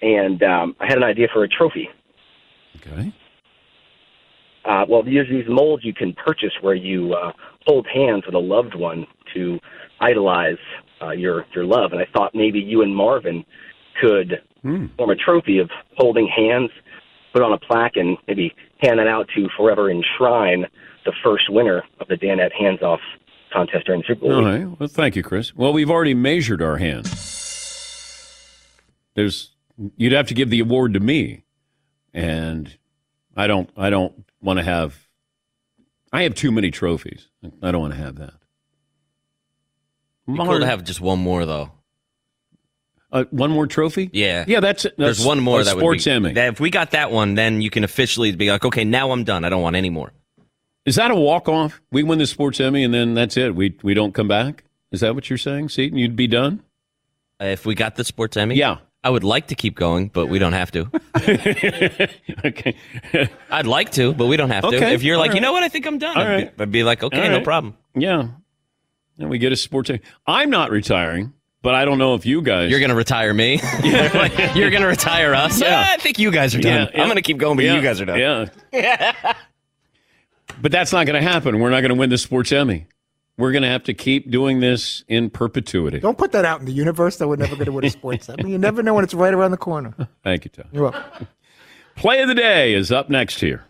and 0.03 0.43
um, 0.43 0.76
I 0.78 0.86
had 0.86 0.99
an 0.99 1.05
idea 1.05 1.28
for 1.32 1.43
a 1.43 1.49
trophy. 1.49 1.89
Okay. 2.76 3.12
Uh, 4.64 4.84
well, 4.86 5.03
there's 5.03 5.28
these 5.30 5.47
molds 5.49 5.84
you 5.84 5.95
can 5.95 6.12
purchase 6.12 6.53
where 6.61 6.74
you 6.74 7.14
uh, 7.14 7.32
hold 7.66 7.86
hands 7.86 8.24
with 8.26 8.34
a 8.34 8.39
loved 8.39 8.74
one 8.74 9.07
to 9.34 9.58
idolize 10.00 10.56
uh, 11.02 11.10
your 11.10 11.44
your 11.54 11.64
love, 11.64 11.92
and 11.92 12.00
I 12.00 12.06
thought 12.12 12.34
maybe 12.34 12.58
you 12.60 12.82
and 12.82 12.94
Marvin 12.94 13.44
could 14.00 14.42
Hmm. 14.62 14.86
form 14.96 15.10
a 15.10 15.14
trophy 15.14 15.58
of 15.58 15.70
holding 15.96 16.26
hands, 16.26 16.70
put 17.32 17.42
on 17.42 17.52
a 17.52 17.58
plaque, 17.58 17.96
and 17.96 18.16
maybe 18.26 18.52
hand 18.78 18.98
that 18.98 19.06
out 19.06 19.28
to 19.36 19.48
forever 19.56 19.88
enshrine 19.88 20.66
the 21.04 21.12
first 21.22 21.44
winner 21.48 21.84
of 22.00 22.08
the 22.08 22.16
Danette 22.16 22.52
Hands 22.52 22.82
Off 22.82 22.98
contest 23.52 23.86
during 23.86 24.00
the 24.00 24.06
Super 24.08 24.20
Bowl. 24.22 24.34
All 24.34 24.42
right. 24.44 24.66
Well, 24.80 24.88
thank 24.88 25.14
you, 25.14 25.22
Chris. 25.22 25.54
Well, 25.54 25.72
we've 25.72 25.90
already 25.90 26.12
measured 26.14 26.60
our 26.60 26.76
hands. 26.78 27.08
There's 29.14 29.50
you'd 29.96 30.12
have 30.12 30.26
to 30.26 30.34
give 30.34 30.50
the 30.50 30.60
award 30.60 30.94
to 30.94 31.00
me, 31.00 31.44
and 32.12 32.76
I 33.36 33.46
don't. 33.46 33.70
I 33.76 33.90
don't 33.90 34.24
want 34.42 34.58
to 34.58 34.64
have. 34.64 35.06
I 36.12 36.22
have 36.24 36.34
too 36.34 36.50
many 36.50 36.70
trophies. 36.72 37.28
I 37.62 37.70
don't 37.70 37.80
want 37.80 37.94
to 37.94 38.00
have 38.00 38.16
that. 38.16 38.34
Be 40.28 40.36
cool 40.38 40.60
to 40.60 40.66
have 40.66 40.84
just 40.84 41.00
one 41.00 41.18
more 41.18 41.44
though. 41.46 41.72
Uh, 43.10 43.24
one 43.30 43.50
more 43.50 43.66
trophy? 43.66 44.10
Yeah, 44.12 44.44
Yeah, 44.46 44.60
that's- 44.60 44.86
There's 44.98 45.24
one 45.24 45.40
more 45.40 45.64
that 45.64 45.70
sports 45.78 46.04
would 46.04 46.10
be, 46.10 46.14
Emmy. 46.28 46.32
that 46.34 46.48
if 46.52 46.60
we 46.60 46.68
got 46.68 46.90
that 46.90 47.10
one, 47.10 47.34
then 47.36 47.62
you 47.62 47.70
can 47.70 47.82
officially 47.82 48.32
be 48.36 48.50
like, 48.50 48.66
okay, 48.66 48.84
now 48.84 49.12
I'm 49.12 49.24
done. 49.24 49.44
I 49.46 49.48
don't 49.48 49.62
want 49.62 49.76
any 49.76 49.88
more. 49.88 50.12
Is 50.84 50.96
that 50.96 51.10
a 51.10 51.14
walk 51.14 51.48
off? 51.48 51.80
We 51.90 52.02
win 52.02 52.18
the 52.18 52.26
sports 52.26 52.60
Emmy, 52.60 52.84
and 52.84 52.92
then 52.92 53.14
that's 53.14 53.36
it. 53.38 53.54
We 53.54 53.76
we 53.82 53.94
don't 53.94 54.12
come 54.12 54.28
back. 54.28 54.64
Is 54.92 55.00
that 55.00 55.14
what 55.14 55.28
you're 55.30 55.38
saying, 55.38 55.70
Seton? 55.70 55.96
You'd 55.98 56.16
be 56.16 56.26
done. 56.26 56.62
Uh, 57.40 57.46
if 57.46 57.64
we 57.66 57.74
got 57.74 57.96
the 57.96 58.04
sports 58.04 58.36
Emmy, 58.36 58.56
Yeah. 58.56 58.78
I 59.04 59.10
would 59.10 59.22
like 59.24 59.46
to 59.48 59.54
keep 59.54 59.74
going, 59.76 60.08
but 60.08 60.26
we 60.26 60.38
don't 60.38 60.54
have 60.54 60.70
to. 60.72 60.90
okay, 62.44 62.76
I'd 63.50 63.66
like 63.66 63.92
to, 63.92 64.12
but 64.12 64.26
we 64.26 64.36
don't 64.36 64.50
have 64.50 64.62
to. 64.62 64.76
Okay, 64.76 64.92
If 64.94 65.02
you're 65.02 65.16
like, 65.16 65.30
all 65.30 65.34
you 65.36 65.40
know 65.40 65.52
what, 65.52 65.62
I 65.62 65.68
think 65.68 65.86
I'm 65.86 65.98
done. 65.98 66.16
All 66.16 66.22
I'd, 66.22 66.28
right. 66.30 66.56
be, 66.56 66.62
I'd 66.62 66.72
be 66.72 66.82
like, 66.82 67.02
okay, 67.04 67.22
All 67.22 67.28
no 67.28 67.36
right. 67.36 67.44
problem. 67.44 67.76
Yeah. 67.94 68.28
And 69.18 69.28
we 69.30 69.38
get 69.38 69.52
a 69.52 69.56
sports 69.56 69.90
Emmy. 69.90 70.00
I'm 70.26 70.50
not 70.50 70.70
retiring, 70.70 71.32
but 71.62 71.74
I 71.74 71.84
don't 71.84 71.98
know 71.98 72.14
if 72.14 72.24
you 72.24 72.40
guys. 72.42 72.70
You're 72.70 72.78
going 72.80 72.90
to 72.90 72.96
retire 72.96 73.34
me. 73.34 73.60
you're 73.84 74.70
going 74.70 74.82
to 74.82 74.86
retire 74.86 75.34
us. 75.34 75.60
Yeah. 75.60 75.84
Ah, 75.86 75.92
I 75.94 75.96
think 75.96 76.18
you 76.18 76.30
guys 76.30 76.54
are 76.54 76.60
done. 76.60 76.72
Yeah, 76.72 76.90
yeah. 76.94 77.00
I'm 77.02 77.08
going 77.08 77.16
to 77.16 77.22
keep 77.22 77.38
going, 77.38 77.56
but 77.56 77.64
Yeah, 77.64 77.74
you 77.74 77.82
guys 77.82 78.00
are 78.00 78.04
done. 78.06 78.50
Yeah. 78.72 79.32
But 80.60 80.72
that's 80.72 80.92
not 80.92 81.06
going 81.06 81.22
to 81.22 81.28
happen. 81.28 81.60
We're 81.60 81.70
not 81.70 81.82
going 81.82 81.90
to 81.90 81.94
win 81.94 82.10
the 82.10 82.18
sports 82.18 82.50
Emmy. 82.50 82.86
We're 83.36 83.52
going 83.52 83.62
to 83.62 83.68
have 83.68 83.84
to 83.84 83.94
keep 83.94 84.30
doing 84.30 84.58
this 84.58 85.04
in 85.06 85.30
perpetuity. 85.30 86.00
Don't 86.00 86.18
put 86.18 86.32
that 86.32 86.44
out 86.44 86.58
in 86.58 86.66
the 86.66 86.72
universe 86.72 87.18
that 87.18 87.28
we're 87.28 87.36
never 87.36 87.54
going 87.54 87.66
to 87.66 87.72
win 87.72 87.84
a 87.84 87.90
sports. 87.90 88.28
I 88.28 88.34
mean, 88.36 88.48
you 88.48 88.58
never 88.58 88.82
know 88.82 88.94
when 88.94 89.04
it's 89.04 89.14
right 89.14 89.32
around 89.32 89.52
the 89.52 89.56
corner. 89.58 89.94
Thank 90.24 90.44
you, 90.46 90.50
Tom. 90.50 90.64
You're 90.72 90.84
welcome. 90.90 91.28
Play 91.94 92.20
of 92.22 92.28
the 92.28 92.34
day 92.34 92.74
is 92.74 92.90
up 92.90 93.08
next 93.08 93.40
here. 93.40 93.64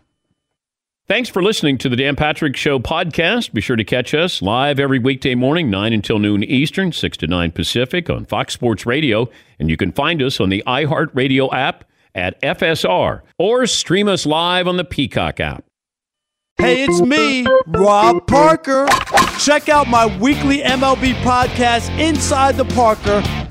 Thanks 1.09 1.27
for 1.27 1.41
listening 1.41 1.79
to 1.79 1.89
the 1.89 1.95
Dan 1.95 2.15
Patrick 2.15 2.55
Show 2.55 2.77
podcast. 2.77 3.51
Be 3.51 3.61
sure 3.61 3.75
to 3.75 3.83
catch 3.83 4.13
us 4.13 4.43
live 4.43 4.79
every 4.79 4.99
weekday 4.99 5.33
morning, 5.33 5.71
9 5.71 5.91
until 5.91 6.19
noon 6.19 6.43
Eastern, 6.43 6.91
6 6.91 7.17
to 7.17 7.25
9 7.25 7.49
Pacific 7.51 8.11
on 8.11 8.25
Fox 8.25 8.53
Sports 8.53 8.85
Radio. 8.85 9.27
And 9.57 9.71
you 9.71 9.75
can 9.75 9.91
find 9.91 10.21
us 10.21 10.39
on 10.39 10.49
the 10.49 10.61
iHeartRadio 10.67 11.51
app 11.51 11.85
at 12.13 12.39
FSR 12.43 13.21
or 13.39 13.65
stream 13.65 14.07
us 14.07 14.27
live 14.27 14.67
on 14.67 14.77
the 14.77 14.83
Peacock 14.83 15.39
app. 15.39 15.63
Hey, 16.57 16.83
it's 16.83 17.01
me, 17.01 17.47
Rob 17.65 18.27
Parker. 18.27 18.87
Check 19.39 19.67
out 19.67 19.87
my 19.87 20.15
weekly 20.19 20.59
MLB 20.59 21.13
podcast, 21.23 21.89
Inside 21.97 22.55
the 22.55 22.65
Parker, 22.65 23.23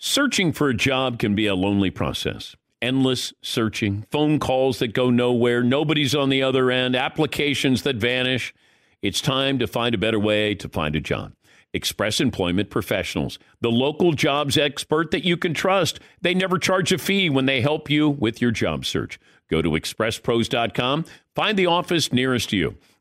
Searching 0.00 0.52
for 0.52 0.68
a 0.68 0.74
job 0.74 1.18
can 1.18 1.34
be 1.34 1.46
a 1.46 1.56
lonely 1.56 1.90
process. 1.90 2.54
Endless 2.80 3.32
searching, 3.42 4.06
phone 4.12 4.38
calls 4.38 4.78
that 4.78 4.94
go 4.94 5.10
nowhere, 5.10 5.60
nobody's 5.60 6.14
on 6.14 6.28
the 6.28 6.40
other 6.40 6.70
end, 6.70 6.94
applications 6.94 7.82
that 7.82 7.96
vanish. 7.96 8.54
It's 9.02 9.20
time 9.20 9.58
to 9.58 9.66
find 9.66 9.96
a 9.96 9.98
better 9.98 10.20
way 10.20 10.54
to 10.54 10.68
find 10.68 10.94
a 10.94 11.00
job. 11.00 11.32
Express 11.74 12.20
Employment 12.20 12.70
Professionals, 12.70 13.40
the 13.60 13.72
local 13.72 14.12
jobs 14.12 14.56
expert 14.56 15.10
that 15.10 15.24
you 15.24 15.36
can 15.36 15.52
trust. 15.52 15.98
They 16.22 16.32
never 16.32 16.58
charge 16.60 16.92
a 16.92 16.98
fee 16.98 17.28
when 17.28 17.46
they 17.46 17.60
help 17.60 17.90
you 17.90 18.08
with 18.08 18.40
your 18.40 18.52
job 18.52 18.86
search. 18.86 19.18
Go 19.50 19.62
to 19.62 19.70
expresspros.com, 19.70 21.06
find 21.34 21.58
the 21.58 21.66
office 21.66 22.12
nearest 22.12 22.52
you. 22.52 22.76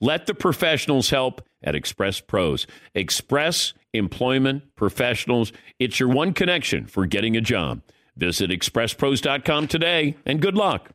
Let 0.00 0.26
the 0.26 0.34
professionals 0.34 1.10
help 1.10 1.42
at 1.62 1.74
Express 1.74 2.20
Pros. 2.20 2.66
Express 2.94 3.74
Employment 3.92 4.74
Professionals. 4.74 5.52
It's 5.78 6.00
your 6.00 6.08
one 6.08 6.32
connection 6.32 6.86
for 6.86 7.04
getting 7.04 7.36
a 7.36 7.40
job. 7.42 7.82
Visit 8.16 8.50
expresspros.com 8.50 9.68
today 9.68 10.16
and 10.24 10.40
good 10.40 10.54
luck. 10.56 10.90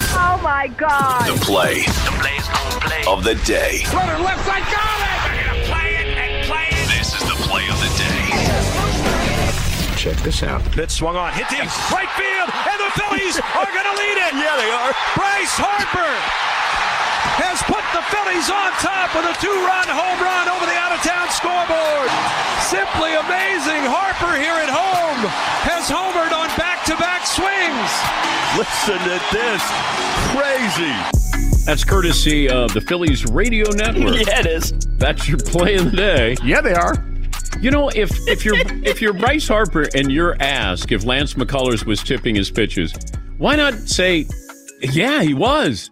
Oh 0.00 0.40
my 0.42 0.68
God. 0.68 1.26
The 1.28 1.44
play, 1.44 1.82
the 1.84 2.16
play's 2.16 2.48
gonna 2.48 2.80
play 2.80 3.04
of 3.06 3.24
the 3.24 3.34
day. 3.44 3.82
Runner 3.92 4.18
left 4.24 4.44
side, 4.46 4.64
got 4.72 5.00
it. 5.04 5.36
They're 5.36 5.44
gonna 5.52 5.64
play 5.68 5.88
it 6.00 6.06
and 6.16 6.46
play 6.48 6.68
it. 6.70 6.88
This 6.96 7.12
is 7.12 7.24
the 7.28 7.36
play 7.44 7.64
of 7.68 7.76
the 7.76 7.92
day. 8.00 8.24
Check 9.96 10.16
this 10.24 10.42
out. 10.42 10.62
That 10.76 10.90
swung 10.90 11.16
on, 11.16 11.32
hit 11.32 11.48
deep, 11.48 11.66
right 11.92 12.08
field, 12.16 12.48
and 12.52 12.78
the 12.80 12.90
Phillies 12.96 13.36
are 13.36 13.68
going 13.68 13.88
to 13.90 13.96
lead 14.00 14.16
it. 14.22 14.32
Yeah, 14.36 14.56
they 14.56 14.70
are. 14.70 14.92
Bryce 15.16 15.54
Harper 15.56 16.55
has 17.40 17.58
put 17.66 17.82
the 17.92 18.02
Phillies 18.12 18.48
on 18.50 18.70
top 18.78 19.14
with 19.14 19.26
a 19.26 19.34
two-run 19.42 19.88
home 19.90 20.18
run 20.22 20.46
over 20.48 20.64
the 20.66 20.76
out-of-town 20.76 21.28
scoreboard. 21.34 22.08
Simply 22.62 23.14
amazing. 23.18 23.82
Harper 23.86 24.34
here 24.38 24.56
at 24.58 24.70
home 24.70 25.20
has 25.66 25.90
homered 25.90 26.32
on 26.34 26.48
back-to-back 26.58 27.26
swings. 27.26 27.90
Listen 28.56 28.98
to 29.06 29.18
this. 29.34 29.62
Crazy. 30.32 30.94
That's 31.64 31.84
courtesy 31.84 32.48
of 32.48 32.72
the 32.72 32.80
Phillies 32.80 33.26
radio 33.26 33.70
network. 33.72 34.16
Yeah, 34.26 34.40
it 34.40 34.46
is. 34.46 34.72
That's 34.98 35.28
your 35.28 35.38
play 35.38 35.74
of 35.76 35.90
the 35.90 35.96
day. 35.96 36.36
Yeah, 36.44 36.60
they 36.60 36.74
are. 36.74 37.04
You 37.60 37.70
know, 37.70 37.88
if 37.88 38.10
if 38.28 38.44
you're 38.44 38.56
if 38.84 39.00
you're 39.00 39.12
Bryce 39.14 39.48
Harper 39.48 39.88
and 39.94 40.12
you're 40.12 40.36
asked 40.40 40.92
if 40.92 41.04
Lance 41.04 41.34
McCullers 41.34 41.84
was 41.86 42.02
tipping 42.02 42.34
his 42.34 42.50
pitches, 42.50 42.94
why 43.38 43.56
not 43.56 43.74
say, 43.74 44.26
yeah, 44.80 45.22
he 45.22 45.32
was? 45.34 45.90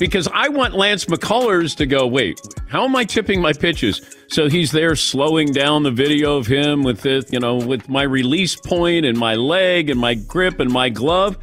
Because 0.00 0.26
I 0.32 0.48
want 0.48 0.74
Lance 0.74 1.04
McCullers 1.04 1.76
to 1.76 1.84
go, 1.84 2.06
wait, 2.06 2.40
how 2.68 2.84
am 2.84 2.96
I 2.96 3.04
tipping 3.04 3.40
my 3.40 3.52
pitches? 3.52 4.00
So 4.28 4.48
he's 4.48 4.72
there 4.72 4.96
slowing 4.96 5.52
down 5.52 5.82
the 5.82 5.90
video 5.90 6.38
of 6.38 6.46
him 6.46 6.82
with 6.82 7.02
this, 7.02 7.26
you 7.30 7.38
know, 7.38 7.56
with 7.56 7.86
my 7.86 8.02
release 8.02 8.56
point 8.56 9.04
and 9.04 9.18
my 9.18 9.34
leg 9.34 9.90
and 9.90 10.00
my 10.00 10.14
grip 10.14 10.58
and 10.58 10.72
my 10.72 10.88
glove. 10.88 11.36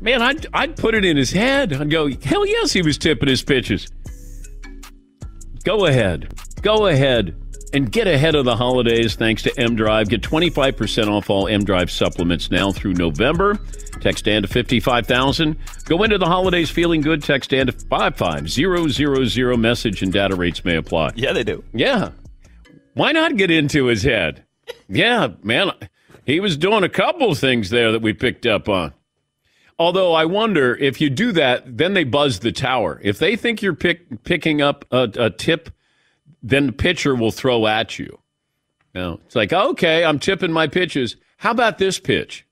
Man, 0.00 0.22
I'd, 0.22 0.44
I'd 0.52 0.76
put 0.76 0.96
it 0.96 1.04
in 1.04 1.16
his 1.16 1.30
head. 1.30 1.72
I'd 1.72 1.88
go, 1.88 2.10
hell 2.10 2.44
yes, 2.44 2.72
he 2.72 2.82
was 2.82 2.98
tipping 2.98 3.28
his 3.28 3.44
pitches. 3.44 3.88
Go 5.62 5.86
ahead. 5.86 6.34
Go 6.62 6.88
ahead 6.88 7.43
and 7.74 7.90
get 7.90 8.06
ahead 8.06 8.34
of 8.34 8.44
the 8.44 8.56
holidays 8.56 9.16
thanks 9.16 9.42
to 9.42 9.60
M 9.60 9.74
Drive. 9.74 10.08
Get 10.08 10.22
25% 10.22 11.08
off 11.08 11.28
all 11.28 11.48
M 11.48 11.64
Drive 11.64 11.90
supplements 11.90 12.50
now 12.50 12.72
through 12.72 12.94
November. 12.94 13.58
Text 14.00 14.24
Dan 14.24 14.42
to 14.42 14.48
55000. 14.48 15.56
Go 15.84 16.02
into 16.02 16.18
the 16.18 16.26
holidays 16.26 16.70
feeling 16.70 17.00
good. 17.00 17.22
Text 17.22 17.50
Dan 17.50 17.66
to 17.66 17.72
55000. 17.72 19.60
Message 19.60 20.02
and 20.02 20.12
data 20.12 20.36
rates 20.36 20.64
may 20.64 20.76
apply. 20.76 21.10
Yeah, 21.14 21.32
they 21.32 21.44
do. 21.44 21.64
Yeah. 21.72 22.10
Why 22.94 23.12
not 23.12 23.36
get 23.36 23.50
into 23.50 23.86
his 23.86 24.02
head? 24.02 24.44
Yeah, 24.88 25.28
man. 25.42 25.72
He 26.24 26.40
was 26.40 26.56
doing 26.56 26.84
a 26.84 26.88
couple 26.88 27.34
things 27.34 27.70
there 27.70 27.92
that 27.92 28.02
we 28.02 28.12
picked 28.12 28.46
up 28.46 28.68
on. 28.68 28.94
Although 29.78 30.12
I 30.12 30.24
wonder 30.26 30.76
if 30.76 31.00
you 31.00 31.10
do 31.10 31.32
that, 31.32 31.76
then 31.76 31.94
they 31.94 32.04
buzz 32.04 32.38
the 32.38 32.52
tower. 32.52 33.00
If 33.02 33.18
they 33.18 33.34
think 33.34 33.60
you're 33.60 33.74
pick, 33.74 34.22
picking 34.22 34.62
up 34.62 34.84
a, 34.92 35.10
a 35.16 35.30
tip, 35.30 35.70
then 36.44 36.66
the 36.66 36.72
pitcher 36.72 37.14
will 37.14 37.32
throw 37.32 37.66
at 37.66 37.98
you. 37.98 38.18
Now, 38.94 39.18
it's 39.24 39.34
like, 39.34 39.52
okay, 39.52 40.04
I'm 40.04 40.18
tipping 40.18 40.52
my 40.52 40.68
pitches. 40.68 41.16
How 41.38 41.50
about 41.50 41.78
this 41.78 41.98
pitch? 41.98 42.46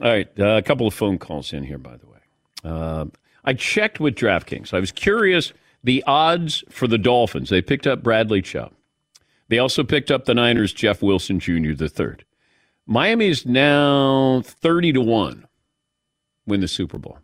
All 0.00 0.08
right, 0.08 0.28
uh, 0.38 0.56
a 0.56 0.62
couple 0.62 0.86
of 0.86 0.94
phone 0.94 1.18
calls 1.18 1.52
in 1.52 1.64
here, 1.64 1.78
by 1.78 1.96
the 1.96 2.06
way. 2.06 2.18
Uh, 2.62 3.06
I 3.44 3.54
checked 3.54 3.98
with 3.98 4.14
DraftKings. 4.14 4.72
I 4.72 4.80
was 4.80 4.92
curious 4.92 5.52
the 5.82 6.04
odds 6.06 6.62
for 6.68 6.86
the 6.86 6.98
Dolphins. 6.98 7.48
They 7.48 7.62
picked 7.62 7.86
up 7.86 8.02
Bradley 8.02 8.42
Chubb. 8.42 8.72
They 9.48 9.58
also 9.58 9.82
picked 9.82 10.10
up 10.10 10.26
the 10.26 10.34
Niners' 10.34 10.72
Jeff 10.72 11.02
Wilson 11.02 11.40
Jr. 11.40 11.72
the 11.72 11.88
third. 11.88 12.24
Miami 12.86 13.28
is 13.28 13.46
now 13.46 14.42
30 14.44 14.92
to 14.92 15.00
1 15.00 15.46
win 16.46 16.60
the 16.60 16.68
Super 16.68 16.98
Bowl. 16.98 17.18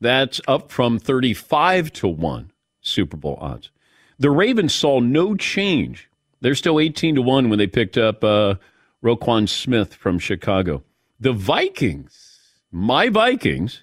That's 0.00 0.40
up 0.48 0.70
from 0.70 0.98
35 0.98 1.92
to 1.94 2.08
1 2.08 2.52
Super 2.84 3.16
Bowl 3.16 3.38
odds. 3.40 3.70
The 4.18 4.30
Ravens 4.30 4.72
saw 4.72 5.00
no 5.00 5.34
change. 5.34 6.08
They're 6.40 6.54
still 6.54 6.78
18 6.78 7.16
to 7.16 7.22
1 7.22 7.48
when 7.48 7.58
they 7.58 7.66
picked 7.66 7.98
up 7.98 8.22
uh, 8.22 8.54
Roquan 9.02 9.48
Smith 9.48 9.94
from 9.94 10.18
Chicago. 10.18 10.84
The 11.18 11.32
Vikings, 11.32 12.40
my 12.70 13.08
Vikings, 13.08 13.82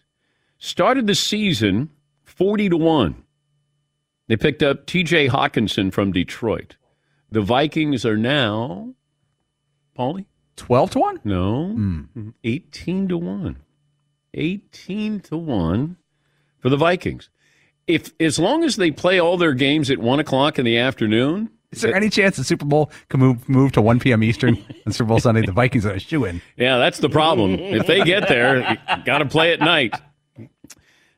started 0.58 1.08
the 1.08 1.16
season 1.16 1.90
40 2.24 2.70
to 2.70 2.78
1. 2.78 3.24
They 4.28 4.38
picked 4.38 4.64
up 4.64 4.86
TJ 4.86 5.30
Hockenson 5.30 5.92
from 5.92 6.12
Detroit. 6.12 6.78
The 7.32 7.42
Vikings 7.42 8.06
are 8.06 8.18
now, 8.18 8.94
Paulie? 9.98 10.26
12 10.56 10.92
to 10.92 11.00
1? 11.00 11.20
No. 11.24 11.74
18 12.44 13.08
to 13.08 13.18
1. 13.18 13.58
18 14.34 15.20
to 15.22 15.38
1 15.38 15.98
for 16.60 16.70
the 16.70 16.78
Vikings. 16.78 17.30
If 17.88 18.12
as 18.20 18.40
long 18.40 18.64
as 18.64 18.76
they 18.76 18.92
play 18.92 19.20
all 19.20 19.38
their 19.38 19.54
games 19.54 19.90
at 19.90 19.98
one 19.98 20.20
o'clock 20.20 20.58
in 20.60 20.66
the 20.66 20.78
afternoon, 20.78 21.50
Is 21.72 21.82
there 21.82 21.96
any 21.96 22.10
chance 22.10 22.38
the 22.38 22.44
Super 22.44 22.66
Bowl 22.66 22.92
can 23.10 23.20
move, 23.20 23.48
move 23.50 23.72
to 23.74 23.82
1 23.82 24.00
p.m. 24.00 24.24
Eastern 24.24 24.58
on 24.86 24.94
Super 24.94 25.08
Bowl 25.10 25.20
Sunday? 25.20 25.46
The 25.46 25.52
Vikings 25.52 25.86
are 25.86 25.94
a 25.94 26.00
shoe 26.00 26.26
in. 26.26 26.42
yeah, 26.58 26.78
that's 26.78 27.00
the 27.00 27.10
problem. 27.10 27.56
if 27.56 27.88
they 27.88 28.04
get 28.04 28.28
there, 28.28 28.78
got 29.06 29.20
to 29.20 29.26
play 29.26 29.52
at 29.54 29.60
night. 29.60 29.96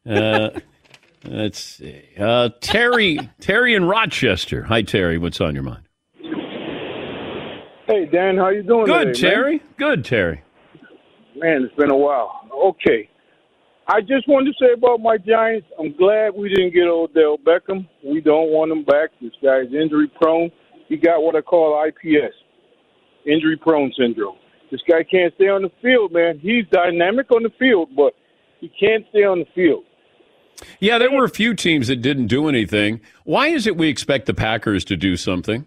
Uh, 0.09 0.49
let's 1.25 1.59
see. 1.59 2.01
Uh, 2.19 2.49
Terry, 2.61 3.17
Terry 3.39 3.73
in 3.75 3.85
Rochester. 3.85 4.63
Hi, 4.63 4.81
Terry. 4.81 5.17
What's 5.17 5.39
on 5.41 5.53
your 5.53 5.63
mind? 5.63 5.83
Hey 7.85 8.05
Dan, 8.05 8.37
how 8.37 8.47
you 8.49 8.63
doing? 8.63 8.85
Good, 8.85 9.13
today, 9.13 9.27
man? 9.27 9.33
Terry. 9.35 9.63
Good, 9.77 10.05
Terry. 10.05 10.41
Man, 11.35 11.63
it's 11.63 11.75
been 11.75 11.91
a 11.91 11.97
while. 11.97 12.47
Okay. 12.53 13.09
I 13.87 13.99
just 13.99 14.27
wanted 14.29 14.53
to 14.53 14.65
say 14.65 14.73
about 14.73 15.01
my 15.01 15.17
Giants, 15.17 15.67
I'm 15.77 15.95
glad 15.97 16.33
we 16.33 16.47
didn't 16.47 16.73
get 16.73 16.87
Odell 16.87 17.37
Beckham. 17.37 17.87
We 18.03 18.21
don't 18.21 18.49
want 18.49 18.71
him 18.71 18.85
back. 18.85 19.09
This 19.21 19.33
guy's 19.43 19.73
injury 19.73 20.09
prone. 20.21 20.51
He 20.87 20.95
got 20.95 21.21
what 21.21 21.35
I 21.35 21.41
call 21.41 21.83
IPS, 21.85 22.33
injury 23.25 23.57
prone 23.57 23.91
syndrome. 23.97 24.37
This 24.71 24.81
guy 24.89 25.03
can't 25.03 25.33
stay 25.35 25.49
on 25.49 25.63
the 25.63 25.71
field, 25.81 26.13
man. 26.13 26.39
He's 26.39 26.65
dynamic 26.71 27.29
on 27.31 27.43
the 27.43 27.51
field, 27.59 27.89
but 27.95 28.13
he 28.59 28.69
can't 28.69 29.05
stay 29.09 29.23
on 29.23 29.39
the 29.39 29.47
field. 29.53 29.83
Yeah, 30.79 30.97
there 30.97 31.11
were 31.11 31.25
a 31.25 31.29
few 31.29 31.53
teams 31.53 31.87
that 31.87 31.97
didn't 31.97 32.27
do 32.27 32.47
anything. 32.47 33.01
Why 33.25 33.47
is 33.47 33.67
it 33.67 33.75
we 33.75 33.89
expect 33.89 34.27
the 34.27 34.33
Packers 34.33 34.85
to 34.85 34.95
do 34.95 35.17
something? 35.17 35.65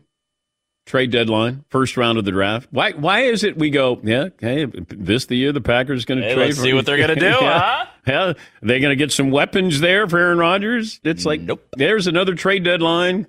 Trade 0.86 1.10
deadline, 1.10 1.64
first 1.68 1.96
round 1.96 2.16
of 2.16 2.24
the 2.24 2.30
draft. 2.30 2.68
Why? 2.70 2.92
Why 2.92 3.22
is 3.22 3.42
it 3.42 3.58
we 3.58 3.70
go? 3.70 4.00
Yeah, 4.04 4.28
hey, 4.40 4.66
this 4.88 5.26
the 5.26 5.34
year 5.36 5.50
the 5.52 5.60
Packers 5.60 6.04
going 6.04 6.20
to 6.20 6.26
Hey, 6.28 6.34
trade? 6.34 6.46
let's 6.46 6.60
see 6.60 6.72
what 6.72 6.86
they're 6.86 6.96
gonna 6.96 7.16
do, 7.20 7.26
yeah. 7.26 7.58
huh? 7.60 7.86
Yeah, 8.06 8.32
they 8.62 8.78
going 8.78 8.90
to 8.92 8.96
get 8.96 9.10
some 9.10 9.32
weapons 9.32 9.80
there 9.80 10.06
for 10.08 10.16
Aaron 10.16 10.38
Rodgers. 10.38 11.00
It's 11.02 11.26
like, 11.26 11.40
nope. 11.40 11.66
There's 11.76 12.06
another 12.06 12.36
trade 12.36 12.62
deadline. 12.62 13.26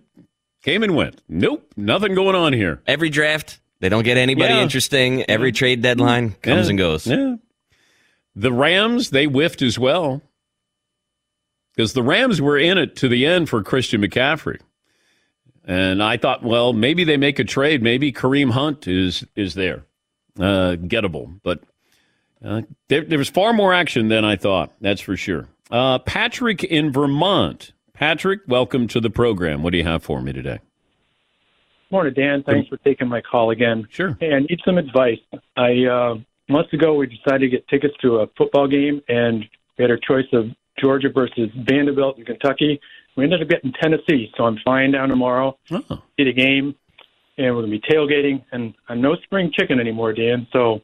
Came 0.62 0.84
and 0.84 0.96
went. 0.96 1.20
Nope, 1.28 1.74
nothing 1.76 2.14
going 2.14 2.36
on 2.36 2.54
here. 2.54 2.84
Every 2.86 3.10
draft, 3.10 3.60
they 3.80 3.90
don't 3.90 4.04
get 4.04 4.18
anybody 4.18 4.54
Yeah. 4.54 4.62
interesting. 4.62 5.24
Every 5.28 5.52
trade 5.52 5.82
deadline 5.82 6.36
comes 6.44 6.68
Yeah. 6.68 6.70
and 6.70 6.78
goes. 6.78 7.08
Yeah. 7.08 7.36
The 8.36 8.54
Rams, 8.54 9.10
they 9.10 9.26
whiffed 9.26 9.64
as 9.64 9.80
well. 9.80 10.22
Because 11.76 11.94
the 11.94 12.04
Rams 12.04 12.40
were 12.40 12.58
in 12.60 12.78
it 12.78 12.96
to 12.98 13.08
the 13.08 13.26
end 13.26 13.50
for 13.50 13.64
Christian 13.64 14.02
McCaffrey. 14.04 14.60
And 15.68 16.02
I 16.02 16.16
thought, 16.16 16.44
well, 16.44 16.72
maybe 16.72 17.04
they 17.04 17.18
make 17.18 17.40
a 17.40 17.44
trade. 17.44 17.84
Maybe 17.84 18.14
Kareem 18.14 18.52
Hunt 18.52 18.88
is 18.88 19.26
is 19.36 19.54
there, 19.54 19.84
uh, 20.40 20.78
gettable. 20.80 21.40
But 21.44 21.60
uh, 22.44 22.62
there, 22.88 23.02
there 23.02 23.18
was 23.18 23.30
far 23.30 23.52
more 23.52 23.74
action 23.74 24.08
than 24.08 24.24
I 24.24 24.38
thought. 24.38 24.72
That's 24.80 25.02
for 25.02 25.18
sure. 25.18 25.50
Uh, 25.70 26.00
Patrick 26.00 26.64
in 26.64 26.94
Vermont. 26.94 27.74
Patrick, 27.94 28.42
welcome 28.48 28.88
to 28.88 29.02
the 29.02 29.10
program. 29.10 29.62
What 29.62 29.72
do 29.72 29.78
you 29.78 29.84
have 29.84 30.04
for 30.04 30.22
me 30.22 30.32
today? 30.32 30.60
Morning, 31.90 32.14
Dan. 32.14 32.44
Thanks 32.44 32.70
for 32.70 32.78
taking 32.78 33.08
my 33.08 33.22
call 33.22 33.50
again. 33.52 33.88
Sure. 33.90 34.16
Hey, 34.20 34.34
I 34.34 34.40
need 34.40 34.60
some 34.64 34.78
advice. 34.78 35.20
I 35.58 35.86
uh, 35.86 36.16
months 36.48 36.72
ago 36.74 36.94
we 36.94 37.08
decided 37.08 37.40
to 37.40 37.50
get 37.50 37.68
tickets 37.68 37.96
to 38.02 38.18
a 38.18 38.28
football 38.38 38.68
game, 38.68 39.02
and 39.10 39.46
we 39.78 39.84
had 39.84 39.92
our 39.92 39.98
choice 39.98 40.28
of 40.32 40.46
Georgia 40.80 41.10
versus 41.10 41.50
Vanderbilt 41.56 42.18
in 42.20 42.26
Kentucky. 42.26 42.80
We 43.18 43.24
ended 43.24 43.42
up 43.42 43.50
getting 43.50 43.74
Tennessee, 43.74 44.32
so 44.38 44.46
I'm 44.46 44.58
flying 44.64 44.92
down 44.92 45.10
tomorrow, 45.10 45.58
oh. 45.72 46.04
see 46.16 46.24
the 46.24 46.34
game, 46.34 46.76
and 47.38 47.56
we're 47.56 47.64
gonna 47.64 47.72
be 47.72 47.82
tailgating. 47.82 48.44
And 48.52 48.76
I'm 48.88 49.02
no 49.02 49.16
spring 49.16 49.52
chicken 49.52 49.80
anymore, 49.80 50.14
Dan. 50.14 50.48
So 50.54 50.82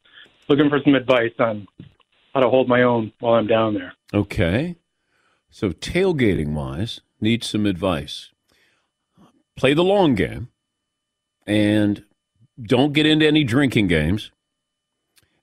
looking 0.49 0.69
for 0.69 0.79
some 0.83 0.95
advice 0.95 1.33
on 1.39 1.67
how 2.33 2.41
to 2.41 2.49
hold 2.49 2.67
my 2.67 2.81
own 2.81 3.13
while 3.19 3.35
I'm 3.35 3.47
down 3.47 3.75
there. 3.75 3.93
Okay. 4.13 4.75
So 5.49 5.69
tailgating 5.69 6.53
wise, 6.53 7.01
need 7.21 7.43
some 7.43 7.65
advice. 7.67 8.31
Play 9.55 9.75
the 9.75 9.83
long 9.83 10.15
game 10.15 10.49
and 11.45 12.03
don't 12.61 12.93
get 12.93 13.05
into 13.05 13.27
any 13.27 13.43
drinking 13.43 13.87
games. 13.87 14.31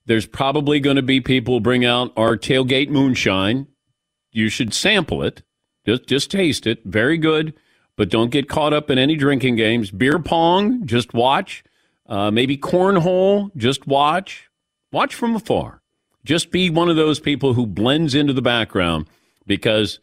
There's 0.05 0.25
probably 0.25 0.81
going 0.81 0.97
to 0.97 1.01
be 1.01 1.21
people 1.21 1.61
bring 1.61 1.85
out 1.85 2.11
our 2.17 2.35
tailgate 2.35 2.89
moonshine. 2.89 3.67
You 4.31 4.49
should 4.49 4.73
sample 4.73 5.23
it. 5.23 5.43
Just 5.85 6.07
just 6.07 6.31
taste 6.31 6.67
it. 6.67 6.83
Very 6.85 7.17
good, 7.17 7.53
but 7.95 8.09
don't 8.09 8.31
get 8.31 8.49
caught 8.49 8.73
up 8.73 8.89
in 8.89 8.97
any 8.97 9.15
drinking 9.15 9.55
games. 9.55 9.91
Beer 9.91 10.19
pong, 10.19 10.85
just 10.85 11.13
watch. 11.13 11.63
Uh, 12.07 12.29
maybe 12.29 12.57
cornhole, 12.57 13.55
just 13.55 13.87
watch. 13.87 14.49
Watch 14.91 15.15
from 15.15 15.35
afar. 15.35 15.81
Just 16.23 16.51
be 16.51 16.69
one 16.69 16.89
of 16.89 16.95
those 16.95 17.19
people 17.19 17.53
who 17.53 17.65
blends 17.65 18.13
into 18.13 18.33
the 18.33 18.41
background 18.41 19.07
because 19.47 19.99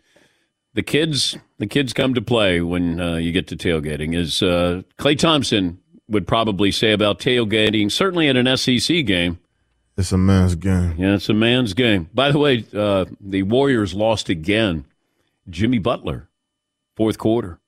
the 0.74 0.82
kids 0.82 1.36
the 1.58 1.66
kids 1.66 1.92
come 1.92 2.14
to 2.14 2.22
play 2.22 2.60
when 2.60 3.00
uh, 3.00 3.16
you 3.16 3.32
get 3.32 3.46
to 3.48 3.56
tailgating. 3.56 4.16
As 4.16 4.42
uh, 4.42 4.82
Klay 4.98 5.18
Thompson 5.18 5.78
would 6.08 6.26
probably 6.26 6.72
say 6.72 6.92
about 6.92 7.18
tailgating, 7.18 7.92
certainly 7.92 8.28
at 8.28 8.36
an 8.36 8.56
SEC 8.56 9.04
game. 9.04 9.38
It's 9.96 10.12
a 10.12 10.18
man's 10.18 10.54
game. 10.54 10.94
Yeah, 10.96 11.14
it's 11.14 11.28
a 11.28 11.34
man's 11.34 11.74
game. 11.74 12.08
By 12.14 12.30
the 12.30 12.38
way, 12.38 12.64
uh, 12.72 13.06
the 13.20 13.42
Warriors 13.42 13.94
lost 13.94 14.28
again. 14.28 14.86
Jimmy 15.48 15.78
Butler, 15.78 16.28
fourth 16.96 17.18
quarter, 17.18 17.60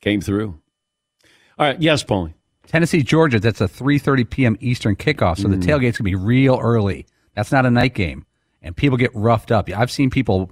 came 0.00 0.20
through. 0.20 0.60
All 1.58 1.66
right, 1.66 1.80
yes, 1.80 2.02
Paulie. 2.04 2.34
Tennessee, 2.66 3.02
Georgia. 3.02 3.38
That's 3.38 3.60
a 3.60 3.68
3:30 3.68 4.28
p.m. 4.28 4.56
Eastern 4.60 4.96
kickoff, 4.96 5.38
so 5.38 5.48
the 5.48 5.56
Mm. 5.56 5.62
tailgate's 5.62 5.98
gonna 5.98 6.04
be 6.06 6.14
real 6.14 6.58
early. 6.60 7.06
That's 7.34 7.52
not 7.52 7.66
a 7.66 7.70
night 7.70 7.94
game, 7.94 8.24
and 8.62 8.76
people 8.76 8.96
get 8.96 9.10
roughed 9.14 9.50
up. 9.52 9.68
I've 9.70 9.90
seen 9.90 10.10
people 10.10 10.50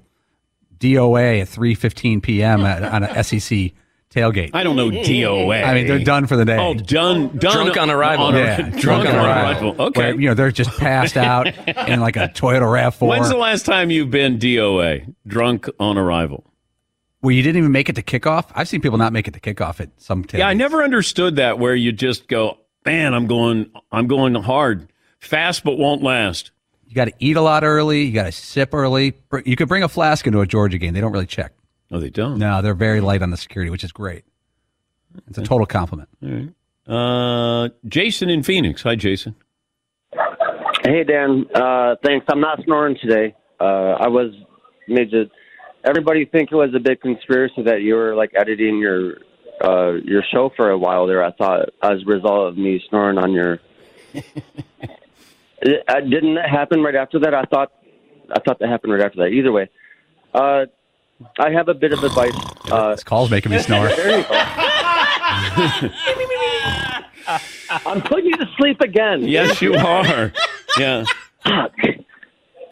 DOA 0.78 1.40
at 1.40 1.48
3:15 1.48 2.20
p.m. 2.22 2.61
on 2.64 3.03
a 3.03 3.22
SEC 3.24 3.72
tailgate. 4.13 4.51
I 4.53 4.63
don't 4.63 4.77
know 4.77 4.91
DOA. 4.91 5.65
I 5.65 5.75
mean, 5.75 5.87
they're 5.87 5.99
done 6.05 6.27
for 6.27 6.37
the 6.37 6.45
day. 6.45 6.59
Oh, 6.59 6.75
done, 6.75 7.37
done. 7.39 7.53
Drunk 7.53 7.77
on 7.77 7.91
arrival. 7.91 8.33
yeah, 8.35 8.69
drunk 8.79 9.09
on 9.09 9.15
arrival. 9.17 9.75
Okay. 9.79 10.01
Where, 10.01 10.21
you 10.21 10.29
know, 10.29 10.35
they're 10.35 10.53
just 10.53 10.71
passed 10.79 11.17
out 11.17 11.47
in 11.89 12.01
like 12.01 12.17
a 12.17 12.29
Toyota 12.29 12.63
Rav4. 12.63 13.07
When's 13.09 13.29
the 13.29 13.37
last 13.37 13.67
time 13.67 13.91
you've 13.91 14.11
been 14.11 14.39
DOA, 14.39 15.15
drunk 15.27 15.69
on 15.81 15.97
arrival? 15.99 16.45
Where 17.21 17.33
you 17.35 17.43
didn't 17.43 17.59
even 17.59 17.73
make 17.73 17.89
it 17.89 17.95
to 17.95 18.03
kickoff? 18.03 18.47
I've 18.55 18.69
seen 18.69 18.81
people 18.81 18.99
not 18.99 19.13
make 19.13 19.29
it 19.29 19.35
to 19.35 19.41
kickoff 19.41 19.81
at 19.81 19.91
some 19.97 20.25
tailgates. 20.25 20.39
Yeah, 20.39 20.49
I 20.49 20.55
never 20.55 20.83
understood 20.83 21.37
that. 21.37 21.59
Where 21.59 21.75
you 21.75 21.93
just 21.93 22.29
go, 22.29 22.59
man, 22.85 23.15
I'm 23.15 23.27
going, 23.27 23.71
I'm 23.93 24.09
going 24.09 24.35
hard, 24.35 24.93
fast 25.21 25.63
but 25.63 25.79
won't 25.79 26.03
last. 26.03 26.51
You 26.89 26.97
got 26.97 27.07
to 27.07 27.15
eat 27.21 27.37
a 27.37 27.41
lot 27.41 27.65
early. 27.65 28.03
You 28.03 28.13
got 28.13 28.25
to 28.25 28.33
sip 28.33 28.75
early. 28.75 29.15
You 29.47 29.57
could 29.57 29.69
bring 29.69 29.83
a 29.83 29.89
flask 29.89 30.27
into 30.27 30.41
a 30.41 30.47
Georgia 30.47 30.77
game. 30.79 30.93
They 30.93 31.01
don't 31.01 31.13
really 31.13 31.27
check. 31.27 31.53
Oh, 31.93 32.01
they 32.01 32.11
don't. 32.11 32.38
No, 32.38 32.62
they're 32.62 32.74
very 32.74 33.01
light 33.03 33.22
on 33.22 33.30
the 33.30 33.36
security, 33.36 33.70
which 33.70 33.84
is 33.84 33.93
great. 33.93 34.24
It's 35.28 35.36
a 35.38 35.43
total 35.43 35.66
compliment. 35.66 36.09
All 36.22 36.30
right. 36.30 36.49
Uh, 37.64 37.68
Jason 37.86 38.30
in 38.30 38.43
Phoenix. 38.43 38.82
Hi, 38.82 38.97
Jason. 38.97 39.34
Hey 40.84 41.05
Dan, 41.05 41.47
uh, 41.55 41.95
thanks. 42.03 42.26
I'm 42.28 42.40
not 42.40 42.61
snoring 42.64 42.97
today. 43.01 43.36
Uh, 43.61 43.93
I 44.01 44.09
was 44.09 44.32
made 44.88 45.12
to 45.12 45.30
everybody 45.84 46.24
think 46.24 46.51
it 46.51 46.57
was 46.57 46.74
a 46.74 46.80
big 46.80 47.01
conspiracy 47.01 47.62
that 47.62 47.82
you 47.82 47.95
were 47.95 48.16
like 48.16 48.32
editing 48.34 48.78
your 48.78 49.18
uh, 49.62 49.93
your 50.05 50.24
show 50.32 50.51
for 50.57 50.70
a 50.70 50.78
while 50.78 51.07
there. 51.07 51.22
I 51.22 51.30
thought 51.32 51.68
as 51.82 52.03
a 52.03 52.07
result 52.07 52.49
of 52.49 52.59
me 52.59 52.82
snoring 52.88 53.18
on 53.18 53.30
your. 53.32 53.61
It- 54.12 54.24
uh, 55.88 56.01
didn't 56.01 56.34
that 56.34 56.51
happen 56.51 56.82
right 56.82 56.97
after 56.97 57.20
that? 57.20 57.32
I 57.32 57.45
thought 57.45 57.70
I 58.34 58.40
thought 58.40 58.59
that 58.59 58.68
happened 58.68 58.93
right 58.95 59.03
after 59.03 59.18
that. 59.18 59.28
Either 59.28 59.53
way, 59.53 59.70
uh, 60.34 60.66
I 61.39 61.51
have 61.51 61.68
a 61.68 61.75
bit 61.75 61.93
of 61.93 62.03
advice. 62.05 62.33
Uh, 62.73 62.93
this 62.93 63.05
call's 63.05 63.31
making 63.31 63.51
me 63.53 63.59
snore. 63.62 63.89
There 63.89 64.18
you 64.18 64.25
go. 64.25 64.31
I'm 67.87 68.01
putting 68.01 68.27
you 68.27 68.37
to 68.37 68.49
sleep 68.57 68.81
again. 68.81 69.25
Yes, 69.25 69.61
you 69.61 69.75
are. 69.75 70.33
Yeah. 70.79 71.05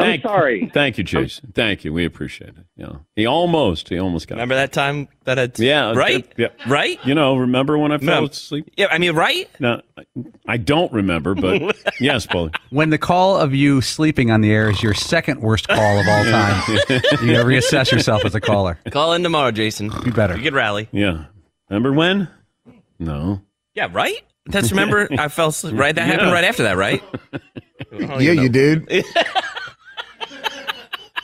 I'm 0.00 0.20
sorry. 0.22 0.70
Thank 0.72 0.98
you, 0.98 1.04
Jason. 1.04 1.52
Thank 1.54 1.84
you. 1.84 1.92
We 1.92 2.04
appreciate 2.04 2.50
it. 2.50 2.64
Yeah. 2.76 2.92
He 3.16 3.26
almost, 3.26 3.88
he 3.88 3.98
almost 3.98 4.26
got. 4.28 4.36
Remember 4.36 4.54
that 4.54 4.72
time 4.72 5.08
that 5.24 5.38
had 5.38 5.58
Yeah. 5.58 5.92
right 5.94 6.26
Yeah. 6.36 6.48
right 6.66 6.98
You 7.04 7.14
know, 7.14 7.36
remember 7.36 7.76
when 7.78 7.92
I 7.92 7.98
fell 7.98 8.22
No. 8.22 8.26
asleep? 8.28 8.70
yeah 8.76 8.86
I 8.90 8.98
mean 8.98 9.14
right 9.14 9.48
No, 9.60 9.82
I- 9.98 10.04
I 10.46 10.56
don't 10.56 10.92
remember, 10.92 11.34
but 11.34 11.76
yes, 12.00 12.26
Paulie. 12.26 12.54
When 12.70 12.90
the 12.90 12.98
call 12.98 13.36
of 13.36 13.54
you 13.54 13.80
sleeping 13.80 14.30
on 14.30 14.40
the 14.40 14.50
air 14.52 14.70
is 14.70 14.82
your 14.82 14.94
second 14.94 15.40
worst 15.40 15.68
call 15.68 15.98
of 16.00 16.06
all 16.08 16.24
time, 16.24 16.62
you 16.68 16.76
got 17.00 17.20
to 17.20 17.44
reassess 17.44 17.92
yourself 17.92 18.24
as 18.24 18.34
a 18.34 18.40
caller. 18.40 18.78
call 18.90 19.12
in 19.12 19.22
tomorrow 19.22 19.50
Jason 19.50 19.90
You 20.04 20.12
better. 20.12 20.36
you 20.36 20.42
could 20.42 20.54
rally 20.54 20.88
Yeah. 20.92 21.24
Remember 21.68 21.92
when? 21.92 22.28
No. 22.98 23.42
yeah 23.74 23.88
right 23.92 24.20
that's 24.46 24.70
remember 24.72 25.06
I 25.18 25.28
fell 25.28 25.48
asleep 25.48 25.76
right 25.78 25.94
that 25.94 26.06
happened 26.06 26.32
right 26.32 26.44
after 26.44 26.62
that 26.64 26.76
right 26.76 27.02
oh, 27.92 28.18
Yeah, 28.18 28.32
you 28.32 28.48
did. 28.48 28.88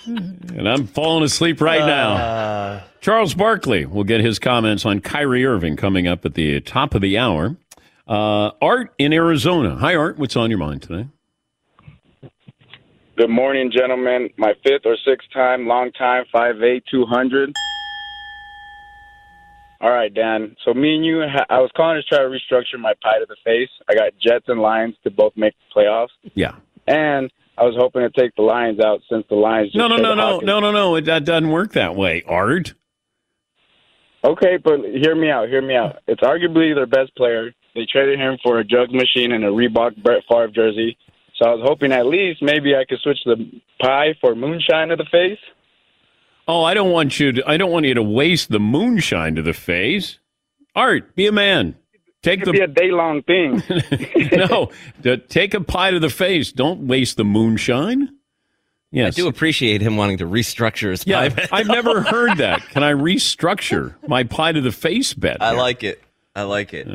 And 0.56 0.68
I'm 0.68 0.86
falling 0.86 1.24
asleep 1.24 1.60
right 1.60 1.82
Uh. 1.82 1.86
now. 1.86 2.82
Charles 3.00 3.34
Barkley 3.34 3.86
will 3.86 4.04
get 4.04 4.20
his 4.20 4.38
comments 4.38 4.84
on 4.84 5.00
Kyrie 5.00 5.44
Irving 5.44 5.76
coming 5.76 6.06
up 6.08 6.24
at 6.24 6.34
the 6.34 6.60
top 6.60 6.94
of 6.94 7.00
the 7.02 7.18
hour. 7.18 7.56
Uh, 8.08 8.50
Art 8.62 8.92
in 8.98 9.12
Arizona. 9.12 9.76
Hi, 9.76 9.94
Art. 9.94 10.18
What's 10.18 10.36
on 10.36 10.50
your 10.50 10.58
mind 10.58 10.82
today? 10.82 11.08
Good 13.16 13.30
morning, 13.30 13.70
gentlemen. 13.74 14.28
My 14.36 14.52
fifth 14.64 14.82
or 14.84 14.96
sixth 15.04 15.28
time, 15.32 15.66
long 15.66 15.90
time, 15.92 16.24
5'8", 16.34 16.82
200. 16.90 17.52
All 19.80 19.90
right, 19.90 20.12
Dan. 20.12 20.56
So 20.64 20.72
me 20.74 20.94
and 20.96 21.04
you, 21.04 21.22
I 21.22 21.58
was 21.60 21.70
calling 21.76 21.96
to 22.00 22.02
try 22.02 22.18
to 22.18 22.28
restructure 22.28 22.78
my 22.80 22.92
pie 23.02 23.18
to 23.18 23.26
the 23.28 23.36
face. 23.44 23.68
I 23.88 23.94
got 23.94 24.12
Jets 24.20 24.46
and 24.48 24.60
Lions 24.60 24.96
to 25.04 25.10
both 25.10 25.32
make 25.36 25.54
the 25.74 25.80
playoffs. 25.80 26.08
Yeah. 26.34 26.54
And 26.86 27.30
I 27.58 27.64
was 27.64 27.74
hoping 27.78 28.02
to 28.02 28.10
take 28.10 28.34
the 28.36 28.42
Lions 28.42 28.80
out 28.80 29.00
since 29.10 29.24
the 29.28 29.34
Lions 29.34 29.68
just 29.68 29.76
No, 29.76 29.88
no, 29.88 29.96
no, 29.96 30.14
no, 30.14 30.40
no, 30.40 30.60
no, 30.60 30.70
no. 30.70 30.96
It, 30.96 31.06
that 31.06 31.24
doesn't 31.24 31.50
work 31.50 31.72
that 31.72 31.96
way, 31.96 32.22
Art. 32.26 32.74
Okay, 34.24 34.58
but 34.62 34.80
hear 34.80 35.14
me 35.14 35.30
out. 35.30 35.48
Hear 35.48 35.62
me 35.62 35.74
out. 35.74 35.96
It's 36.06 36.22
arguably 36.22 36.74
their 36.74 36.86
best 36.86 37.14
player. 37.16 37.52
They 37.74 37.86
traded 37.90 38.18
him 38.18 38.38
for 38.42 38.58
a 38.58 38.64
jugs 38.64 38.92
machine 38.92 39.32
and 39.32 39.44
a 39.44 39.48
Reebok 39.48 40.02
Brett 40.02 40.22
Favre 40.28 40.48
jersey. 40.48 40.98
So 41.36 41.48
I 41.48 41.54
was 41.54 41.64
hoping 41.64 41.92
at 41.92 42.06
least 42.06 42.42
maybe 42.42 42.74
I 42.74 42.84
could 42.84 42.98
switch 43.00 43.18
the 43.24 43.36
pie 43.80 44.16
for 44.20 44.34
moonshine 44.34 44.88
to 44.88 44.96
the 44.96 45.06
face. 45.10 45.38
Oh, 46.48 46.62
I 46.62 46.74
don't 46.74 46.90
want 46.90 47.20
you 47.20 47.32
to. 47.32 47.48
I 47.48 47.56
don't 47.56 47.70
want 47.70 47.86
you 47.86 47.94
to 47.94 48.02
waste 48.02 48.50
the 48.50 48.60
moonshine 48.60 49.34
to 49.36 49.42
the 49.42 49.52
face. 49.52 50.18
Art, 50.74 51.14
be 51.14 51.26
a 51.26 51.32
man. 51.32 51.76
Take 52.26 52.42
It 52.42 52.46
the 52.46 52.50
could 52.52 52.58
be 52.58 52.60
a 52.60 52.66
day 52.66 52.90
long 52.90 53.22
thing. 53.22 53.62
no. 54.32 54.70
to 55.04 55.16
take 55.16 55.54
a 55.54 55.60
pie 55.60 55.92
to 55.92 56.00
the 56.00 56.10
face. 56.10 56.50
Don't 56.50 56.88
waste 56.88 57.16
the 57.16 57.24
moonshine. 57.24 58.08
Yes. 58.90 59.16
I 59.16 59.22
do 59.22 59.28
appreciate 59.28 59.80
him 59.80 59.96
wanting 59.96 60.18
to 60.18 60.24
restructure 60.24 60.90
his 60.90 61.06
Yeah, 61.06 61.28
pie. 61.28 61.46
I've 61.52 61.68
never 61.68 62.00
heard 62.02 62.38
that. 62.38 62.62
Can 62.70 62.82
I 62.82 62.92
restructure 62.94 63.94
my 64.08 64.24
pie 64.24 64.50
to 64.50 64.60
the 64.60 64.72
face 64.72 65.14
bet? 65.14 65.40
I 65.40 65.50
here? 65.50 65.58
like 65.58 65.84
it. 65.84 66.02
I 66.34 66.42
like 66.42 66.74
it. 66.74 66.88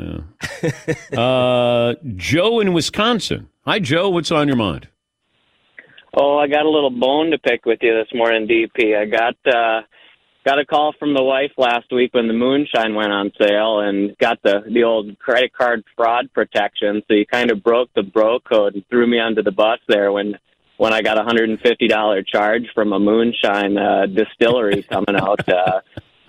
Uh, 1.16 1.94
Joe 2.16 2.60
in 2.60 2.74
Wisconsin. 2.74 3.48
Hi, 3.64 3.78
Joe. 3.78 4.10
What's 4.10 4.30
on 4.30 4.48
your 4.48 4.56
mind? 4.56 4.88
Oh, 6.14 6.36
I 6.36 6.46
got 6.46 6.66
a 6.66 6.68
little 6.70 6.90
bone 6.90 7.30
to 7.30 7.38
pick 7.38 7.64
with 7.64 7.78
you 7.80 7.94
this 7.94 8.12
morning, 8.12 8.46
DP. 8.46 8.98
I 8.98 9.06
got 9.06 9.34
uh 9.46 9.80
got 10.44 10.58
a 10.58 10.64
call 10.64 10.92
from 10.98 11.14
the 11.14 11.22
wife 11.22 11.52
last 11.56 11.92
week 11.92 12.14
when 12.14 12.28
the 12.28 12.34
moonshine 12.34 12.94
went 12.94 13.12
on 13.12 13.32
sale 13.38 13.80
and 13.80 14.16
got 14.18 14.42
the 14.42 14.62
the 14.72 14.84
old 14.84 15.18
credit 15.18 15.52
card 15.52 15.84
fraud 15.96 16.32
protection. 16.32 17.02
So 17.08 17.14
you 17.14 17.26
kind 17.26 17.50
of 17.50 17.62
broke 17.62 17.90
the 17.94 18.02
bro 18.02 18.40
code 18.40 18.74
and 18.74 18.84
threw 18.88 19.06
me 19.06 19.20
under 19.20 19.42
the 19.42 19.52
bus 19.52 19.78
there 19.88 20.12
when 20.12 20.38
when 20.76 20.92
I 20.92 21.02
got 21.02 21.18
a 21.18 21.22
hundred 21.22 21.50
and 21.50 21.60
fifty 21.60 21.88
dollar 21.88 22.22
charge 22.22 22.64
from 22.74 22.92
a 22.92 22.98
moonshine 22.98 23.76
uh, 23.78 24.06
distillery 24.06 24.82
coming 24.90 25.16
out. 25.16 25.48
Uh, 25.48 25.80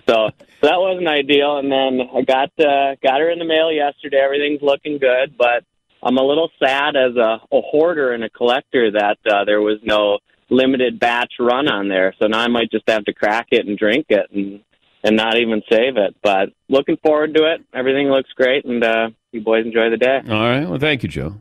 so, 0.06 0.28
so 0.38 0.62
that 0.62 0.80
wasn't 0.80 1.08
ideal. 1.08 1.58
And 1.58 1.72
then 1.72 2.00
I 2.14 2.22
got 2.22 2.50
uh, 2.58 2.96
got 3.02 3.20
her 3.20 3.30
in 3.30 3.38
the 3.38 3.44
mail 3.44 3.72
yesterday. 3.72 4.20
Everything's 4.22 4.62
looking 4.62 4.98
good, 4.98 5.36
but 5.36 5.64
I'm 6.02 6.18
a 6.18 6.22
little 6.22 6.50
sad 6.62 6.96
as 6.96 7.16
a, 7.16 7.40
a 7.50 7.60
hoarder 7.62 8.12
and 8.12 8.22
a 8.24 8.30
collector 8.30 8.90
that 8.92 9.18
uh, 9.26 9.44
there 9.44 9.62
was 9.62 9.78
no 9.82 10.18
limited 10.50 10.98
batch 10.98 11.34
run 11.38 11.68
on 11.68 11.88
there. 11.88 12.14
So 12.20 12.26
now 12.26 12.40
I 12.40 12.48
might 12.48 12.70
just 12.70 12.88
have 12.88 13.04
to 13.04 13.12
crack 13.12 13.48
it 13.50 13.66
and 13.66 13.78
drink 13.78 14.06
it 14.08 14.26
and 14.32 14.60
and 15.04 15.16
not 15.16 15.36
even 15.38 15.62
save 15.70 15.96
it. 15.96 16.16
But 16.22 16.50
looking 16.68 16.96
forward 16.96 17.34
to 17.34 17.52
it. 17.52 17.60
Everything 17.74 18.08
looks 18.08 18.30
great, 18.32 18.64
and 18.64 18.82
uh, 18.82 19.10
you 19.32 19.42
boys 19.42 19.66
enjoy 19.66 19.90
the 19.90 19.98
day. 19.98 20.20
All 20.28 20.48
right. 20.48 20.68
Well, 20.68 20.78
thank 20.78 21.02
you, 21.02 21.08
Joe. 21.08 21.36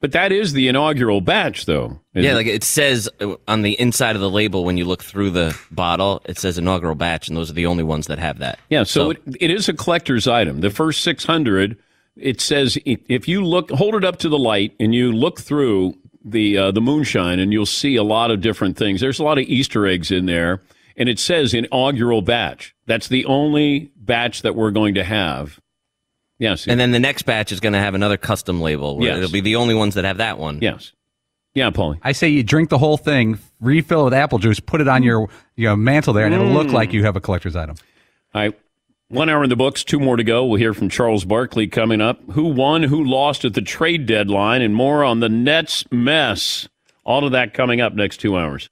But 0.00 0.12
that 0.12 0.30
is 0.30 0.52
the 0.52 0.68
inaugural 0.68 1.20
batch, 1.20 1.66
though. 1.66 1.98
Yeah, 2.14 2.30
it? 2.30 2.34
like 2.34 2.46
it 2.46 2.62
says 2.62 3.08
uh, 3.20 3.34
on 3.48 3.62
the 3.62 3.72
inside 3.80 4.14
of 4.14 4.22
the 4.22 4.30
label 4.30 4.64
when 4.64 4.76
you 4.76 4.84
look 4.84 5.02
through 5.02 5.30
the 5.30 5.58
bottle, 5.72 6.22
it 6.24 6.38
says 6.38 6.56
inaugural 6.56 6.94
batch, 6.94 7.26
and 7.26 7.36
those 7.36 7.50
are 7.50 7.54
the 7.54 7.66
only 7.66 7.82
ones 7.82 8.06
that 8.06 8.20
have 8.20 8.38
that. 8.38 8.60
Yeah, 8.70 8.84
so, 8.84 9.10
it, 9.10 9.22
it 9.40 9.50
is 9.50 9.68
a 9.68 9.72
collector's 9.72 10.28
item. 10.28 10.60
The 10.60 10.70
first 10.70 11.02
600, 11.02 11.76
it 12.16 12.40
says 12.40 12.78
if 12.84 13.26
you 13.26 13.44
look, 13.44 13.72
hold 13.72 13.96
it 13.96 14.04
up 14.04 14.18
to 14.18 14.28
the 14.28 14.38
light 14.38 14.72
and 14.78 14.94
you 14.94 15.10
look 15.10 15.40
through 15.40 15.96
the 16.24 16.56
uh, 16.58 16.70
the 16.70 16.80
moonshine, 16.80 17.38
and 17.38 17.52
you'll 17.52 17.66
see 17.66 17.96
a 17.96 18.02
lot 18.02 18.30
of 18.30 18.40
different 18.40 18.76
things. 18.76 19.00
There's 19.00 19.18
a 19.18 19.24
lot 19.24 19.38
of 19.38 19.44
Easter 19.44 19.86
eggs 19.86 20.10
in 20.10 20.26
there, 20.26 20.62
and 20.96 21.08
it 21.08 21.18
says 21.18 21.54
inaugural 21.54 22.22
batch. 22.22 22.74
That's 22.86 23.08
the 23.08 23.24
only 23.26 23.90
batch 23.96 24.42
that 24.42 24.54
we're 24.54 24.70
going 24.70 24.94
to 24.94 25.04
have. 25.04 25.58
Yes, 26.40 26.68
And 26.68 26.78
then 26.78 26.92
the 26.92 27.00
next 27.00 27.22
batch 27.22 27.50
is 27.50 27.58
going 27.58 27.72
to 27.72 27.80
have 27.80 27.94
another 27.96 28.16
custom 28.16 28.60
label. 28.60 28.96
Where 28.98 29.08
Yes. 29.08 29.18
It'll 29.18 29.30
be 29.32 29.40
the 29.40 29.56
only 29.56 29.74
ones 29.74 29.94
that 29.94 30.04
have 30.04 30.18
that 30.18 30.38
one. 30.38 30.60
Yes. 30.62 30.92
Yeah, 31.52 31.70
Paulie. 31.70 31.98
I 32.02 32.12
say 32.12 32.28
you 32.28 32.44
drink 32.44 32.68
the 32.68 32.78
whole 32.78 32.96
thing, 32.96 33.40
refill 33.60 34.02
it 34.02 34.04
with 34.04 34.14
apple 34.14 34.38
juice, 34.38 34.60
put 34.60 34.80
it 34.80 34.86
on 34.86 35.02
your 35.02 35.28
your 35.56 35.76
mantle 35.76 36.12
there, 36.14 36.26
and 36.26 36.32
it'll 36.34 36.46
look 36.46 36.68
Mm. 36.68 36.72
like 36.74 36.92
you 36.92 37.02
have 37.04 37.16
a 37.16 37.20
collector's 37.20 37.56
item. 37.56 37.74
All 38.34 38.42
right. 38.42 38.58
One 39.10 39.30
hour 39.30 39.42
in 39.42 39.48
the 39.48 39.56
books, 39.56 39.84
two 39.84 39.98
more 39.98 40.18
to 40.18 40.22
go. 40.22 40.44
We'll 40.44 40.58
hear 40.58 40.74
from 40.74 40.90
Charles 40.90 41.24
Barkley 41.24 41.66
coming 41.66 42.02
up. 42.02 42.20
Who 42.32 42.44
won, 42.44 42.82
who 42.82 43.02
lost 43.02 43.42
at 43.46 43.54
the 43.54 43.62
trade 43.62 44.04
deadline, 44.04 44.60
and 44.60 44.74
more 44.74 45.02
on 45.02 45.20
the 45.20 45.30
Nets 45.30 45.86
mess. 45.90 46.68
All 47.04 47.24
of 47.24 47.32
that 47.32 47.54
coming 47.54 47.80
up 47.80 47.94
next 47.94 48.18
two 48.18 48.36
hours. 48.36 48.68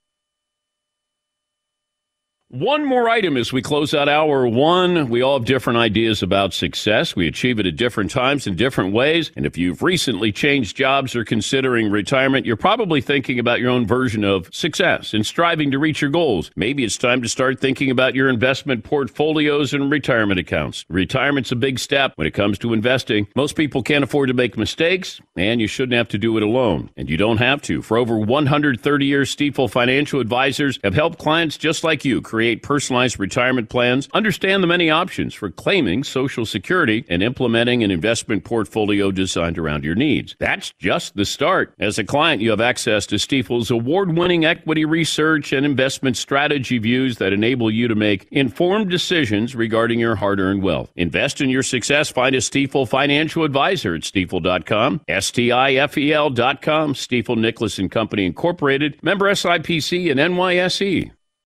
One 2.57 2.87
more 2.87 3.07
item 3.11 3.37
as 3.37 3.53
we 3.53 3.61
close 3.61 3.93
out 3.93 4.09
hour 4.09 4.49
one. 4.49 5.11
We 5.11 5.21
all 5.21 5.39
have 5.39 5.45
different 5.45 5.79
ideas 5.79 6.23
about 6.23 6.55
success. 6.55 7.15
We 7.15 7.29
achieve 7.29 7.61
it 7.61 7.67
at 7.67 7.77
different 7.77 8.11
times 8.11 8.47
in 8.47 8.57
different 8.57 8.95
ways. 8.95 9.31
And 9.37 9.45
if 9.45 9.59
you've 9.59 9.83
recently 9.83 10.33
changed 10.33 10.75
jobs 10.75 11.15
or 11.15 11.23
considering 11.23 11.91
retirement, 11.91 12.47
you're 12.47 12.57
probably 12.57 13.03
thinking 13.03 13.39
about 13.39 13.61
your 13.61 13.69
own 13.69 13.87
version 13.87 14.25
of 14.25 14.49
success 14.55 15.13
and 15.13 15.27
striving 15.27 15.71
to 15.71 15.79
reach 15.79 16.01
your 16.01 16.11
goals. 16.11 16.51
Maybe 16.57 16.83
it's 16.83 16.97
time 16.97 17.21
to 17.21 17.29
start 17.29 17.61
thinking 17.61 17.91
about 17.91 18.15
your 18.15 18.31
investment 18.31 18.85
portfolios 18.85 19.75
and 19.75 19.91
retirement 19.91 20.41
accounts. 20.41 20.87
Retirement's 20.89 21.53
a 21.53 21.57
big 21.57 21.79
step 21.79 22.13
when 22.15 22.27
it 22.27 22.33
comes 22.33 22.59
to 22.61 22.73
investing. 22.73 23.29
Most 23.37 23.55
people 23.55 23.83
can't 23.83 24.03
afford 24.03 24.29
to 24.29 24.35
make 24.35 24.57
mistakes, 24.57 25.21
and 25.37 25.61
you 25.61 25.67
shouldn't 25.67 25.99
have 25.99 26.09
to 26.09 26.17
do 26.17 26.35
it 26.39 26.43
alone. 26.43 26.89
And 26.97 27.11
you 27.11 27.19
don't 27.19 27.37
have 27.37 27.61
to. 27.63 27.83
For 27.83 27.99
over 27.99 28.19
130 28.19 29.05
years, 29.05 29.37
Stifel 29.37 29.71
Financial 29.71 30.21
Advisors 30.21 30.79
have 30.83 30.95
helped 30.95 31.19
clients 31.19 31.59
just 31.59 31.85
like 31.85 32.07
you 32.07 32.23
create 32.23 32.46
personalized 32.55 33.19
retirement 33.19 33.69
plans, 33.69 34.09
understand 34.15 34.63
the 34.63 34.69
many 34.69 34.89
options 34.91 35.35
for 35.35 35.51
claiming 35.51 36.05
Social 36.05 36.47
Security, 36.47 37.05
and 37.09 37.21
implementing 37.21 37.83
an 37.83 37.91
investment 37.91 38.45
portfolio 38.45 39.11
designed 39.11 39.59
around 39.59 39.83
your 39.83 39.97
needs. 39.97 40.37
That's 40.39 40.73
just 40.79 41.17
the 41.17 41.25
start. 41.25 41.75
As 41.81 41.99
a 41.99 42.05
client, 42.05 42.43
you 42.43 42.51
have 42.51 42.61
access 42.61 43.07
to 43.07 43.17
Stifel's 43.17 43.71
award 43.71 44.17
winning 44.17 44.45
equity 44.45 44.85
research 44.85 45.53
and 45.53 45.67
investment 45.67 46.17
strategy 46.17 46.79
views 46.79 47.17
that 47.17 47.33
enable 47.33 47.71
you 47.71 47.89
to 47.89 47.97
make 47.97 48.29
informed 48.31 48.91
decisions 48.91 49.57
regarding 49.57 49.99
your 49.99 50.15
hard 50.15 50.39
earned 50.39 50.63
wealth. 50.63 50.93
Invest 50.95 51.41
in 51.41 51.51
your 51.51 51.65
success. 51.65 52.11
Find 52.11 52.37
a 52.37 52.39
Stifel 52.39 52.87
financial 52.89 53.43
advisor 53.43 53.95
at 53.95 54.03
stifel.com, 54.03 55.01
S 55.09 55.31
T 55.31 55.51
I 55.51 55.73
F 55.75 55.99
E 55.99 56.13
L.com, 56.13 56.95
Stifel 56.95 57.37
Nicolaus 57.37 57.79
and 57.79 57.91
Company 57.91 58.27
Incorporated, 58.27 59.03
member 59.03 59.27
SIPC 59.27 60.11
and 60.11 60.21
NYSE. 60.21 61.11